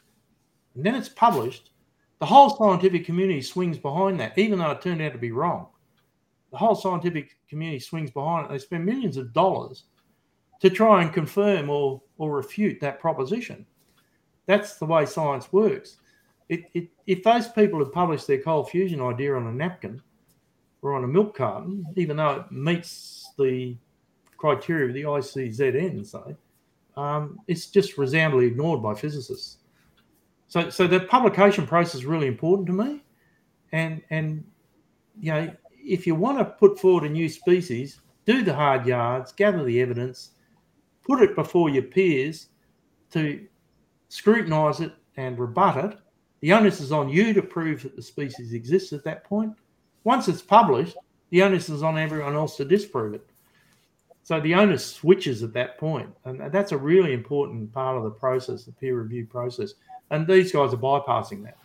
[0.75, 1.71] and then it's published.
[2.19, 5.67] The whole scientific community swings behind that, even though it turned out to be wrong
[6.53, 8.51] the whole scientific community swings behind it.
[8.51, 9.85] They spend millions of dollars
[10.61, 13.65] to try and confirm or, or refute that proposition.
[14.45, 15.97] That's the way science works.
[16.53, 20.01] It, it, if those people had published their cold fusion idea on a napkin
[20.81, 23.75] or on a milk carton, even though it meets the
[24.37, 26.35] criteria of the ICZN, say,
[26.95, 29.57] um, it's just resoundingly ignored by physicists.
[30.47, 33.01] So, so the publication process is really important to me,
[33.71, 34.43] and and
[35.19, 35.51] you know
[35.83, 39.81] if you want to put forward a new species, do the hard yards, gather the
[39.81, 40.31] evidence,
[41.03, 42.49] put it before your peers
[43.11, 43.45] to
[44.09, 45.97] scrutinise it and rebut it.
[46.43, 49.53] The onus is on you to prove that the species exists at that point.
[50.03, 50.97] Once it's published,
[51.29, 53.25] the onus is on everyone else to disprove it.
[54.23, 58.09] So the onus switches at that point, and that's a really important part of the
[58.09, 59.75] process, the peer review process.
[60.11, 61.57] And these guys are bypassing that.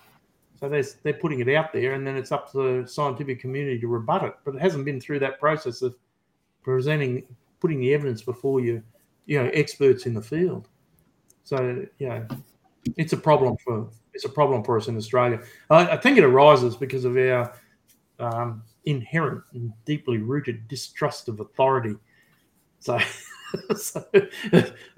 [0.60, 3.80] So they're, they're putting it out there, and then it's up to the scientific community
[3.80, 4.34] to rebut it.
[4.44, 5.96] But it hasn't been through that process of
[6.62, 7.24] presenting,
[7.58, 8.84] putting the evidence before you,
[9.26, 10.68] you know, experts in the field.
[11.42, 12.28] So yeah,
[12.96, 15.40] it's a problem for it's a problem for us in Australia.
[15.70, 17.54] I, I think it arises because of our
[18.18, 21.94] um, inherent and deeply rooted distrust of authority.
[22.80, 22.98] So
[23.76, 24.04] so,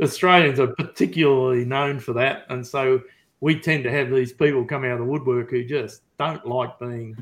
[0.00, 3.00] Australians are particularly known for that, and so
[3.40, 6.78] we tend to have these people come out of the woodwork who just don't like
[6.78, 7.16] being,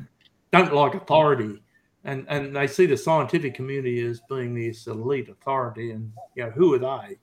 [0.51, 1.61] don't like authority,
[2.03, 6.51] and and they see the scientific community as being this elite authority, and you know
[6.51, 7.17] who are they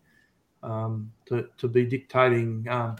[0.62, 2.96] um, to to be dictating, um,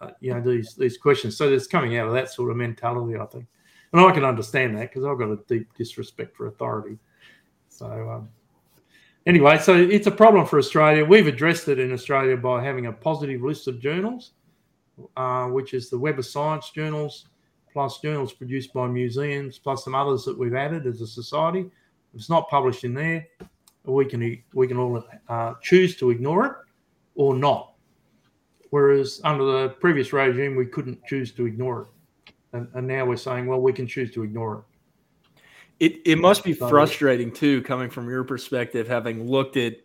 [0.00, 1.36] uh, you know these these questions.
[1.36, 3.46] So it's coming out of that sort of mentality, I think,
[3.92, 6.98] and I can understand that because I've got a deep disrespect for authority.
[7.68, 7.86] So.
[7.86, 8.28] Um,
[9.26, 11.04] anyway, so it's a problem for Australia.
[11.04, 14.32] We've addressed it in Australia by having a positive list of journals
[15.16, 17.28] uh, which is the Web of Science journals,
[17.72, 21.60] plus journals produced by museums, plus some others that we've added as a society.
[21.60, 23.26] If it's not published in there,
[23.84, 26.52] we can we can all uh, choose to ignore it
[27.14, 27.74] or not.
[28.70, 31.82] Whereas under the previous regime, we couldn't choose to ignore
[32.26, 34.64] it, and, and now we're saying, well, we can choose to ignore it.
[35.80, 39.76] It, it must be frustrating too, coming from your perspective, having looked at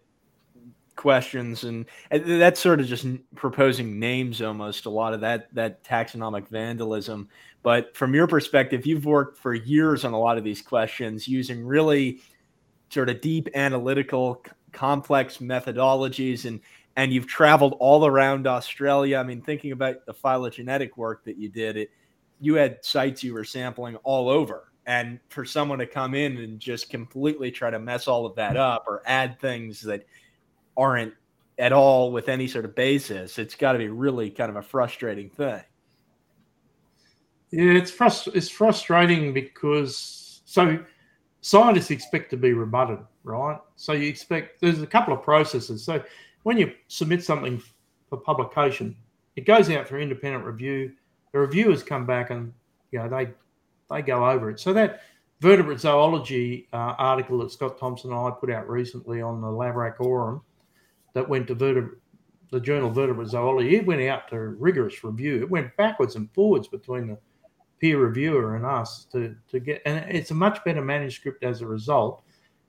[0.95, 3.05] questions and, and that's sort of just
[3.35, 7.27] proposing names almost a lot of that that taxonomic vandalism
[7.63, 11.65] but from your perspective you've worked for years on a lot of these questions using
[11.65, 12.21] really
[12.89, 14.41] sort of deep analytical
[14.71, 16.59] complex methodologies and
[16.95, 21.49] and you've traveled all around Australia I mean thinking about the phylogenetic work that you
[21.49, 21.91] did it
[22.39, 26.59] you had sites you were sampling all over and for someone to come in and
[26.59, 30.05] just completely try to mess all of that up or add things that
[30.77, 31.13] aren't
[31.57, 34.61] at all with any sort of basis, it's got to be really kind of a
[34.61, 35.61] frustrating thing.
[37.51, 40.77] Yeah, it's frust- it's frustrating because so
[41.41, 43.59] scientists expect to be rebutted, right?
[43.75, 45.83] So you expect there's a couple of processes.
[45.83, 46.03] So
[46.45, 47.59] when you submit something
[48.07, 48.95] for publication,
[49.35, 50.91] it goes out for independent review.
[51.33, 52.53] The reviewers come back and
[52.91, 53.31] you know they
[53.89, 54.59] they go over it.
[54.59, 55.01] So that
[55.41, 59.99] vertebrate zoology uh, article that Scott Thomson and I put out recently on the Laverack
[59.99, 60.41] aurum
[61.13, 61.97] that went to vertebra-
[62.51, 63.77] the journal Vertebrate Zoology.
[63.77, 65.41] It went out to rigorous review.
[65.41, 67.17] It went backwards and forwards between the
[67.79, 71.67] peer reviewer and us to, to get, and it's a much better manuscript as a
[71.67, 72.21] result.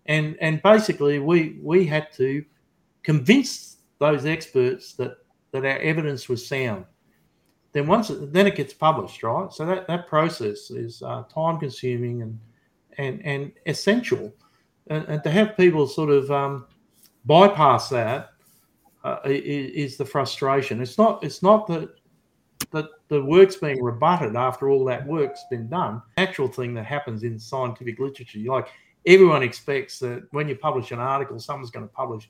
[0.06, 2.42] And and basically, we we had to
[3.06, 5.18] convince those experts that
[5.52, 6.84] that our evidence was sound.
[7.72, 9.50] Then once it, then it gets published, right?
[9.52, 12.38] So that that process is uh, time consuming and
[12.98, 14.34] and and essential,
[14.88, 16.66] and, and to have people sort of um,
[17.24, 18.30] bypass that
[19.04, 20.82] uh, is the frustration.
[20.82, 21.22] It's not.
[21.22, 21.94] It's not that
[22.72, 26.02] that the work's being rebutted after all that work's been done.
[26.16, 28.66] Actual thing that happens in scientific literature, like
[29.06, 32.28] everyone expects that when you publish an article, someone's going to publish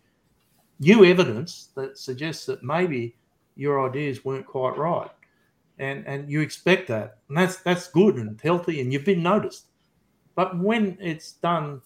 [0.78, 3.16] new evidence that suggests that maybe
[3.54, 5.10] your ideas weren't quite right,
[5.78, 9.66] and and you expect that, and that's that's good and healthy, and you've been noticed.
[10.34, 11.80] But when it's done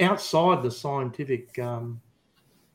[0.00, 2.00] outside the scientific um,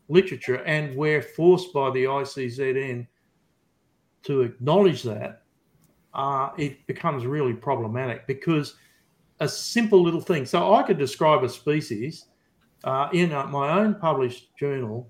[0.09, 3.05] literature, and we're forced by the ICZN
[4.23, 5.43] to acknowledge that,
[6.13, 8.75] uh, it becomes really problematic because
[9.39, 10.45] a simple little thing.
[10.45, 12.25] So I could describe a species
[12.87, 15.09] uh, in a, my own published journal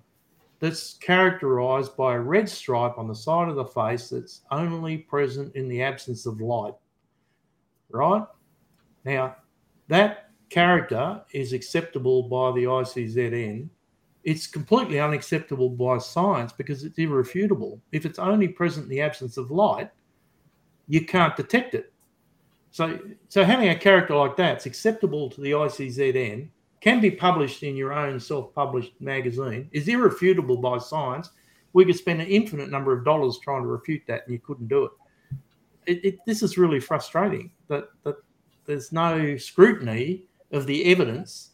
[0.59, 5.55] that's characterized by a red stripe on the side of the face that's only present
[5.55, 6.73] in the absence of light.
[7.89, 8.23] Right?
[9.05, 9.35] Now,
[9.87, 13.69] that character is acceptable by the ICZN
[14.27, 17.79] it's completely unacceptable by science because it's irrefutable.
[17.93, 19.89] If it's only present in the absence of light,
[20.89, 21.93] you can't detect it.
[22.71, 22.99] So,
[23.29, 26.49] so having a character like that's acceptable to the ICZN,
[26.79, 31.31] can be published in your own self-published magazine, is irrefutable by science.
[31.73, 34.67] We could spend an infinite number of dollars trying to refute that, and you couldn't
[34.67, 34.91] do it.
[35.87, 38.17] it, it this is really frustrating that that
[38.65, 41.51] there's no scrutiny of the evidence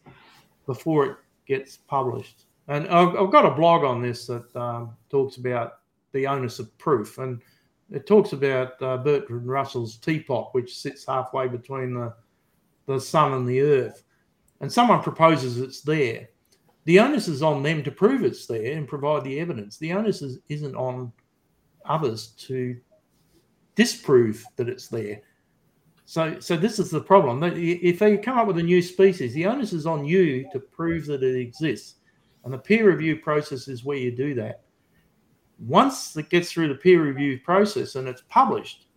[0.66, 2.46] before it gets published.
[2.68, 5.80] And I've, I've got a blog on this that um, talks about
[6.12, 7.42] the onus of proof, and
[7.92, 12.14] it talks about uh, Bertrand Russell's teapot, which sits halfway between the
[12.86, 14.04] the sun and the earth.
[14.62, 16.30] And someone proposes it's there.
[16.86, 19.78] The onus is on them to prove it's there and provide the evidence.
[19.78, 21.12] The onus is, isn't on
[21.86, 22.78] others to
[23.76, 25.22] disprove that it's there.
[26.06, 27.42] So, so this is the problem.
[27.44, 31.06] If they come up with a new species, the onus is on you to prove
[31.06, 31.96] that it exists.
[32.44, 34.64] And the peer review process is where you do that.
[35.60, 38.88] Once it gets through the peer review process and it's published,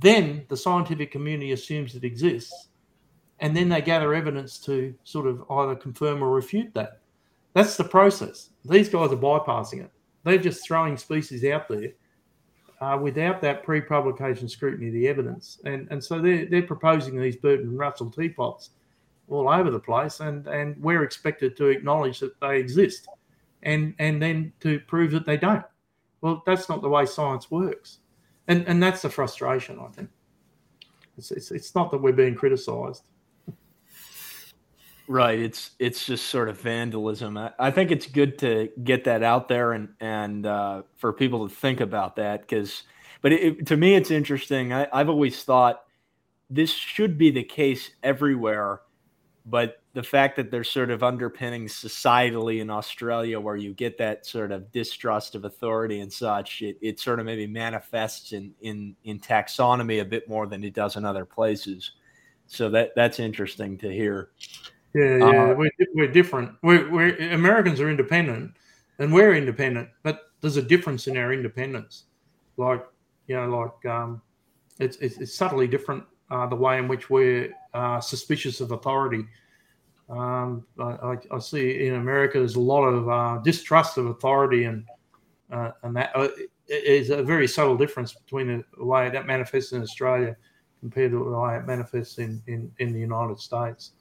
[0.00, 2.68] then the scientific community assumes it exists.
[3.40, 7.00] And then they gather evidence to sort of either confirm or refute that.
[7.54, 8.50] That's the process.
[8.64, 9.90] These guys are bypassing it.
[10.24, 11.92] They're just throwing species out there
[12.80, 15.58] uh, without that pre-publication scrutiny of the evidence.
[15.64, 18.70] And, and so they're, they're proposing these Bertrand Russell teapots
[19.28, 23.08] all over the place, and and we're expected to acknowledge that they exist,
[23.62, 25.64] and and then to prove that they don't.
[26.20, 27.98] Well, that's not the way science works,
[28.48, 29.78] and and that's the frustration.
[29.80, 30.10] I think
[31.16, 33.04] it's it's, it's not that we're being criticised.
[35.12, 35.38] Right.
[35.38, 37.36] It's it's just sort of vandalism.
[37.36, 41.46] I, I, think it's good to get that out there and and uh, for people
[41.46, 42.84] to think about that because,
[43.20, 44.72] but it, to me, it's interesting.
[44.72, 45.82] I, I've always thought
[46.48, 48.80] this should be the case everywhere,
[49.44, 54.24] but the fact that there's sort of underpinning societally in Australia where you get that
[54.24, 58.96] sort of distrust of authority and such, it, it sort of maybe manifests in, in
[59.04, 61.92] in taxonomy a bit more than it does in other places.
[62.46, 64.30] So that that's interesting to hear.
[64.94, 66.52] Yeah, yeah, uh, we're, we're different.
[66.62, 68.52] We're, we're Americans are independent,
[68.98, 72.04] and we're independent, but there's a difference in our independence.
[72.56, 72.84] Like
[73.26, 74.20] you know, like um,
[74.78, 79.24] it's, it's, it's subtly different uh, the way in which we're uh, suspicious of authority.
[80.10, 84.84] Um, I, I, see in America there's a lot of uh, distrust of authority, and
[85.50, 86.28] uh, and that uh,
[86.68, 90.36] is a very subtle difference between the way that manifests in Australia
[90.80, 93.92] compared to the way it manifests in, in, in the United States.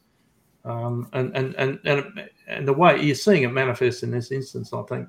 [0.63, 4.73] Um, and, and, and, and, and the way you're seeing it manifest in this instance,
[4.73, 5.07] I think,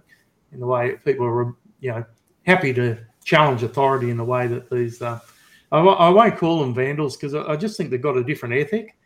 [0.52, 2.04] in the way people are, you know,
[2.44, 5.20] happy to challenge authority in the way that these, uh,
[5.70, 8.54] I, I won't call them vandals because I, I just think they've got a different
[8.54, 8.96] ethic.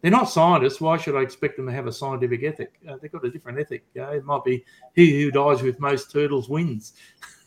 [0.00, 0.80] They're not scientists.
[0.80, 2.72] Why should I expect them to have a scientific ethic?
[2.88, 3.84] Uh, they've got a different ethic.
[3.94, 4.64] it might be
[4.94, 6.94] he who dies with most turtles wins.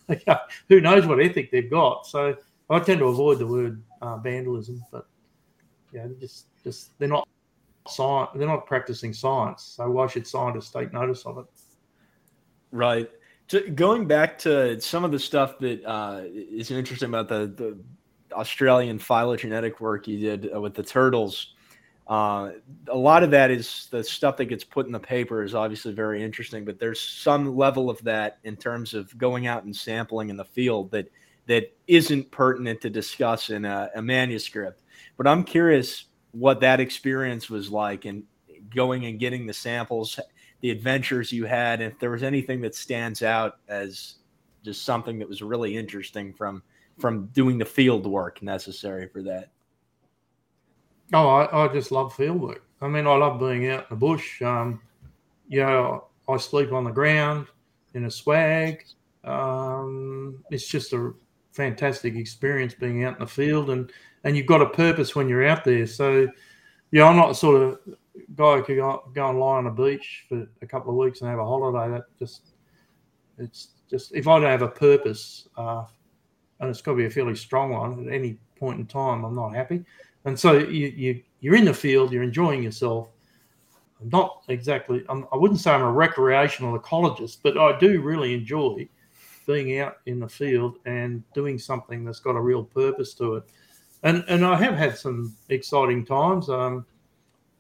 [0.70, 2.06] who knows what ethic they've got?
[2.06, 2.36] So
[2.70, 5.08] I tend to avoid the word uh, vandalism, but
[5.92, 7.28] yeah, just just they're not
[7.88, 8.32] science.
[8.36, 9.76] They're not practicing science.
[9.78, 11.46] So why should scientists take notice of it?
[12.72, 13.10] Right.
[13.48, 17.78] So going back to some of the stuff that uh, is interesting about the, the
[18.34, 21.54] Australian phylogenetic work you did uh, with the turtles.
[22.08, 22.52] Uh,
[22.90, 25.94] a lot of that is the stuff that gets put in the paper is obviously
[25.94, 30.30] very interesting, but there's some level of that in terms of going out and sampling
[30.30, 31.10] in the field that
[31.46, 34.82] that isn't pertinent to discuss in a, a manuscript.
[35.18, 38.24] But I'm curious what that experience was like and
[38.76, 40.20] going and getting the samples,
[40.62, 44.16] the adventures you had, if there was anything that stands out as
[44.64, 46.62] just something that was really interesting from
[47.00, 49.50] from doing the field work necessary for that.
[51.12, 52.64] Oh, I, I just love field work.
[52.82, 54.42] I mean, I love being out in the bush.
[54.42, 54.82] Um,
[55.48, 57.48] you know, I sleep on the ground
[57.94, 58.86] in a swag.
[59.24, 61.14] Um, it's just a
[61.54, 63.92] fantastic experience being out in the field and
[64.24, 65.86] and you've got a purpose when you're out there.
[65.86, 66.28] So,
[66.92, 67.80] yeah, I'm not the sort of
[68.36, 71.22] guy who could go, go and lie on a beach for a couple of weeks
[71.22, 71.92] and have a holiday.
[71.92, 72.54] That just,
[73.38, 75.84] it's just, if I don't have a purpose, uh,
[76.60, 79.36] and it's got to be a fairly strong one at any point in time, I'm
[79.36, 79.84] not happy.
[80.26, 83.10] And so you, you you're in the field, you're enjoying yourself.
[84.00, 88.34] I'm not exactly, I'm, I wouldn't say I'm a recreational ecologist, but I do really
[88.34, 88.88] enjoy
[89.46, 93.44] being out in the field and doing something that's got a real purpose to it
[94.04, 96.50] and and I have had some exciting times.
[96.50, 96.86] Um,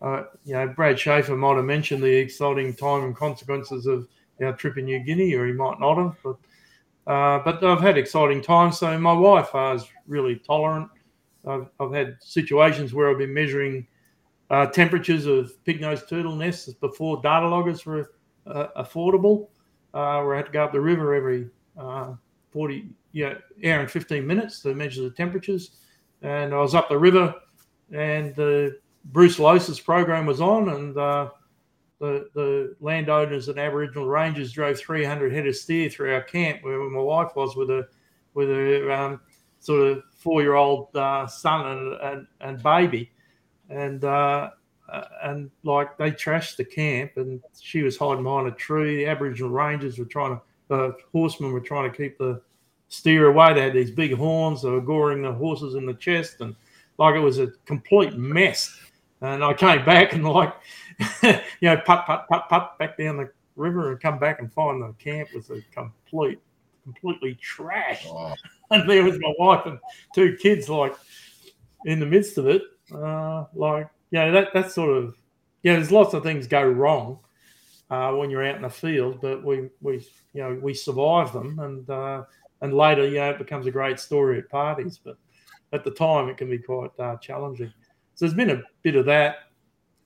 [0.01, 4.07] uh, you know, Brad Shaffer might have mentioned the exciting time and consequences of
[4.41, 6.18] our trip in New Guinea, or he might not have.
[6.22, 6.38] But
[7.07, 8.80] uh, but I've had exciting times.
[8.80, 10.89] So my wife is really tolerant.
[11.47, 13.88] I've, I've had situations where I've been measuring
[14.49, 18.11] uh, temperatures of pig-nosed turtle nests before data loggers were
[18.47, 19.47] uh, affordable.
[19.93, 22.14] Uh, where I had to go up the river every uh,
[22.52, 23.36] 40, yeah,
[23.66, 25.72] hour and 15 minutes to measure the temperatures
[26.24, 27.36] and I was up the river,
[27.91, 28.80] and the
[29.12, 31.30] brucellosis program was on, and uh,
[32.00, 36.80] the the landowners and Aboriginal rangers drove 300 head of steer through our camp where
[36.90, 37.88] my wife was with a
[38.34, 39.20] with a um,
[39.60, 43.12] sort of four year old uh, son and, and, and baby,
[43.70, 44.50] and uh,
[45.24, 48.98] and like they trashed the camp, and she was hiding behind a tree.
[48.98, 52.41] The Aboriginal rangers were trying to, the horsemen were trying to keep the
[52.88, 53.53] steer away.
[53.53, 54.61] They had these big horns.
[54.61, 56.56] They were goring the horses in the chest, and
[56.98, 58.80] like it was a complete mess.
[59.22, 60.53] And I came back and like,
[61.23, 64.81] you know, put put put put back down the river and come back and find
[64.81, 66.40] the camp was a complete,
[66.84, 68.06] completely trash.
[68.07, 68.35] Wow.
[68.72, 69.77] And there was my wife and
[70.15, 70.95] two kids like
[71.85, 72.64] in the midst of it.
[72.91, 75.15] Uh, like, yeah, you know, that that's sort of
[75.61, 75.73] yeah.
[75.73, 77.19] There's lots of things go wrong
[77.89, 81.60] uh, when you're out in the field, but we we you know we survive them
[81.60, 81.89] and.
[81.89, 82.23] Uh,
[82.64, 84.97] and later, you know, it becomes a great story at parties.
[84.97, 85.18] But
[85.73, 87.73] at the time, it can be quite uh, challenging.
[88.15, 89.35] So there's been a bit of that.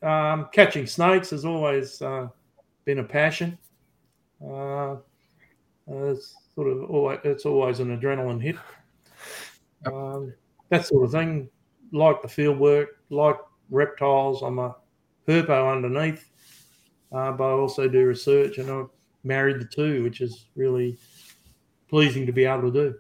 [0.02, 2.30] Um, catching snakes has always uh,
[2.84, 3.60] been a passion.
[4.44, 4.96] Uh,
[5.88, 8.56] it's sort of always, it's always an adrenaline hit.
[9.86, 10.34] Um,
[10.70, 11.50] that sort of thing.
[11.94, 13.38] Like the field work, like
[13.70, 14.42] reptiles.
[14.42, 14.76] I'm a
[15.28, 16.28] herpo underneath,
[17.12, 18.90] uh, but I also do research and I've
[19.24, 20.98] married the two, which is really
[21.90, 22.96] pleasing to be able to do.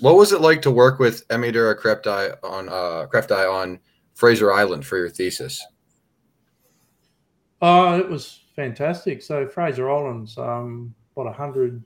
[0.00, 3.78] What was it like to work with Emydura krefftii on uh, krefftii on
[4.14, 5.64] Fraser Island for your thesis?
[7.60, 9.22] Uh, it was fantastic.
[9.22, 11.82] So Fraser Island's um, about hundred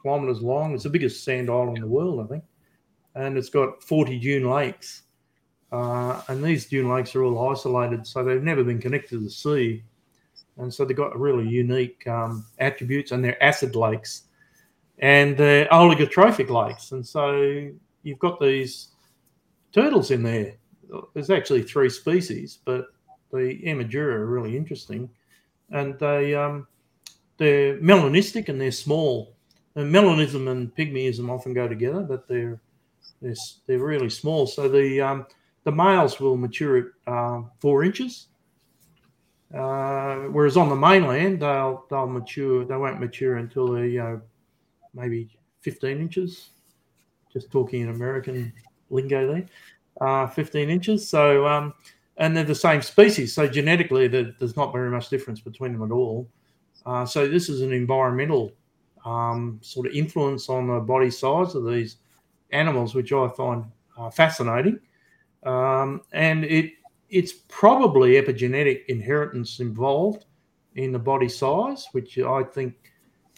[0.00, 0.74] kilometres long.
[0.74, 2.44] It's the biggest sand island in the world, I think,
[3.14, 5.02] and it's got forty dune lakes.
[5.70, 9.30] Uh, and these dune lakes are all isolated, so they've never been connected to the
[9.30, 9.82] sea,
[10.56, 14.24] and so they've got really unique um, attributes, and they're acid lakes,
[15.00, 17.70] and they're oligotrophic lakes, and so
[18.02, 18.88] you've got these
[19.72, 20.54] turtles in there.
[21.12, 22.86] There's actually three species, but
[23.30, 25.10] the Emydura are really interesting,
[25.70, 26.66] and they um,
[27.36, 29.34] they're melanistic and they're small.
[29.74, 32.60] And melanism and pygmyism often go together, but they're
[33.22, 33.34] they're,
[33.66, 34.46] they're really small.
[34.46, 35.26] So the um,
[35.68, 38.28] the males will mature at uh, four inches,
[39.54, 42.64] uh, whereas on the mainland they'll they'll mature.
[42.64, 44.16] They won't mature until they uh,
[44.94, 45.28] maybe
[45.60, 46.50] 15 inches.
[47.30, 48.50] Just talking in American
[48.88, 49.46] lingo there,
[50.00, 51.06] uh, 15 inches.
[51.06, 51.74] So um,
[52.16, 53.34] and they're the same species.
[53.34, 56.30] So genetically, there's not very much difference between them at all.
[56.86, 58.52] Uh, so this is an environmental
[59.04, 61.98] um, sort of influence on the body size of these
[62.52, 63.66] animals, which I find
[63.98, 64.80] uh, fascinating.
[65.44, 66.72] Um, and it
[67.10, 70.26] it's probably epigenetic inheritance involved
[70.74, 72.74] in the body size, which I think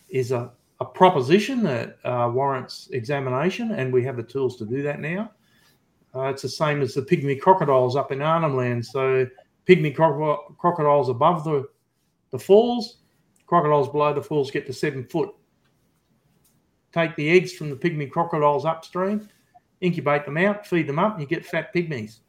[0.08, 0.50] is a,
[0.80, 5.30] a proposition that uh, warrants examination, and we have the tools to do that now.
[6.14, 8.84] Uh, it's the same as the pygmy crocodiles up in Arnhem Land.
[8.84, 9.26] So
[9.66, 11.68] pygmy cro- crocodiles above the,
[12.30, 12.98] the falls,
[13.46, 15.30] crocodiles below the falls get to seven foot.
[16.92, 19.28] Take the eggs from the pygmy crocodiles upstream,
[19.80, 22.20] incubate them out, feed them up, and you get fat pygmies.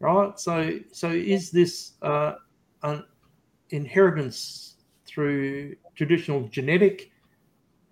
[0.00, 0.38] Right.
[0.38, 2.34] So, so is this uh,
[2.82, 3.04] an
[3.70, 7.10] inheritance through traditional genetic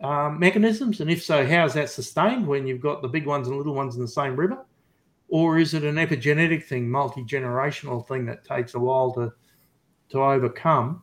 [0.00, 1.00] um, mechanisms?
[1.00, 3.74] And if so, how is that sustained when you've got the big ones and little
[3.74, 4.64] ones in the same river?
[5.28, 9.32] Or is it an epigenetic thing, multi generational thing that takes a while to
[10.10, 11.02] to overcome?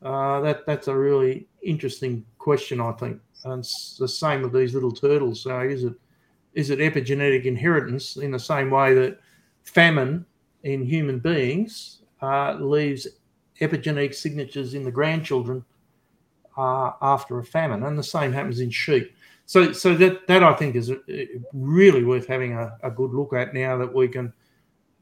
[0.00, 3.20] Uh, that that's a really interesting question, I think.
[3.44, 5.42] And it's the same with these little turtles.
[5.42, 5.92] So is it
[6.58, 9.20] is it epigenetic inheritance in the same way that
[9.62, 10.26] famine
[10.64, 13.06] in human beings uh, leaves
[13.60, 15.64] epigenetic signatures in the grandchildren
[16.56, 19.14] uh, after a famine, and the same happens in sheep.
[19.46, 20.96] So, so that that I think is uh,
[21.52, 24.32] really worth having a, a good look at now that we can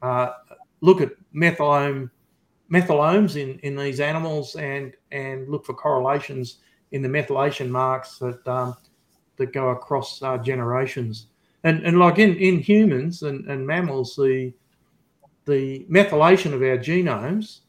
[0.03, 0.33] uh,
[0.81, 2.11] look at methylome
[2.69, 6.59] methylomes in, in these animals and and look for correlations
[6.91, 8.77] in the methylation marks that um,
[9.37, 11.27] that go across uh, generations.
[11.63, 14.53] And and like in, in humans and, and mammals, the
[15.45, 17.61] the methylation of our genomes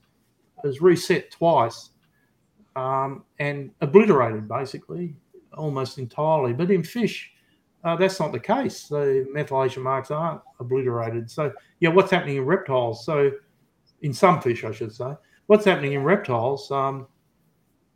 [0.64, 1.90] is reset twice
[2.76, 5.14] um, and obliterated basically
[5.56, 6.52] almost entirely.
[6.52, 7.32] But in fish,
[7.84, 8.88] uh, that's not the case.
[8.88, 11.30] The methylation marks aren't obliterated.
[11.30, 13.04] So, yeah, what's happening in reptiles?
[13.04, 13.30] So,
[14.02, 15.14] in some fish, I should say,
[15.46, 17.06] what's happening in reptiles um,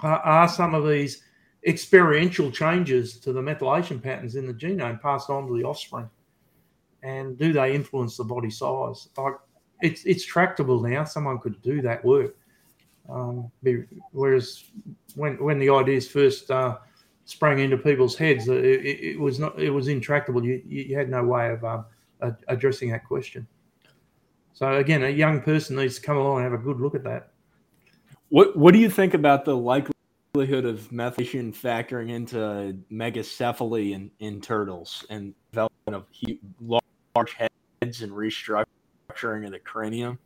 [0.00, 1.22] are, are some of these
[1.66, 6.08] experiential changes to the methylation patterns in the genome passed on to the offspring.
[7.02, 9.08] And do they influence the body size?
[9.16, 9.34] Like
[9.80, 11.04] it's it's tractable now.
[11.04, 12.36] Someone could do that work.
[13.08, 13.50] Um,
[14.12, 14.64] whereas
[15.16, 16.78] when when the ideas first uh,
[17.24, 20.44] sprang into people's heads, it, it, it, was not it was intractable.
[20.44, 21.84] You you had no way of um,
[22.48, 23.46] addressing that question.
[24.52, 27.02] So again, a young person needs to come along and have a good look at
[27.04, 27.30] that.
[28.28, 29.56] What What do you think about the
[30.34, 36.06] likelihood of methylation factoring into megacephaly in, in turtles and development of
[37.14, 40.18] large heads and restructuring of the cranium?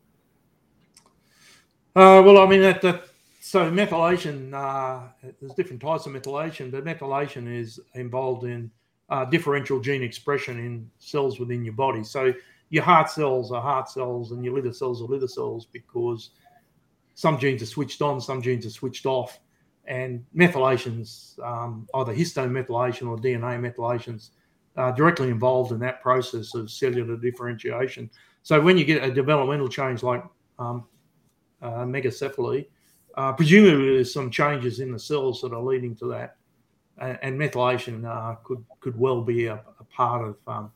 [1.97, 3.09] Uh, well, I mean that that
[3.41, 4.55] so methylation.
[4.55, 5.09] Uh,
[5.41, 8.71] there's different types of methylation, but methylation is involved in
[9.09, 12.05] uh, differential gene expression in cells within your body.
[12.05, 12.33] So
[12.69, 16.31] your heart cells are heart cells, and your liver cells are liver cells because
[17.15, 19.41] some genes are switched on, some genes are switched off,
[19.87, 24.31] and methylations, um, either histone methylation or DNA methylations,
[24.77, 28.11] are directly involved in that process of cellular differentiation.
[28.43, 30.23] So when you get a developmental change like
[30.59, 30.85] um,
[31.63, 32.67] uh, megacephaly,
[33.17, 36.37] uh, presumably there's some changes in the cells that are leading to that,
[36.99, 40.71] and, and methylation uh, could could well be a, a part of um,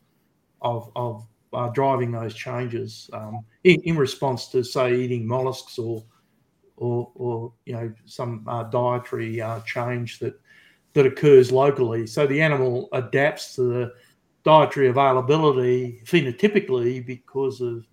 [0.63, 6.05] of, of uh, driving those changes um, in, in, response to say eating mollusks or
[6.81, 10.35] or, or you know some uh, dietary uh, change that
[10.95, 12.07] that occurs locally.
[12.07, 13.93] So the animal adapts to the
[14.43, 17.87] dietary availability phenotypically because of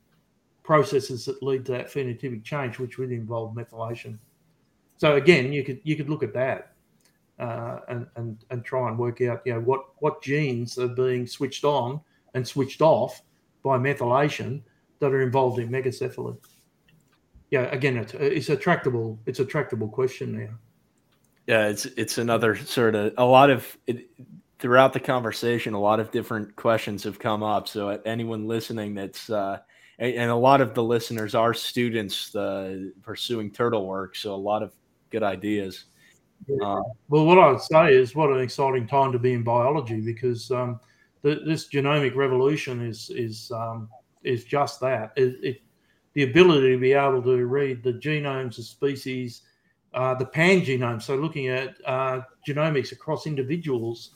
[0.64, 4.18] processes that lead to that phenotypic change, which would involve methylation.
[4.98, 6.74] So again, you could you could look at that
[7.40, 11.28] uh, and, and and try and work out you know what what genes are being
[11.28, 12.00] switched on
[12.34, 13.22] and switched off
[13.64, 14.62] by methylation
[15.00, 16.38] that are involved in megacephaly.
[17.52, 20.58] Yeah, again, it's, it's a tractable it's a tractable question there.
[21.48, 24.10] Yeah, it's it's another sort of a lot of it,
[24.60, 27.68] throughout the conversation, a lot of different questions have come up.
[27.68, 29.60] So anyone listening, that's uh,
[30.00, 34.62] and a lot of the listeners are students uh, pursuing turtle work, so a lot
[34.62, 34.74] of
[35.10, 35.86] good ideas.
[36.62, 40.02] Uh, well, what I would say is, what an exciting time to be in biology
[40.02, 40.80] because um,
[41.24, 43.90] the, this genomic revolution is is um,
[44.24, 45.14] is just that.
[45.16, 45.62] It, it,
[46.18, 49.44] the ability to be able to read the genomes of species,
[49.94, 54.16] uh, the pangenome, so looking at uh, genomics across individuals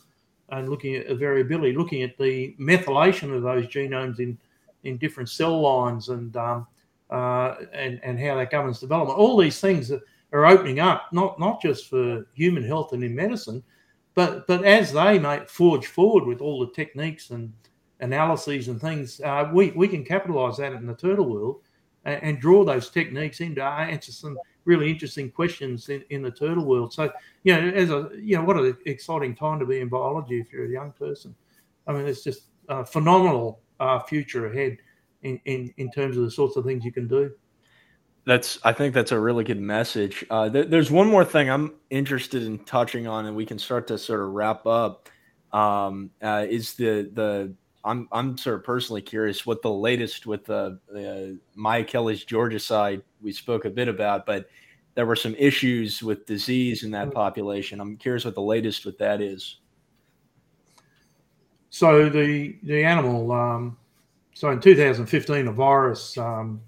[0.50, 4.36] and looking at the variability, looking at the methylation of those genomes in
[4.84, 6.66] in different cell lines and um,
[7.12, 9.20] uh, and and how that governs development.
[9.20, 13.62] All these things are opening up, not not just for human health and in medicine,
[14.16, 17.54] but but as they forge forward with all the techniques and
[18.00, 21.62] analyses and things, uh, we we can capitalise that in the turtle world
[22.06, 26.32] and, and, draw those techniques in to answer some really interesting questions in, in the
[26.32, 26.94] turtle world.
[26.94, 27.12] So
[27.44, 30.52] you know, as a you know, what an exciting time to be in biology if
[30.52, 31.36] you're a young person.
[31.88, 34.78] I mean, it's just a phenomenal uh, future ahead
[35.24, 37.32] in, in in terms of the sorts of things you can do.
[38.26, 40.24] That's I think that's a really good message.
[40.30, 43.88] Uh, th- there's one more thing I'm interested in touching on, and we can start
[43.88, 45.10] to sort of wrap up.
[45.52, 47.54] Um, uh, is the the
[47.84, 53.66] I'm I'm sort of personally curious what the latest with the, the georgesi we spoke
[53.66, 54.48] a bit about, but
[54.94, 57.14] there were some issues with disease in that mm.
[57.14, 57.80] population.
[57.80, 59.58] I'm curious what the latest with that is.
[61.70, 63.78] So the the animal, um,
[64.34, 66.62] so in 2015, a virus um,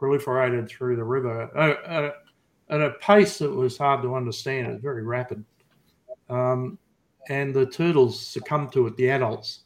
[0.00, 2.14] proliferated through the river at,
[2.68, 4.66] at, a pace that was hard to understand.
[4.66, 5.44] It was very rapid.
[6.28, 6.78] Um,
[7.28, 9.60] and the turtles succumbed to it, the adults.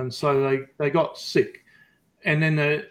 [0.00, 1.64] And so they, they got sick.
[2.24, 2.84] And then they,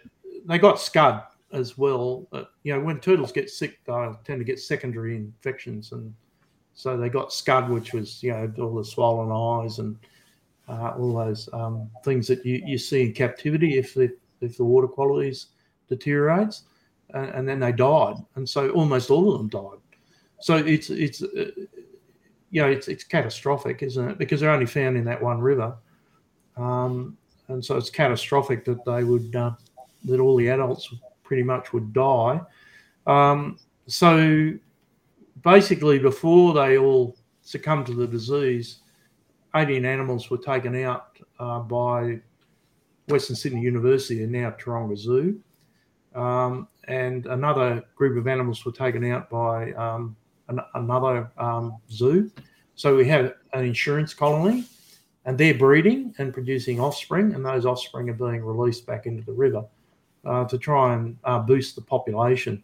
[0.46, 1.22] they got scud
[1.52, 2.26] as well.
[2.32, 5.92] Uh, you know, when turtles get sick, they tend to get secondary infections.
[5.92, 6.14] And
[6.74, 9.96] so they got scud, which was, you know, all the swollen eyes and
[10.68, 14.64] uh, all those um, things that you, you see in captivity if the, if the
[14.64, 15.34] water quality
[15.88, 16.64] deteriorates,
[17.14, 19.78] and, and, then they died, and so almost all of them died.
[20.40, 21.50] So it's it's uh,
[22.50, 24.18] you know it's it's catastrophic, isn't it?
[24.18, 25.76] Because they're only found in that one river,
[26.56, 27.16] um,
[27.48, 29.52] and so it's catastrophic that they would uh,
[30.04, 30.92] that all the adults
[31.22, 32.40] pretty much would die.
[33.06, 34.52] Um, so
[35.42, 38.80] basically, before they all succumbed to the disease,
[39.54, 42.20] 18 animals were taken out uh, by
[43.08, 45.40] Western Sydney University and now Taronga Zoo.
[46.14, 50.16] Um, and another group of animals were taken out by um,
[50.48, 52.30] an, another um, zoo.
[52.74, 54.64] So we have an insurance colony,
[55.26, 59.32] and they're breeding and producing offspring, and those offspring are being released back into the
[59.32, 59.64] river
[60.24, 62.62] uh, to try and uh, boost the population.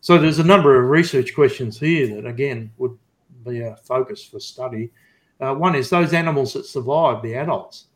[0.00, 2.96] So there's a number of research questions here that, again, would
[3.46, 4.90] be a focus for study.
[5.40, 7.86] Uh, one is those animals that survived, the adults.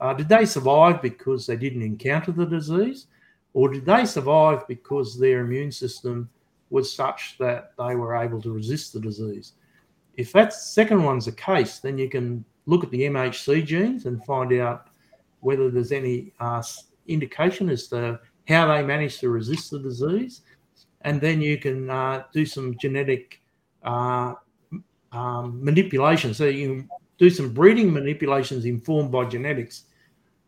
[0.00, 3.06] Uh, did they survive because they didn't encounter the disease?
[3.54, 6.28] Or did they survive because their immune system
[6.70, 9.52] was such that they were able to resist the disease?
[10.16, 14.24] If that second one's the case, then you can look at the MHC genes and
[14.24, 14.88] find out
[15.40, 16.62] whether there's any uh,
[17.06, 20.42] indication as to how they manage to resist the disease.
[21.02, 23.40] And then you can uh, do some genetic
[23.82, 24.34] uh,
[25.10, 26.32] um, manipulation.
[26.34, 29.84] So you can do some breeding manipulations informed by genetics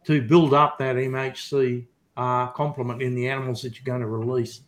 [0.05, 1.86] to build up that MHC
[2.16, 4.62] uh, complement in the animals that you're going to release.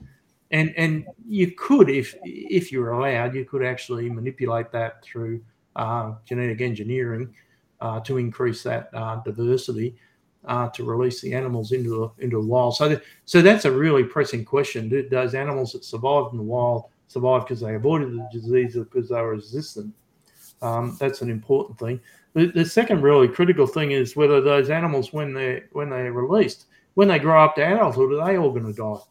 [0.52, 5.43] And and you could, if if you're allowed, you could actually manipulate that through
[6.24, 7.35] genetic engineering
[7.81, 9.97] uh, to increase that uh, diversity
[10.47, 12.77] uh, to release the animals into the, into the wild.
[12.77, 14.89] So th- so that's a really pressing question.
[14.89, 18.85] Do those animals that survived in the wild survive because they avoided the disease or
[18.85, 19.93] because they were resistant?
[20.62, 22.01] Um, that's an important thing.
[22.35, 26.66] The, the second really critical thing is whether those animals, when they when they're released,
[26.94, 29.03] when they grow up to adulthood, are they all going to die?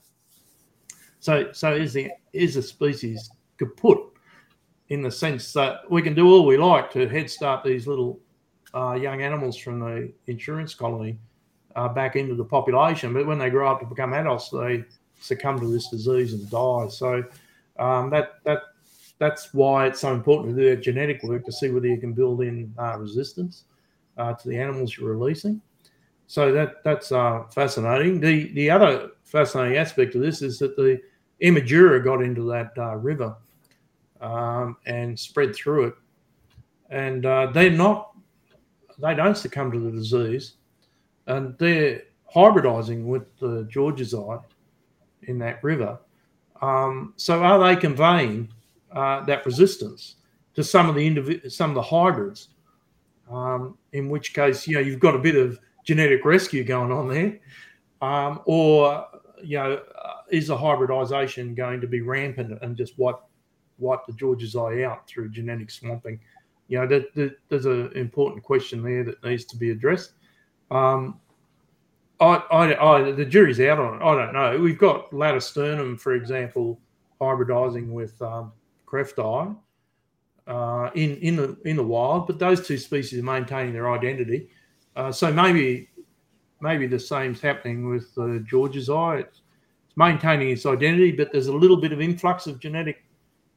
[1.20, 4.15] So, so is the is the species kaput
[4.90, 8.20] in the sense that we can do all we like to head start these little
[8.74, 11.18] uh, young animals from the insurance colony
[11.76, 14.84] uh, back into the population, but when they grow up to become adults, they
[15.20, 16.88] succumb to this disease and die.
[16.90, 17.24] So
[17.80, 18.60] um, that that
[19.18, 22.41] that's why it's so important to do genetic work to see whether you can build
[22.41, 23.64] in uh, resistance
[24.18, 25.62] uh, to the animals you're releasing.
[26.28, 28.20] so that that's uh, fascinating.
[28.20, 31.02] The the other fascinating aspect of this is that the
[31.41, 33.36] Emydura got into that uh, river
[34.26, 35.94] um, and spread through it,
[36.90, 38.12] and uh, they're not
[38.98, 40.54] they don't succumb to the disease,
[41.28, 42.02] and they're
[42.34, 44.44] hybridizing with the georgesi
[45.24, 46.00] in that river.
[46.62, 48.50] Um, so are they conveying
[48.92, 50.16] uh, that resistance
[50.56, 52.50] to some of the indiv- some of the hybrids?
[53.30, 57.08] Um, in which case, you know, you've got a bit of genetic rescue going on
[57.10, 57.40] there,
[58.02, 59.06] um, or
[59.44, 63.20] you know, uh, is the hybridization going to be rampant and just wipe
[63.78, 66.20] wipe the georgesi out through genetic swamping?
[66.68, 70.14] You know, that, that, there's an important question there that needs to be addressed.
[70.72, 71.20] Um,
[72.20, 74.06] I, I, I, the jury's out on it.
[74.06, 74.58] I don't know.
[74.60, 76.80] We've got latisternum, for example,
[77.20, 78.52] hybridizing with um,
[78.94, 79.54] eye
[80.48, 84.50] uh, in in the in the wild, but those two species are maintaining their identity.
[84.96, 85.90] Uh, so maybe
[86.62, 89.20] maybe the same's happening with the georgesi.
[89.20, 89.42] It's,
[89.88, 93.04] it's maintaining its identity, but there's a little bit of influx of genetic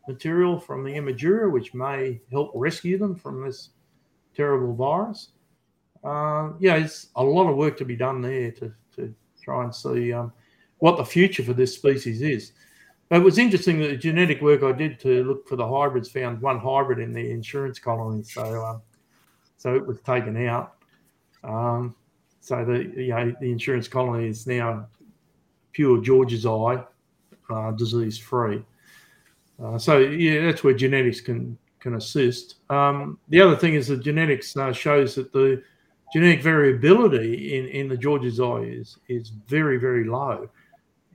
[0.09, 3.71] material from the Emydura, which may help rescue them from this
[4.35, 5.29] terrible virus.
[6.03, 9.75] Uh, yeah, it's a lot of work to be done there to, to try and
[9.75, 10.33] see um,
[10.79, 12.53] what the future for this species is.
[13.09, 16.11] But it was interesting that the genetic work I did to look for the hybrids
[16.11, 18.83] found one hybrid in the insurance colony, so um,
[19.57, 20.75] so it was taken out.
[21.43, 21.95] Um,
[22.41, 24.87] so the you know, the insurance colony is now
[25.73, 26.87] pure georgesi,
[27.51, 28.63] uh, disease free.
[29.63, 32.57] Uh, so yeah, that's where genetics can can assist.
[32.71, 35.63] Um, the other thing is that genetics uh, shows that the
[36.13, 40.49] genetic variability in, in the georgesi is, is very, very low.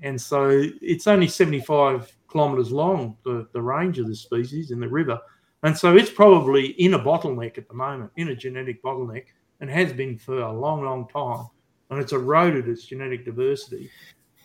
[0.01, 4.87] And so it's only 75 kilometres long, the, the range of this species in the
[4.87, 5.19] river.
[5.63, 9.25] And so it's probably in a bottleneck at the moment, in a genetic bottleneck,
[9.61, 11.47] and has been for a long, long time.
[11.89, 13.89] And it's eroded its genetic diversity.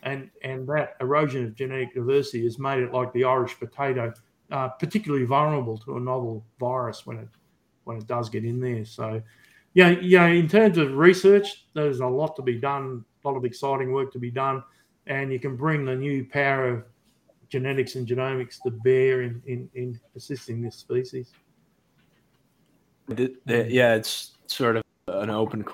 [0.02, 4.12] And, and that erosion of genetic diversity has made it like the Irish potato,
[4.50, 7.28] uh, particularly vulnerable to a novel virus when it
[7.84, 8.84] when it does get in there.
[8.84, 9.20] So
[9.74, 10.26] yeah, yeah.
[10.26, 14.12] In terms of research, there's a lot to be done, a lot of exciting work
[14.12, 14.62] to be done,
[15.06, 16.84] and you can bring the new power of
[17.48, 21.32] genetics and genomics to bear in in, in assisting this species.
[23.16, 25.64] Yeah, it's sort of an open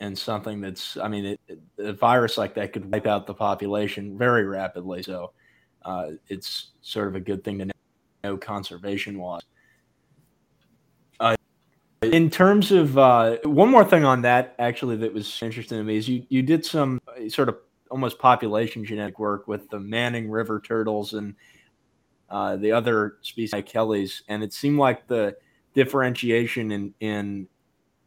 [0.00, 3.34] and something that's, I mean, it, it, a virus like that could wipe out the
[3.34, 5.02] population very rapidly.
[5.02, 5.32] So
[5.84, 7.70] uh, it's sort of a good thing to
[8.24, 9.42] know conservation wise
[12.02, 15.96] in terms of uh, one more thing on that, actually, that was interesting to me
[15.96, 17.56] is you you did some uh, sort of
[17.90, 21.34] almost population genetic work with the Manning River turtles and
[22.28, 25.36] uh, the other species like Kellys, and it seemed like the
[25.74, 27.48] differentiation in in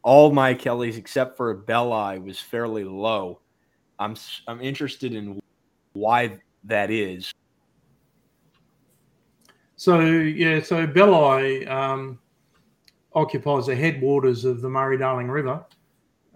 [0.03, 3.39] all Myuchelys except for bellii was fairly low.
[3.99, 4.15] I'm
[4.47, 5.41] I'm interested in
[5.93, 7.33] why that is.
[9.75, 11.67] So yeah, so bellii.
[11.67, 12.19] Um
[13.13, 15.65] occupies the headwaters of the Murray Darling River,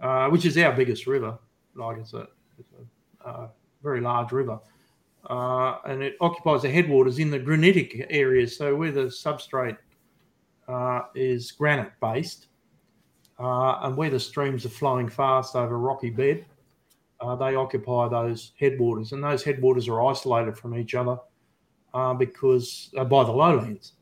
[0.00, 1.38] uh, which is our biggest river.
[1.74, 2.26] Like it's a,
[2.58, 2.72] it's
[3.24, 3.48] a uh,
[3.82, 4.58] very large river.
[5.28, 9.78] Uh, and it occupies the headwaters in the granitic areas, so where the substrate
[10.68, 12.48] uh, is granite based,
[13.38, 16.44] uh, and where the streams are flowing fast over a rocky bed,
[17.20, 21.18] uh, they occupy those headwaters, and those headwaters are isolated from each other
[22.18, 23.92] because by the lowlands.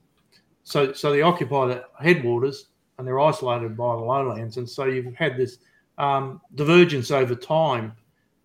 [0.64, 2.68] So, so they occupy the headwaters
[2.98, 4.56] and they're isolated by the lowlands.
[4.56, 5.58] And so you've had this
[5.98, 7.92] um, divergence over time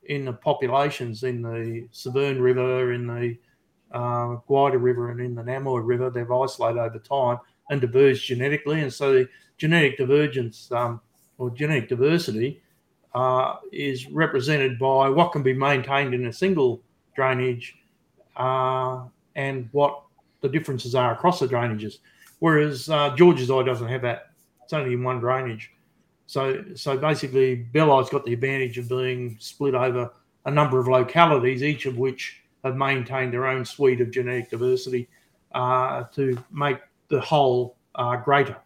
[0.05, 3.37] in the populations in the Severn River, in the
[3.91, 6.09] uh, Gwydir River, and in the Namoi River.
[6.09, 7.39] They've isolated over time
[7.69, 8.81] and diverged genetically.
[8.81, 9.25] And so
[9.57, 11.01] genetic divergence um,
[11.37, 12.61] or genetic diversity
[13.13, 16.81] uh, is represented by what can be maintained in a single
[17.15, 17.75] drainage
[18.35, 19.03] uh,
[19.35, 20.03] and what
[20.41, 21.97] the differences are across the drainages.
[22.39, 24.31] Whereas uh, georgesi doesn't have that;
[24.63, 25.71] it's only in one drainage.
[26.27, 30.11] So, so basically, Bellii's got the advantage of being split over
[30.45, 35.07] a number of localities, each of which have maintained their own suite of genetic diversity
[35.53, 38.57] uh, to make the whole uh, greater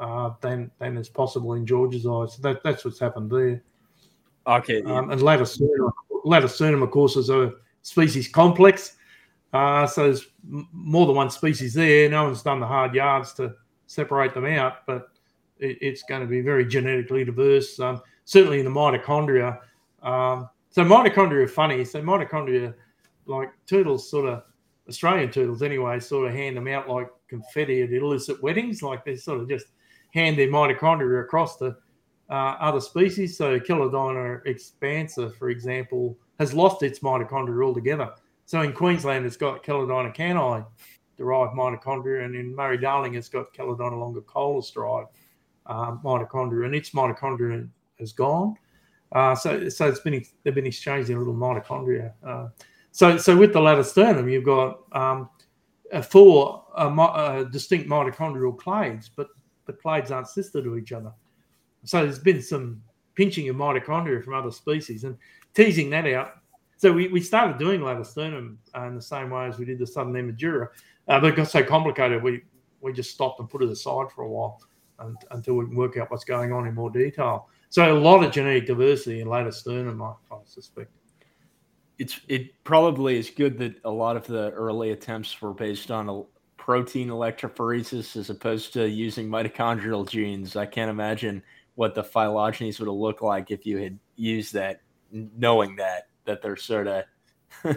[0.00, 2.36] uh, than than is possible in George's eyes.
[2.38, 3.62] That, that's what's happened there.
[4.46, 4.82] Okay.
[4.82, 5.92] Um, and Latisternum,
[6.24, 7.52] Latisternum, of course, is a
[7.82, 8.96] species complex.
[9.52, 10.26] Uh, so there's
[10.72, 12.08] more than one species there.
[12.08, 13.54] No one's done the hard yards to
[13.86, 15.08] separate them out, but
[15.58, 17.78] it, it's going to be very genetically diverse.
[17.78, 19.58] Um, certainly in the mitochondria.
[20.02, 21.84] Um, so mitochondria are funny.
[21.84, 22.74] So mitochondria,
[23.26, 24.44] like turtles, sort of
[24.88, 28.82] Australian turtles anyway, sort of hand them out like confetti at illicit weddings.
[28.82, 29.66] Like they're sort of just
[30.12, 31.76] hand their mitochondria across to
[32.30, 33.36] uh, other species.
[33.36, 38.12] So Chelodina expansa, for example, has lost its mitochondria altogether.
[38.46, 40.64] So in Queensland, it's got Chelodina canni
[41.16, 45.08] derived mitochondria, and in Murray Darling, it's got Chelodina longicollis derived
[45.66, 47.68] um, mitochondria, and its mitochondria
[47.98, 48.56] has gone.
[49.12, 52.12] Uh, so, so it's been they've been exchanging little mitochondria.
[52.26, 52.48] Uh,
[52.92, 55.28] so, so with the latter latisternum, you've got um,
[56.02, 59.28] four uh, distinct mitochondrial clades, but
[59.66, 61.12] but clades aren't sister to each other.
[61.84, 62.82] So there's been some
[63.14, 65.16] pinching of mitochondria from other species and
[65.54, 66.34] teasing that out.
[66.76, 69.86] So we, we started doing latisternum uh, in the same way as we did the
[69.86, 70.68] southern Emydura,
[71.08, 72.42] uh, but it got so complicated we
[72.80, 74.58] we just stopped and put it aside for a while
[75.00, 77.48] and, until we can work out what's going on in more detail.
[77.68, 80.90] So a lot of genetic diversity in latisternum, I, I suspect.
[81.98, 86.08] It's it probably is good that a lot of the early attempts were based on
[86.08, 86.22] a
[86.70, 90.54] protein electrophoresis as opposed to using mitochondrial genes.
[90.54, 91.42] I can't imagine
[91.74, 94.80] what the phylogenies would have looked like if you had used that,
[95.10, 97.04] knowing that that they're sort of.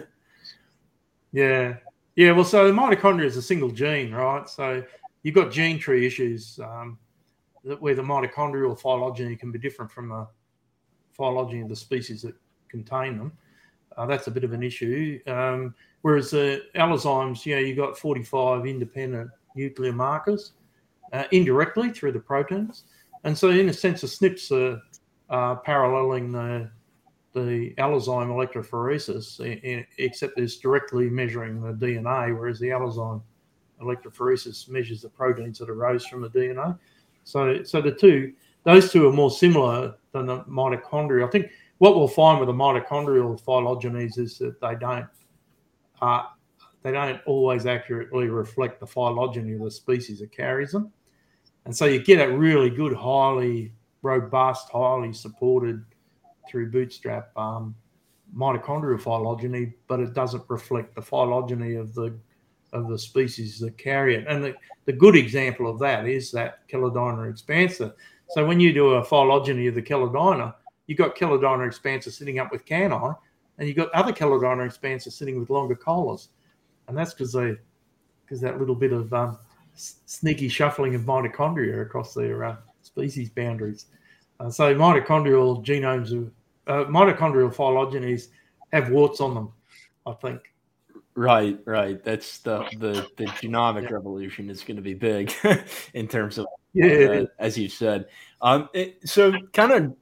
[1.32, 1.74] yeah,
[2.14, 2.30] yeah.
[2.30, 4.48] Well, so the mitochondria is a single gene, right?
[4.48, 4.84] So
[5.24, 6.96] you've got gene tree issues um,
[7.80, 10.28] where the mitochondrial phylogeny can be different from the
[11.16, 12.36] phylogeny of the species that
[12.68, 13.32] contain them.
[13.96, 15.20] Uh, that's a bit of an issue.
[15.26, 20.52] Um, whereas the allozymes, you know, you've got 45 independent nuclear markers
[21.12, 22.84] uh, indirectly through the proteins.
[23.24, 24.80] And so, in a sense, the SNPs are
[25.30, 26.70] uh, paralleling the
[27.34, 29.40] the allozyme electrophoresis,
[29.98, 33.20] except it's directly measuring the DNA, whereas the allozyme
[33.82, 36.78] electrophoresis measures the proteins that arose from the DNA.
[37.24, 41.26] So, so the two, those two are more similar than the mitochondria.
[41.26, 41.50] I think
[41.84, 45.06] what we'll find with the mitochondrial phylogenies is that they don't,
[46.00, 46.22] uh,
[46.82, 50.90] they don't always accurately reflect the phylogeny of the species that carries them.
[51.66, 55.84] And so you get a really good, highly robust, highly supported
[56.48, 57.74] through bootstrap um,
[58.34, 62.18] mitochondrial phylogeny, but it doesn't reflect the phylogeny of the
[62.72, 64.24] of the species that carry it.
[64.26, 64.54] And the,
[64.86, 67.92] the good example of that is that Chelodina expansa.
[68.30, 70.54] So when you do a phylogeny of the Chelodina,
[70.86, 73.16] you've got Chelodina expansa sitting up with canni,
[73.58, 76.28] and you've got other Chelodina expansa sitting with longicollis.
[76.88, 77.56] And that's because they
[78.24, 79.38] because that little bit of um,
[79.74, 83.86] sneaky shuffling of mitochondria across their uh, species boundaries.
[84.40, 86.30] Uh, so mitochondrial genomes, of,
[86.66, 88.28] uh, mitochondrial phylogenies
[88.72, 89.52] have warts on them,
[90.06, 90.40] I think.
[91.14, 92.02] Right, right.
[92.02, 93.94] That's the the, the genomic yeah.
[93.94, 95.32] revolution is going to be big
[95.94, 98.06] in terms of yeah, uh, as you said.
[98.42, 99.96] Um, it, so kind of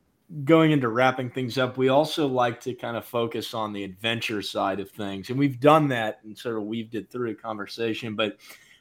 [0.44, 4.42] going into wrapping things up, we also like to kind of focus on the adventure
[4.42, 8.14] side of things, and we've done that and sort of weaved it through a conversation.
[8.14, 8.38] But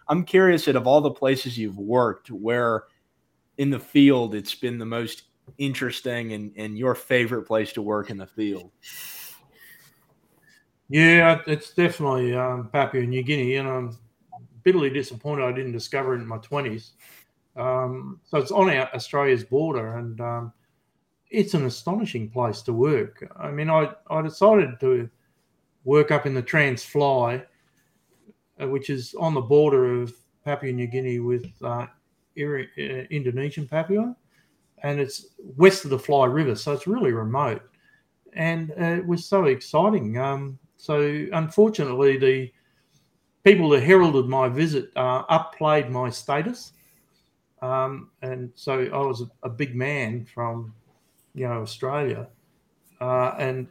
[0.07, 2.85] I'm curious that of all the places you've worked, where
[3.57, 5.23] in the field it's been the most
[5.57, 8.71] interesting and, and your favorite place to work in the field.
[10.89, 13.97] Yeah, it's definitely um, Papua New Guinea, and I'm
[14.63, 16.91] bitterly disappointed I didn't discover it in my 20s.
[17.55, 20.53] Um, so it's on our, Australia's border, and um,
[21.31, 23.27] it's an astonishing place to work.
[23.39, 25.09] I mean, I, I decided to
[25.85, 27.43] work up in the Trans Fly
[28.61, 30.13] uh, which is on the border of
[30.45, 31.87] Papua New Guinea with uh, uh,
[32.37, 34.15] Indonesian Papua,
[34.83, 35.27] and it's
[35.57, 37.61] west of the Fly River, so it's really remote.
[38.33, 40.17] And uh, it was so exciting.
[40.17, 42.51] Um, so unfortunately, the
[43.43, 46.73] people that heralded my visit uh, upplayed my status,
[47.61, 50.73] um, and so I was a, big man from,
[51.33, 52.27] you know, Australia,
[52.99, 53.67] uh, and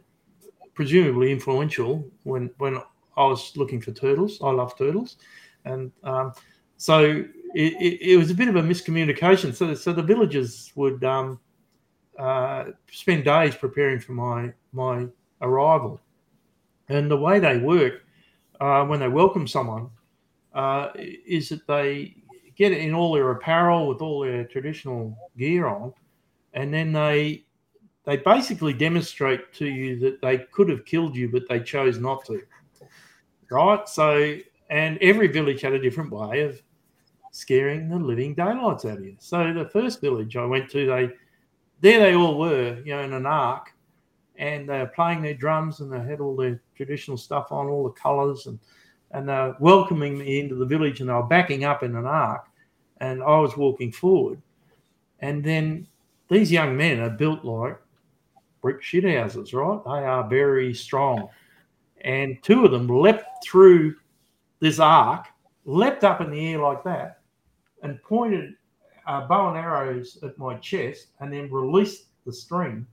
[0.73, 2.77] presumably influential when when
[3.17, 4.39] I was looking for turtles.
[4.41, 5.17] I love turtles,
[5.65, 6.33] and um,
[6.77, 7.23] so
[7.53, 9.53] it, it, it, was a bit of a miscommunication.
[9.53, 11.39] So, so the villagers would um,
[12.17, 15.07] uh, spend days preparing for my my
[15.41, 15.99] arrival,
[16.89, 18.03] and the way they work
[18.59, 19.89] uh, when they welcome someone
[20.53, 22.15] uh, is that they
[22.55, 25.93] get in all their apparel with all their traditional gear on,
[26.53, 27.43] and then they
[28.05, 32.25] they basically demonstrate to you that they could have killed you, but they chose not
[32.25, 32.41] to
[33.51, 33.87] right?
[33.87, 34.37] So,
[34.69, 36.59] and every village had a different way of
[37.31, 39.15] scaring the living daylights out of you.
[39.19, 41.09] So, the first village I went to, they
[41.81, 43.73] there they all were, you know, in an arc,
[44.37, 47.83] and they were playing their drums and they had all their traditional stuff on, all
[47.83, 48.57] the colours, and
[49.11, 52.07] and they were welcoming me into the village, and they were backing up in an
[52.07, 52.45] arc,
[52.97, 54.41] and I was walking forward,
[55.19, 55.87] and then
[56.29, 57.77] these young men are built like
[58.61, 59.83] brick shit houses, right?
[59.83, 61.29] They are very strong
[62.03, 63.95] and two of them leapt through
[64.59, 65.27] this arc,
[65.65, 67.21] leapt up in the air like that,
[67.83, 68.53] and pointed
[69.07, 72.85] uh, bow and arrows at my chest and then released the string,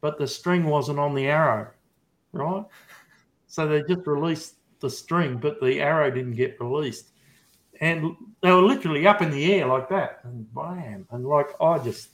[0.00, 1.68] but the string wasn't on the arrow,
[2.32, 2.64] right?
[3.46, 7.10] So they just released the string, but the arrow didn't get released.
[7.80, 11.78] And they were literally up in the air like that, and bam, and like I
[11.78, 12.10] just,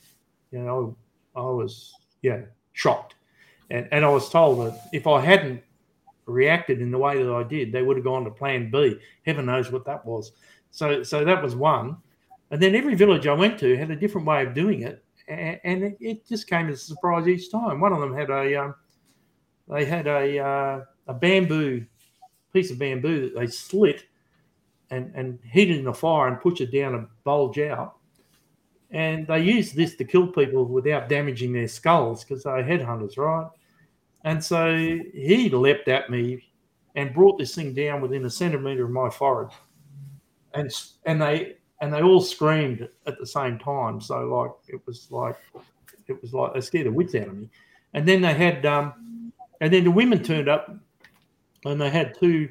[0.50, 0.96] you know,
[1.36, 1.92] I was
[2.22, 2.40] yeah
[2.78, 3.16] shocked,
[3.70, 5.62] and and I was told that if I hadn't
[6.26, 8.98] reacted in the way that I did, they would have gone to Plan B.
[9.26, 10.32] Heaven knows what that was.
[10.70, 11.96] So so that was one,
[12.50, 15.96] and then every village I went to had a different way of doing it, and,
[16.00, 17.80] it, just came as a surprise each time.
[17.80, 18.74] One of them had a um,
[19.68, 21.84] they had a uh, a bamboo
[22.52, 24.04] piece of bamboo that they slit
[24.90, 27.97] and, and heat it in a fire and push it down and bulge out.
[28.90, 33.48] And they used this to kill people without damaging their skulls because they're headhunters, right?
[34.24, 36.44] And so he leapt at me
[36.94, 39.54] and brought this thing down within a centimeter of my forehead.
[40.54, 40.72] And
[41.04, 44.00] and they and they all screamed at the same time.
[44.00, 45.36] So like it was like
[46.06, 47.48] it was like they scared the wits out of me.
[47.92, 50.74] And then they had um and then the women turned up
[51.64, 52.48] and they had two.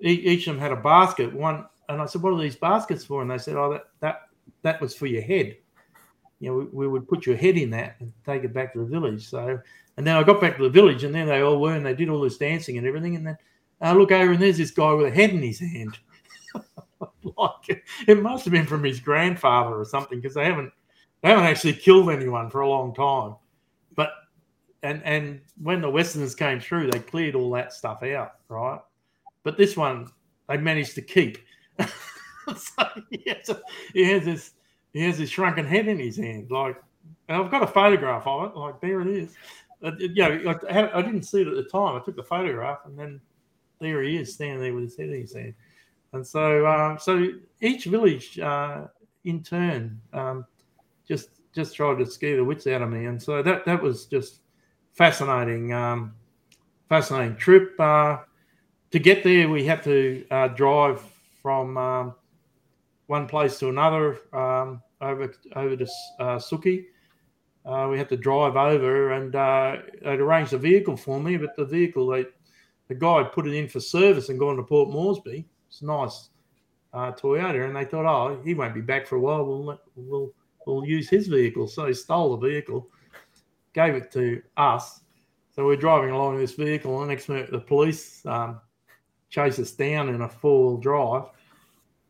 [0.00, 1.32] Each of them had a basket.
[1.32, 4.22] One, and I said, "What are these baskets for?" And they said, "Oh, that that
[4.62, 5.56] that was for your head.
[6.40, 8.80] You know, we, we would put your head in that and take it back to
[8.80, 9.58] the village." So,
[9.96, 11.94] and then I got back to the village, and there they all were, and they
[11.94, 13.16] did all this dancing and everything.
[13.16, 13.38] And then
[13.80, 15.98] I look over, and there's this guy with a head in his hand.
[17.36, 20.72] like it must have been from his grandfather or something, because they haven't
[21.22, 23.36] they haven't actually killed anyone for a long time.
[23.94, 24.10] But
[24.82, 28.80] and and when the Westerners came through, they cleared all that stuff out, right?
[29.42, 30.08] But this one
[30.48, 31.38] they managed to keep.
[32.56, 33.50] so he has,
[33.92, 34.52] he has this
[34.92, 36.76] he has this shrunken head in his hand, like.
[37.28, 39.34] And I've got a photograph of it, like there it is.
[39.82, 41.96] Uh, yeah, like, I, I, didn't see it at the time.
[41.96, 43.20] I took the photograph, and then
[43.78, 45.54] there he is standing there with his head in his hand.
[46.14, 47.28] And so, uh, so
[47.60, 48.86] each village uh,
[49.24, 50.46] in turn um,
[51.06, 54.06] just just tried to scare the wits out of me, and so that that was
[54.06, 54.40] just
[54.92, 56.14] fascinating, um,
[56.88, 57.78] fascinating trip.
[57.78, 58.18] Uh,
[58.90, 61.02] to get there, we had to uh, drive
[61.42, 62.14] from um,
[63.06, 65.86] one place to another um, over over to
[66.20, 66.86] uh, Suki.
[67.64, 71.56] Uh, we had to drive over, and uh, they'd arranged a vehicle for me, but
[71.56, 72.26] the vehicle, they,
[72.88, 75.46] the guy put it in for service and gone to Port Moresby.
[75.68, 76.28] It's a nice
[76.92, 79.46] uh, Toyota, and they thought, oh, he won't be back for a while.
[79.46, 80.32] We'll we'll
[80.66, 81.66] we'll use his vehicle.
[81.68, 82.90] So he stole the vehicle
[83.74, 85.00] gave it to us.
[85.50, 88.60] So we're driving along in this vehicle, and the next minute the police um,
[89.28, 91.24] chase us down in a four wheel drive.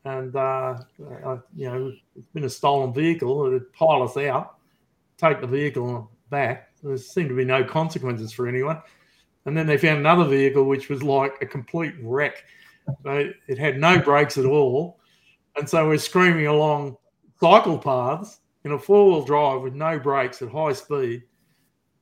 [0.05, 0.76] And, uh,
[1.24, 3.51] uh, you know, it's been a stolen vehicle.
[3.51, 4.56] They'd pile us out,
[5.16, 6.70] take the vehicle back.
[6.82, 8.82] There seemed to be no consequences for anyone.
[9.47, 12.44] And then they found another vehicle which was like a complete wreck.
[13.05, 14.98] It had no brakes at all.
[15.56, 16.97] And so we're screaming along
[17.40, 21.22] cycle paths in a four wheel drive with no brakes at high speed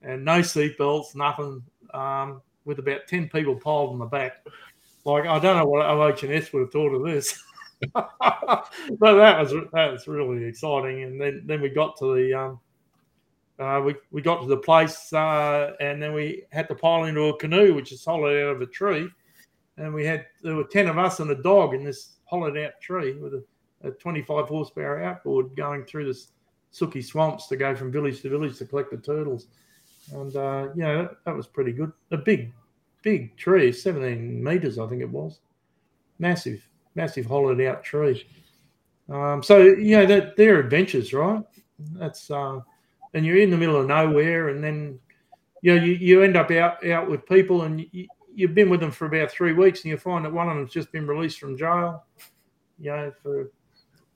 [0.02, 1.62] and no seatbelts, nothing,
[1.94, 4.44] um, with about 10 people piled in the back.
[5.04, 7.42] Like, I don't know what OH&S would have thought of this.
[7.94, 8.68] but
[9.00, 11.02] that was that was really exciting.
[11.02, 12.60] And then, then we got to the um,
[13.58, 17.24] uh, we, we got to the place uh, and then we had to pile into
[17.24, 19.08] a canoe, which is hollowed out of a tree.
[19.76, 22.80] And we had there were ten of us and a dog in this hollowed out
[22.80, 23.44] tree with a,
[23.82, 26.18] a 25 horsepower outboard going through the
[26.72, 29.48] Suki swamps to go from village to village to collect the turtles
[30.10, 31.92] and uh, yeah, that, that, was pretty good.
[32.10, 32.52] A big,
[33.02, 35.40] big tree, 17 meters, I think it was.
[36.18, 38.26] Massive, massive hollowed out tree.
[39.10, 41.42] Um, so you know that they're adventures, right?
[41.94, 42.60] That's uh,
[43.14, 44.98] and you're in the middle of nowhere, and then
[45.60, 48.80] you know you, you end up out out with people, and you, you've been with
[48.80, 51.40] them for about three weeks, and you find that one of them's just been released
[51.40, 52.04] from jail,
[52.78, 53.50] you know, for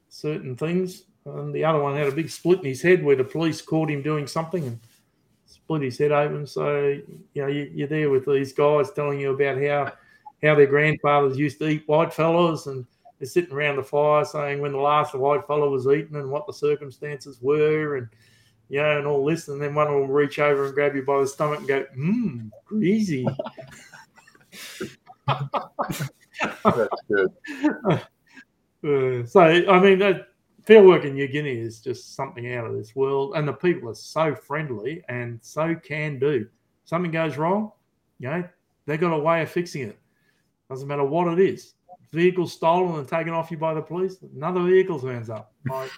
[0.09, 3.25] certain things, and the other one had a big split in his head where the
[3.25, 4.79] police caught him doing something, and
[5.47, 6.47] split his head open.
[6.47, 7.01] So
[7.35, 9.93] you know you, are there with these guys telling you about how
[10.43, 12.87] how their grandfathers used to eat white fellows, and
[13.19, 16.47] they're sitting around the fire saying when the last white fellow was eaten and what
[16.47, 18.09] the circumstances were, and
[18.69, 19.49] you know, and all this.
[19.49, 21.69] And then one of them will reach over and grab you by the stomach and
[21.69, 23.27] go, "Mmm, greasy."
[25.27, 27.33] That's good.
[28.85, 30.29] Uh, so I mean that
[30.65, 33.95] Fieldwork in New Guinea is just something out of this world, and the people are
[33.95, 36.47] so friendly and so can do.
[36.85, 37.73] Something goes wrong,
[38.21, 38.45] you know,
[38.85, 39.99] they've got a way of fixing it.
[40.71, 41.75] Doesn't matter what it is.
[42.13, 45.53] Vehicle stolen and taken off you by the police, another vehicle turns up.
[45.69, 45.91] Like,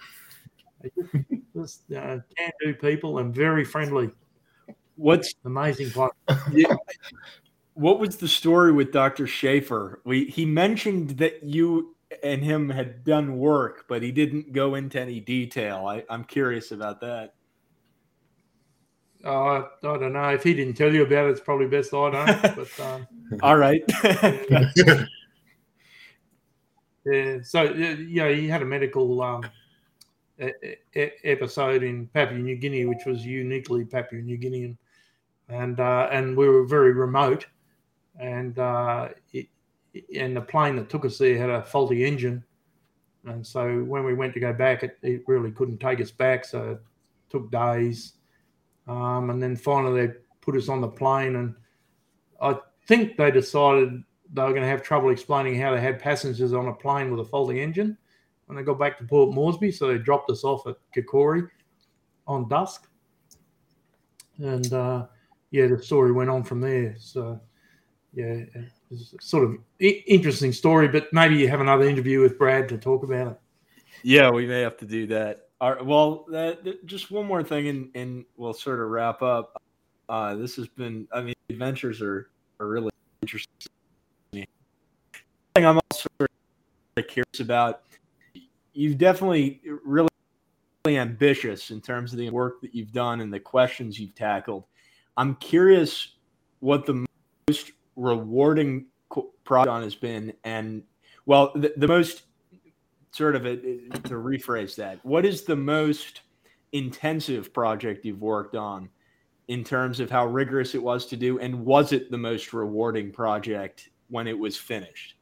[1.55, 4.09] just uh, can do people and very friendly.
[4.95, 6.13] What's amazing part?
[6.51, 6.75] Yeah.
[7.73, 9.25] What was the story with Dr.
[9.25, 10.01] Shaffer?
[10.03, 14.99] We he mentioned that you and him had done work, but he didn't go into
[14.99, 15.85] any detail.
[15.87, 17.35] I, I'm curious about that.
[19.23, 20.29] Uh, I don't know.
[20.29, 22.55] If he didn't tell you about it, it's probably best I don't.
[22.55, 23.07] But um,
[23.41, 23.83] all right.
[27.05, 27.37] yeah.
[27.43, 29.43] So yeah, he had a medical um,
[30.39, 34.77] a- a- episode in Papua New Guinea, which was uniquely Papua New Guinean,
[35.49, 37.45] and uh, and we were very remote,
[38.19, 39.47] and uh, it,
[40.15, 42.41] and the plane that took us there had a faulty engine,
[43.25, 46.45] and so when we went to go back, it, it really couldn't take us back,
[46.45, 46.81] so it
[47.29, 48.13] took days
[48.89, 51.55] um, and then finally, they put us on the plane, and
[52.41, 52.57] I
[52.87, 54.03] think they decided
[54.33, 57.19] they were going to have trouble explaining how they had passengers on a plane with
[57.19, 57.97] a faulty engine
[58.47, 59.71] when they got back to Port Moresby.
[59.71, 61.47] So they dropped us off at Kikori
[62.27, 62.87] on dusk.
[64.39, 65.05] And uh,
[65.51, 66.95] yeah, the story went on from there.
[66.99, 67.39] So
[68.13, 68.43] yeah,
[68.89, 73.03] it's sort of interesting story, but maybe you have another interview with Brad to talk
[73.03, 73.39] about it.
[74.03, 75.48] Yeah, we may have to do that.
[75.61, 75.85] All right.
[75.85, 79.61] Well, that, just one more thing, and, and we'll sort of wrap up.
[80.07, 82.29] Uh, this has been, I mean, adventures are,
[82.59, 82.91] are really
[83.21, 83.51] interesting.
[84.31, 84.45] Thing
[85.65, 86.07] I'm also
[87.07, 87.81] curious about.
[88.73, 90.09] You've definitely really
[90.85, 94.63] really ambitious in terms of the work that you've done and the questions you've tackled.
[95.17, 96.15] I'm curious
[96.61, 97.05] what the
[97.47, 98.85] most rewarding
[99.43, 100.83] project on has been, and
[101.25, 102.23] well, the, the most
[103.11, 106.21] sort of a, to rephrase that, what is the most
[106.71, 108.89] intensive project you've worked on
[109.47, 113.11] in terms of how rigorous it was to do, and was it the most rewarding
[113.11, 115.15] project when it was finished?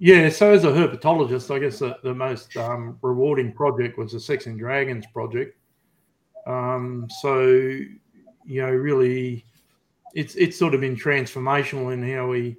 [0.00, 4.20] Yeah, so as a herpetologist, I guess the, the most um, rewarding project was the
[4.20, 5.56] Sex and Dragons project.
[6.46, 9.44] Um, so, you know, really,
[10.14, 12.56] it's it's sort of been transformational in how we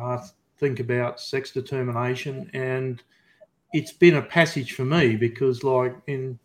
[0.00, 0.18] uh,
[0.58, 2.50] think about sex determination.
[2.54, 3.02] And
[3.72, 6.38] it's been a passage for me because, like, in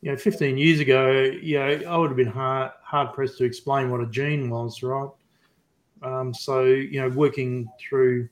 [0.00, 1.10] you know, 15 years ago,
[1.42, 4.82] you know, I would have been hard hard pressed to explain what a gene was,
[4.82, 5.10] right?
[6.02, 8.28] Um, so, you know, working through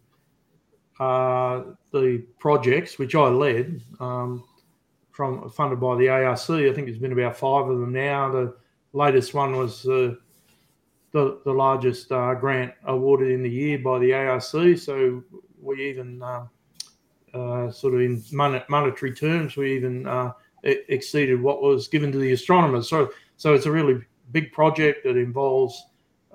[1.01, 4.45] uh, the projects which I led, um,
[5.11, 6.39] from funded by the ARC.
[6.39, 8.31] I think there's been about five of them now.
[8.31, 8.55] The
[8.93, 10.19] latest one was the
[11.16, 14.43] the, the largest uh, grant awarded in the year by the ARC.
[14.43, 15.24] So
[15.59, 16.51] we even um,
[17.32, 20.32] uh, sort of in monetary terms, we even uh,
[20.62, 22.90] exceeded what was given to the astronomers.
[22.90, 24.02] So so it's a really
[24.32, 25.82] big project that involves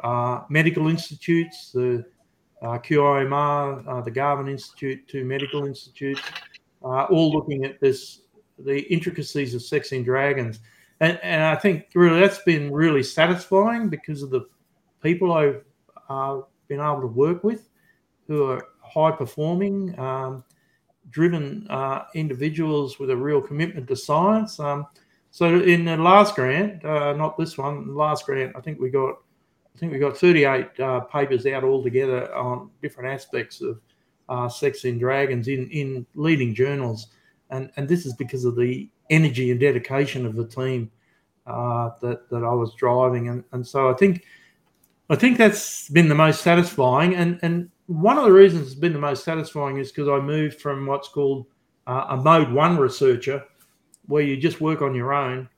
[0.03, 2.03] uh, medical institutes, the
[2.63, 6.21] uh, QIMR, uh, the Garvan Institute, two medical institutes,
[6.81, 8.21] all looking at this
[8.57, 10.59] the intricacies of sex in dragons.
[11.01, 14.47] And, and I think really that's been really satisfying because of the
[15.01, 15.63] people I've
[16.09, 17.69] uh, been able to work with
[18.27, 20.43] who are high performing, um,
[21.09, 24.59] driven uh, individuals with a real commitment to science.
[24.59, 24.87] Um,
[25.31, 29.15] so in the last grant, uh, not this one, last grant, I think we got,
[29.75, 33.79] I think we got 38 uh, papers out altogether on different aspects of
[34.29, 37.07] uh, sex in dragons in in leading journals,
[37.49, 40.89] and and this is because of the energy and dedication of the team
[41.45, 44.23] uh, that that I was driving, and and so I think
[45.11, 47.15] I think that's been the most satisfying.
[47.15, 50.61] And, and one of the reasons it's been the most satisfying is because I moved
[50.61, 51.47] from what's called
[51.85, 53.43] uh, a mode one researcher,
[54.05, 55.49] where you just work on your own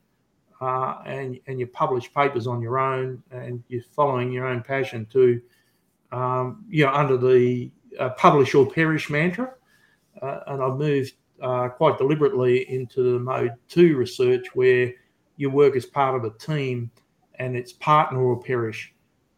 [0.60, 5.06] uh, and, and you publish papers on your own and you're following your own passion
[5.12, 5.40] to,
[6.12, 7.70] um, you know, under the
[8.00, 9.54] uh, publish or perish mantra.
[10.20, 11.14] Uh, and I've moved
[11.44, 14.92] uh, quite deliberately into the mode two research where
[15.38, 16.90] you work as part of a team
[17.38, 18.93] and it's partner or perish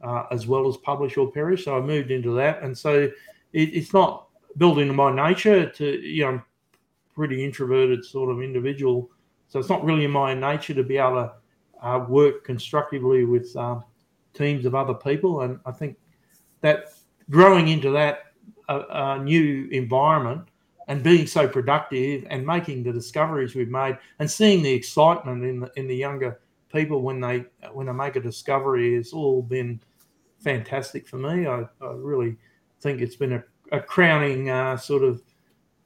[0.06, 1.66] uh, as well as publish or perish.
[1.66, 3.14] So I moved into that, and so it,
[3.54, 4.28] it's not
[4.58, 6.42] built into my nature to you know,
[7.14, 9.10] pretty introverted sort of individual,
[9.48, 13.56] so it's not really in my nature to be able to uh, work constructively with
[13.56, 13.84] um,
[14.34, 15.98] teams of other people, and I think
[16.62, 16.94] that
[17.30, 18.34] growing into that
[18.70, 20.48] uh, uh, new environment
[20.88, 25.60] and being so productive and making the discoveries we've made and seeing the excitement in
[25.62, 26.40] the, in the younger
[26.72, 29.80] people when they when they make a discovery has all been
[30.46, 31.48] fantastic for me.
[31.48, 32.38] I, I really
[32.80, 35.24] think it's been a, a crowning uh, sort of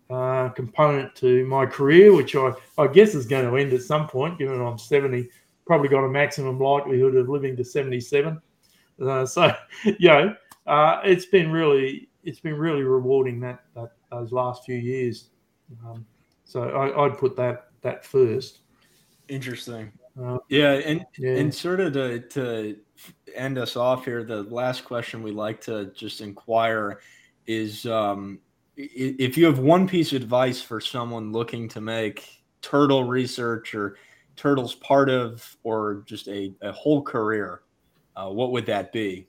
[0.10, 4.08] uh, component to my career, which I, I guess is going to end at some
[4.08, 5.30] point, given I'm 70,
[5.66, 8.42] probably got a maximum likelihood of living to 77.
[9.02, 9.56] Uh, so,
[9.86, 10.36] you know,
[10.68, 15.30] uh, it's been really it's been really rewarding that, that those last few years.
[15.86, 16.06] Um,
[16.44, 18.60] so I, would put that that first.
[19.30, 19.92] Interesting.
[20.22, 21.38] Uh, yeah, and yeah.
[21.38, 22.76] and sort of to to
[23.36, 27.00] end us off here, the last question we like to just inquire
[27.48, 28.40] is um,
[28.78, 33.98] if you have one piece of advice for someone looking to make turtle research or
[34.36, 37.62] turtles part of or just a, a whole career,
[38.16, 39.28] uh, what would that be?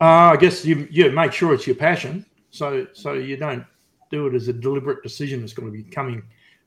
[0.00, 3.64] Uh, I guess you you make sure it's your passion, so so you don't
[4.10, 5.42] do it as a deliberate decision.
[5.42, 6.22] It's going to be coming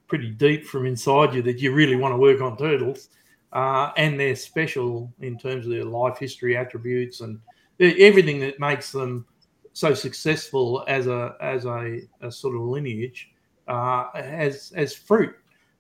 [0.07, 3.07] pretty deep from inside you that you really want to work on turtles,
[3.53, 7.39] uh, and they're special in terms of their life history attributes and
[7.79, 9.25] everything that makes them
[9.73, 13.31] so successful as a as a, a sort of lineage
[13.67, 15.35] uh, as as fruit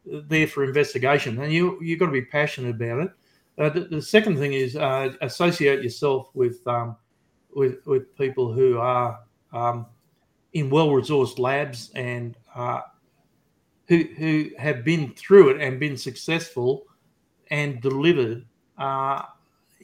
[0.05, 3.11] there for investigation, and you you've got to be passionate about it.
[3.57, 6.95] Uh, the, the, second thing is uh, associate yourself with um,
[7.53, 9.19] with with people who are
[9.53, 9.85] um,
[10.53, 12.81] in well resourced labs and uh,
[13.87, 16.85] who who have been through it and been successful
[17.51, 18.45] and delivered
[18.77, 19.23] uh,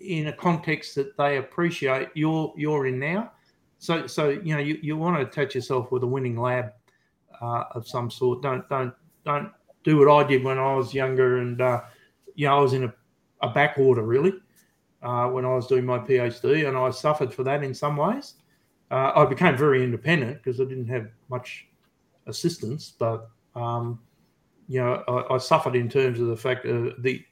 [0.02, 3.32] in a context that they appreciate you're you're in now.
[3.78, 6.72] So so you know you, you want to attach yourself with a winning lab
[7.42, 8.42] uh, of some sort.
[8.42, 8.94] Don't don't
[9.26, 9.52] don't
[9.84, 11.82] do what I did when I was younger and uh,
[12.36, 12.94] you know I was in a,
[13.42, 14.34] a backwater really
[15.04, 18.36] uh, when I was doing my PhD, and I suffered for that in some ways.
[18.90, 21.68] Uh, I became very independent because I didn't have much
[22.26, 24.00] assistance, but um,
[24.68, 27.24] you know, I, I, suffered in terms of the fact of the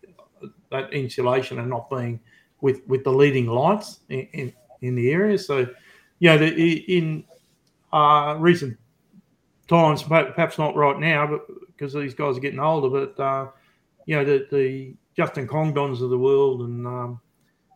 [0.71, 2.19] that insulation and not being
[2.61, 5.37] with with the leading lights in, in, in the area.
[5.37, 5.67] So,
[6.19, 7.23] you know, the, in
[7.91, 8.77] uh, recent
[9.67, 13.47] times, perhaps not right now, but because these guys are getting older, but uh,
[14.05, 17.19] you know, the, the Justin Congdons of the world and um,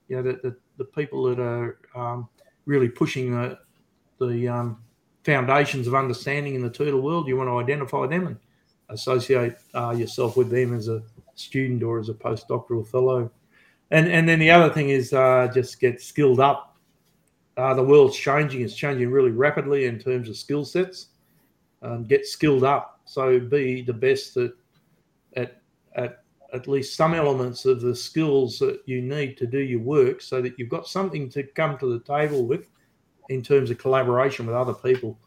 [0.08, 2.28] you know, the, the, the people that are um,
[2.66, 3.58] really pushing the,
[4.20, 4.82] the um,
[5.24, 8.38] foundations of understanding in the turtle world, you want to identify them and
[8.90, 11.02] associate uh, yourself with them as a
[11.40, 13.32] student or as a postdoctoral fellow.
[13.92, 16.78] And, and then the other thing is uh, just get skilled up.
[17.58, 21.08] Uh, the world's changing; it's changing really rapidly in terms of skill sets.
[21.82, 24.52] Um, get skilled up, so be the best at
[25.36, 25.62] at
[25.96, 30.22] at at least some elements of the skills that you need to do your work
[30.22, 32.70] so that you've got something to come to the table with
[33.30, 35.20] in terms of collaboration with other people.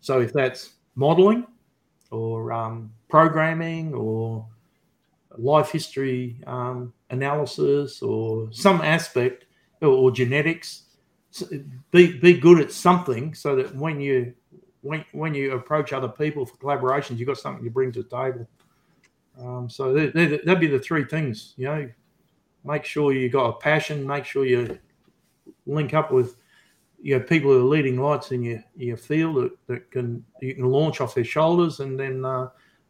[0.00, 1.46] So if that's modeling
[2.10, 4.46] or um, programming or
[5.36, 9.44] life history um, analysis or some aspect
[9.82, 10.84] or, or genetics,
[11.90, 14.34] be, be good at something so that when you
[14.82, 18.08] when, when you approach other people for collaborations, you've got something to bring to the
[18.08, 18.48] table.
[19.40, 21.54] Um, so they, they, that'd be the three things.
[21.56, 21.90] You know,
[22.64, 24.06] make sure you got a passion.
[24.06, 24.78] Make sure you
[25.66, 26.36] link up with
[27.00, 30.54] you know people who are leading lights in your your field that, that can you
[30.54, 31.80] can launch off their shoulders.
[31.80, 32.48] And then uh,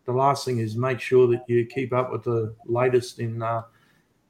[0.08, 3.62] the last thing is make sure that you keep up with the latest in uh,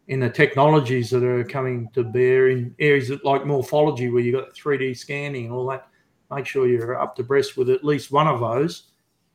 [0.08, 4.52] in the technologies that are coming to bear in areas like morphology, where you've got
[4.54, 5.86] 3D scanning and all that.
[6.34, 8.88] Make sure you're up to breast with at least one of those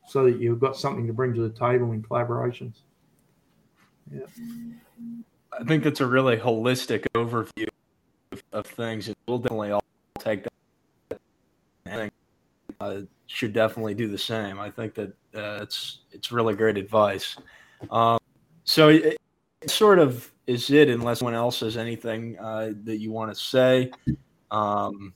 [0.06, 2.80] so that you've got something to bring to the table in collaborations.
[4.12, 4.26] Yeah.
[5.58, 7.68] I think it's a really holistic overview
[8.52, 9.10] of things.
[9.26, 9.84] We'll definitely all
[10.18, 10.44] take
[11.08, 12.10] that.
[12.80, 14.58] Uh, should definitely do the same.
[14.60, 17.36] I think that uh, it's it's really great advice.
[17.90, 18.18] Um,
[18.64, 19.16] so it,
[19.60, 23.40] it, sort of is it, unless anyone else has anything uh, that you want to
[23.40, 23.90] say.
[24.50, 25.14] Um,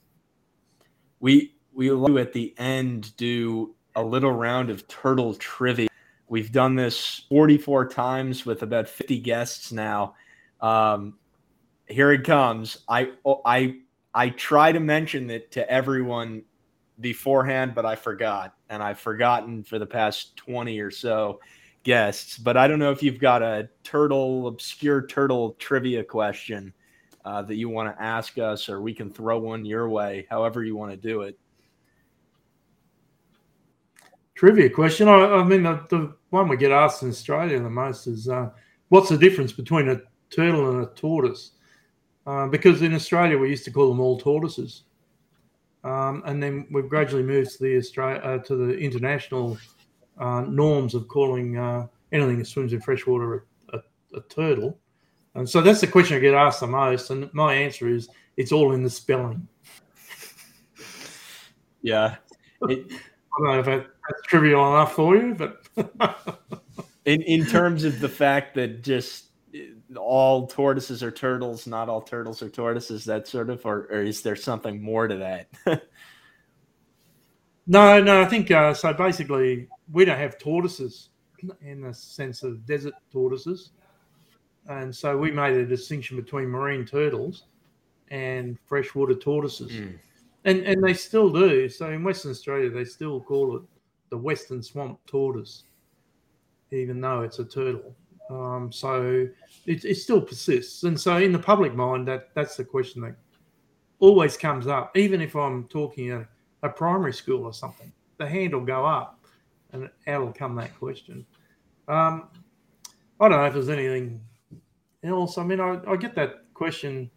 [1.20, 1.90] we we
[2.20, 5.88] at the end do a little round of turtle trivia.
[6.28, 10.14] We've done this 44 times with about 50 guests now.
[10.60, 11.14] Um,
[11.86, 12.78] here it comes.
[12.88, 13.12] I
[13.44, 13.76] I
[14.14, 16.42] I try to mention it to everyone
[17.00, 21.40] beforehand, but I forgot, and I've forgotten for the past 20 or so
[21.82, 22.38] guests.
[22.38, 26.72] But I don't know if you've got a turtle obscure turtle trivia question
[27.24, 30.64] uh, that you want to ask us, or we can throw one your way, however
[30.64, 31.38] you want to do it
[34.38, 35.08] trivia question.
[35.08, 38.50] I, I mean, the, the, one we get asked in Australia the most is uh,
[38.88, 40.00] what's the difference between a
[40.30, 41.52] turtle and a tortoise?
[42.24, 44.84] Uh, because in Australia we used to call them all tortoises,
[45.84, 49.56] um, and then we've gradually moved to the Australia uh, to the international
[50.18, 53.80] uh, norms of calling uh, anything that swims in freshwater a, a,
[54.18, 54.78] a, turtle.
[55.34, 58.50] And so that's the question I get asked the most, and my answer is it's
[58.50, 59.46] all in the spelling.
[61.82, 62.16] Yeah.
[62.62, 65.62] It, I don't know if that's trivial enough for you, but
[67.04, 69.27] in in terms of the fact that just
[69.96, 74.22] all tortoises are turtles, not all turtles are tortoises, that sort of, or, or is
[74.22, 75.48] there something more to that?
[77.66, 78.92] no, no, I think uh, so.
[78.92, 81.10] Basically, we don't have tortoises
[81.62, 83.70] in the sense of desert tortoises.
[84.68, 87.44] And so we made a distinction between marine turtles
[88.10, 89.72] and freshwater tortoises.
[89.72, 89.98] Mm.
[90.44, 91.68] And, and they still do.
[91.68, 93.62] So in Western Australia, they still call it
[94.10, 95.64] the Western Swamp tortoise,
[96.70, 97.94] even though it's a turtle.
[98.30, 99.26] Um, so
[99.66, 100.84] it, it still persists.
[100.84, 103.16] And so in the public mind, that that's the question that
[104.00, 106.28] always comes up, even if I'm talking a,
[106.62, 107.92] a primary school or something.
[108.18, 109.24] The hand will go up
[109.72, 111.24] and out will come that question.
[111.86, 112.28] Um,
[113.20, 114.20] I don't know if there's anything
[115.02, 115.38] else.
[115.38, 117.10] I mean, I, I get that question.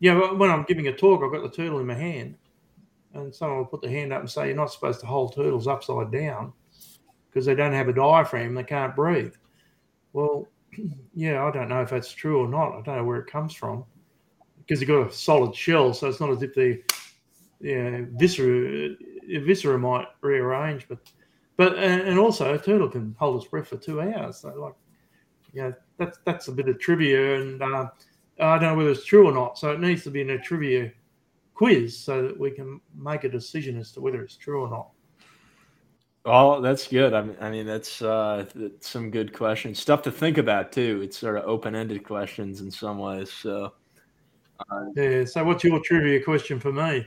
[0.00, 2.36] Yeah, you know, when I'm giving a talk, I've got the turtle in my hand,
[3.14, 5.66] and someone will put the hand up and say, You're not supposed to hold turtles
[5.66, 6.52] upside down
[7.28, 9.34] because they don't have a diaphragm, they can't breathe.
[10.12, 10.48] Well,
[11.14, 12.72] yeah, I don't know if that's true or not.
[12.72, 13.84] I don't know where it comes from
[14.58, 16.82] because they've got a solid shell, so it's not as if the
[17.60, 18.94] yeah, viscera
[19.40, 20.98] viscera might rearrange, but
[21.56, 24.38] but and also a turtle can hold its breath for two hours.
[24.38, 24.74] So like,
[25.52, 27.88] yeah, that's that's a bit of trivia, and uh,
[28.38, 29.58] I don't know whether it's true or not.
[29.58, 30.92] So it needs to be in a trivia
[31.54, 34.90] quiz so that we can make a decision as to whether it's true or not.
[36.28, 37.14] Well, that's good.
[37.14, 41.00] I mean, I mean that's, uh, that's some good questions, stuff to think about too.
[41.02, 43.32] It's sort of open-ended questions in some ways.
[43.32, 43.72] So,
[44.70, 45.24] uh, yeah.
[45.24, 47.06] So, what's your trivia question for me?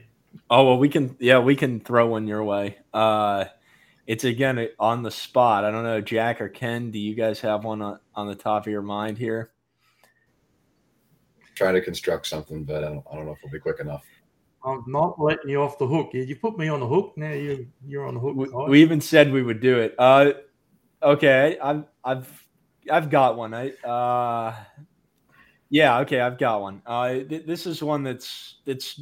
[0.50, 1.16] Oh well, we can.
[1.20, 2.78] Yeah, we can throw one your way.
[2.94, 3.46] Uh,
[4.08, 5.66] it's again on the spot.
[5.66, 6.90] I don't know, Jack or Ken.
[6.90, 9.52] Do you guys have one on, on the top of your mind here?
[11.56, 14.06] Trying to construct something, but I don't, I don't know if we'll be quick enough.
[14.64, 16.10] I'm not letting you off the hook.
[16.14, 17.14] You put me on the hook.
[17.16, 18.36] Now you you're on the hook.
[18.36, 19.96] We, we even said we would do it.
[19.98, 20.34] Uh,
[21.02, 22.48] okay, I've I've
[22.92, 23.54] I've got one.
[23.54, 24.56] I uh,
[25.70, 26.82] yeah, okay, I've got one.
[26.86, 29.02] Uh, th- this is one that's that's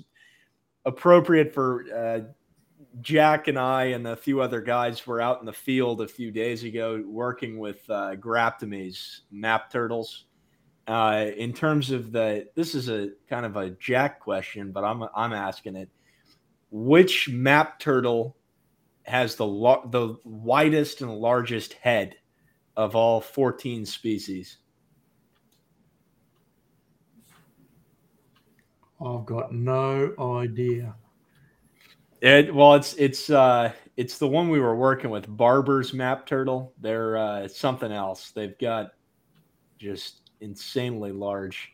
[0.85, 2.19] appropriate for uh,
[3.01, 6.31] Jack and I and a few other guys were out in the field a few
[6.31, 10.25] days ago working with uh, Graptemys, map turtles.
[10.89, 15.03] Uh, in terms of the, this is a kind of a Jack question, but I'm
[15.15, 15.87] I'm asking it.
[16.71, 18.35] Which map turtle
[19.03, 22.15] has the lo- the widest and largest head
[22.75, 24.57] of all 14 species?
[28.99, 30.95] I've got no idea.
[32.19, 36.73] It well, it's it's uh it's the one we were working with, Barbour's Map Turtle.
[36.81, 38.31] They're uh, something else.
[38.31, 38.93] They've got
[39.77, 41.71] just insanely large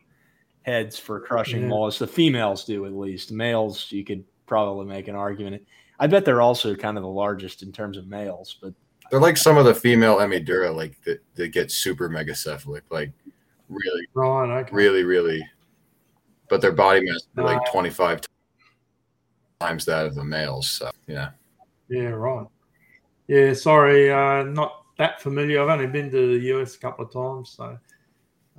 [0.64, 1.68] heads for crushing yeah.
[1.68, 2.00] mollusks.
[2.00, 3.32] The females do at least.
[3.32, 5.64] Males, you could probably make an argument.
[6.00, 8.74] I bet they're also kind of the largest in terms of males, but
[9.12, 13.12] they're like some of the female Emydura, like that, that get super megacephalic, like
[13.70, 14.70] really, right, okay.
[14.74, 15.48] really, really.
[16.50, 18.22] But their body mass is like uh, 25
[19.60, 20.70] times that of the males.
[20.70, 21.30] So yeah.
[21.88, 22.48] Yeah, right.
[23.28, 25.62] Yeah, sorry, uh, not that familiar.
[25.62, 27.78] I've only been to the US a couple of times, so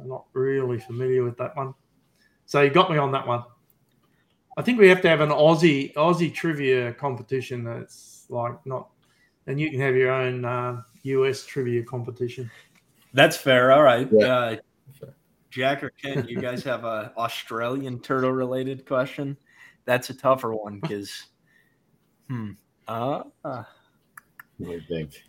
[0.00, 1.74] I'm not really familiar with that one.
[2.44, 3.44] So you got me on that one.
[4.56, 8.88] I think we have to have an Aussie Aussie trivia competition that's like not,
[9.46, 12.50] and you can have your own uh, US trivia competition.
[13.12, 13.72] That's fair.
[13.72, 14.08] All right.
[14.10, 14.26] Yeah.
[14.26, 14.56] Uh,
[15.50, 19.36] Jack or Ken, you guys have a Australian turtle related question?
[19.86, 21.24] That's a tougher one because,
[22.28, 22.52] hmm.
[22.86, 23.62] Uh, uh.
[24.58, 25.22] What do you think?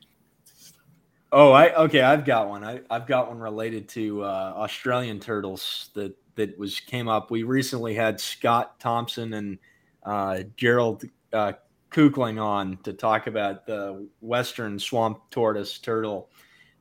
[1.31, 2.01] Oh, I okay.
[2.01, 2.63] I've got one.
[2.63, 7.31] I, I've got one related to uh, Australian turtles that that was came up.
[7.31, 9.59] We recently had Scott Thomson and
[10.03, 11.53] uh, Gerald uh,
[11.91, 16.29] Kuchling on to talk about the western swamp tortoise turtle,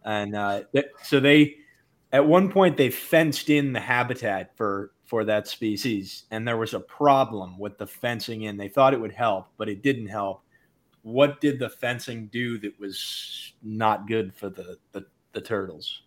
[0.05, 1.57] and uh, th- so they
[2.13, 6.73] at one point they fenced in the habitat for for that species, and there was
[6.73, 8.57] a problem with the fencing in.
[8.57, 10.43] They thought it would help, but it didn't help
[11.07, 16.03] what did the fencing do that was not good for the, the, the turtles?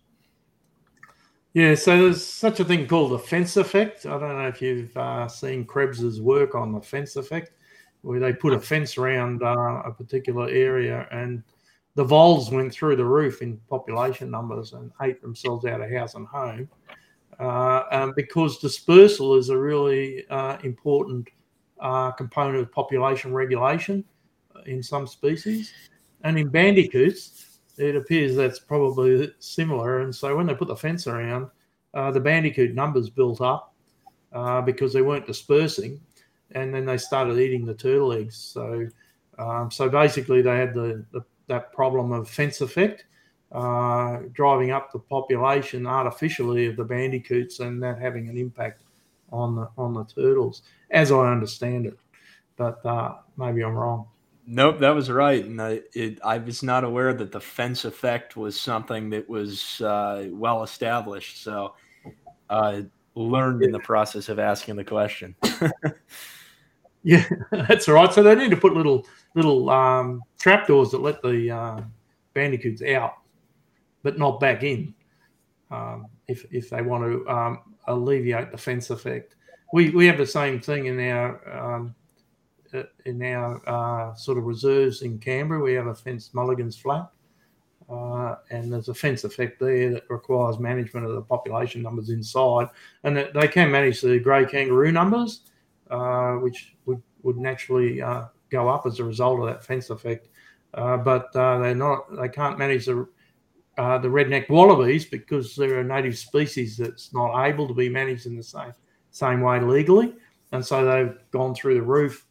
[1.54, 4.04] Yeah, so there's such a thing called the fence effect.
[4.04, 7.52] I don't know if you've uh, seen Krebs's work on the fence effect,
[8.02, 11.42] where they put a fence around uh, a particular area and
[11.94, 16.14] the voles went through the roof in population numbers and ate themselves out of house
[16.14, 16.68] and home.
[17.38, 21.26] Uh, because dispersal is a really uh, important
[21.80, 24.04] uh, component of population regulation
[24.66, 25.72] in some species.
[26.22, 30.00] And in bandicoots, it appears that's probably similar.
[30.00, 31.48] And so when they put the fence around,
[31.94, 33.74] uh, the bandicoot numbers built up
[34.32, 36.00] uh, because they weren't dispersing,
[36.52, 38.36] and then they started eating the turtle eggs.
[38.36, 38.86] So,
[39.38, 43.06] um, so basically, they had the, the, that problem of fence effect,
[43.50, 48.82] uh, driving up the population artificially of the bandicoots, and that having an impact
[49.32, 51.98] on the on the turtles, as I understand it.
[52.56, 54.06] But uh, maybe I'm wrong.
[54.46, 58.36] Nope, that was right, and I, it, I was not aware that the fence effect
[58.36, 61.42] was something that was uh, well established.
[61.42, 61.74] So,
[62.48, 62.82] uh,
[63.14, 65.36] learned in the process of asking the question.
[67.02, 68.12] yeah, that's all right.
[68.12, 71.80] So they need to put little little um, trapdoors that let the uh,
[72.34, 73.14] bandicoots out,
[74.02, 74.94] but not back in.
[75.70, 79.36] Um, if if they want to um, alleviate the fence effect,
[79.72, 81.94] we we have the same thing in our um,
[83.04, 85.62] in our uh, sort of reserves in Canberra.
[85.62, 87.10] We have a fenced Mulligan's Flat,
[87.88, 92.68] uh, and there's a fence effect there that requires management of the population numbers inside,
[93.04, 95.42] and that they can manage the grey kangaroo numbers,
[95.90, 100.28] uh, which would would naturally uh, go up as a result of that fence effect.
[100.74, 102.04] Uh, but they're not.
[102.16, 103.06] They can't manage the
[103.80, 108.26] uh, the redneck wallabies because they're a native species that's not able to be managed
[108.26, 108.74] in the same
[109.10, 110.14] same way legally,
[110.52, 112.26] and so they've gone through the roof,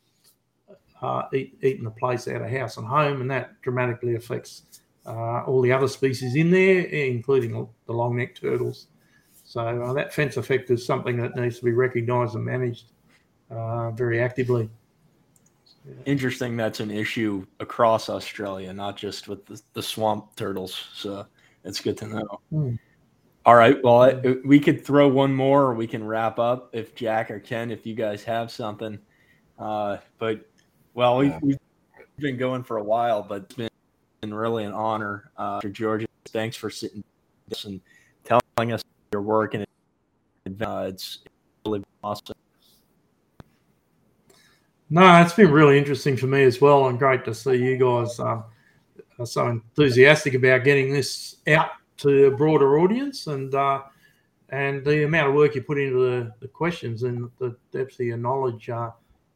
[1.01, 4.63] uh, eat, eating the place out of house and home, and that dramatically affects
[5.05, 8.87] uh, all the other species in there, including the long necked turtles.
[9.43, 12.91] So uh, that fence effect is something that needs to be recognised and managed
[13.49, 14.69] uh, very actively.
[16.05, 16.55] Interesting.
[16.55, 20.87] That's an issue across Australia, not just with the, the swamp turtles.
[20.93, 21.25] So
[21.63, 22.41] it's good to know.
[22.51, 22.75] Hmm.
[23.45, 23.81] All right.
[23.83, 24.13] Well, I,
[24.45, 27.87] we could throw one more, or we can wrap up if Jack or Ken, if
[27.87, 28.99] you guys have something.
[29.57, 30.47] Uh, but
[30.93, 31.57] well, we've, we've,
[32.17, 33.69] been going for a while, but it's been,
[34.19, 35.31] been really an honor.
[35.37, 37.03] Uh, for Georges, thanks for sitting
[37.51, 37.79] us and
[38.25, 39.65] telling us your work, and
[40.61, 41.19] uh, it's
[41.65, 42.35] really awesome.
[44.89, 48.19] No, it's been really interesting for me as well, and great to see you guys.
[48.19, 48.45] Are
[49.23, 53.81] so enthusiastic about getting this out to a broader audience and uh,
[54.49, 58.05] and the amount of work you put into the, the questions and the depth of
[58.05, 58.89] your knowledge uh,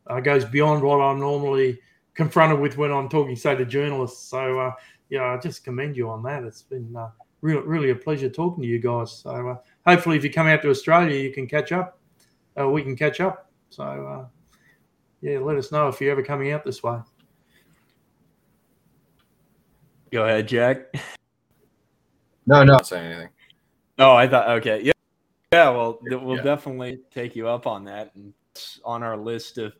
[0.07, 1.79] uh, goes beyond what I'm normally
[2.13, 4.29] confronted with when I'm talking, say, to journalists.
[4.29, 4.71] So, uh,
[5.09, 6.43] yeah, I just commend you on that.
[6.43, 7.09] It's been uh,
[7.41, 9.11] really, really a pleasure talking to you guys.
[9.11, 11.99] So, uh, hopefully, if you come out to Australia, you can catch up.
[12.57, 13.51] we can catch up.
[13.69, 14.29] So,
[15.21, 16.99] yeah, let us know if you're ever coming out this way.
[20.11, 20.93] Go ahead, Jack.
[22.45, 23.29] No, no, say anything.
[23.97, 24.91] Oh, I thought okay, yeah,
[25.51, 25.69] yeah.
[25.69, 26.43] Well, we'll yeah.
[26.43, 29.73] definitely take you up on that, and it's on our list of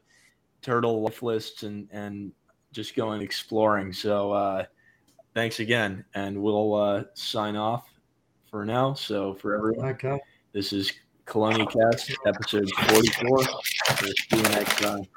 [0.63, 2.31] turtle life lists and and
[2.71, 3.93] just going exploring.
[3.93, 4.65] So, uh,
[5.35, 7.87] thanks again, and we'll uh, sign off
[8.49, 8.93] for now.
[8.93, 10.19] So, for everyone, okay,
[10.53, 10.91] this is
[11.27, 13.43] CheloniaCast episode forty four.
[13.99, 15.07] See you next time.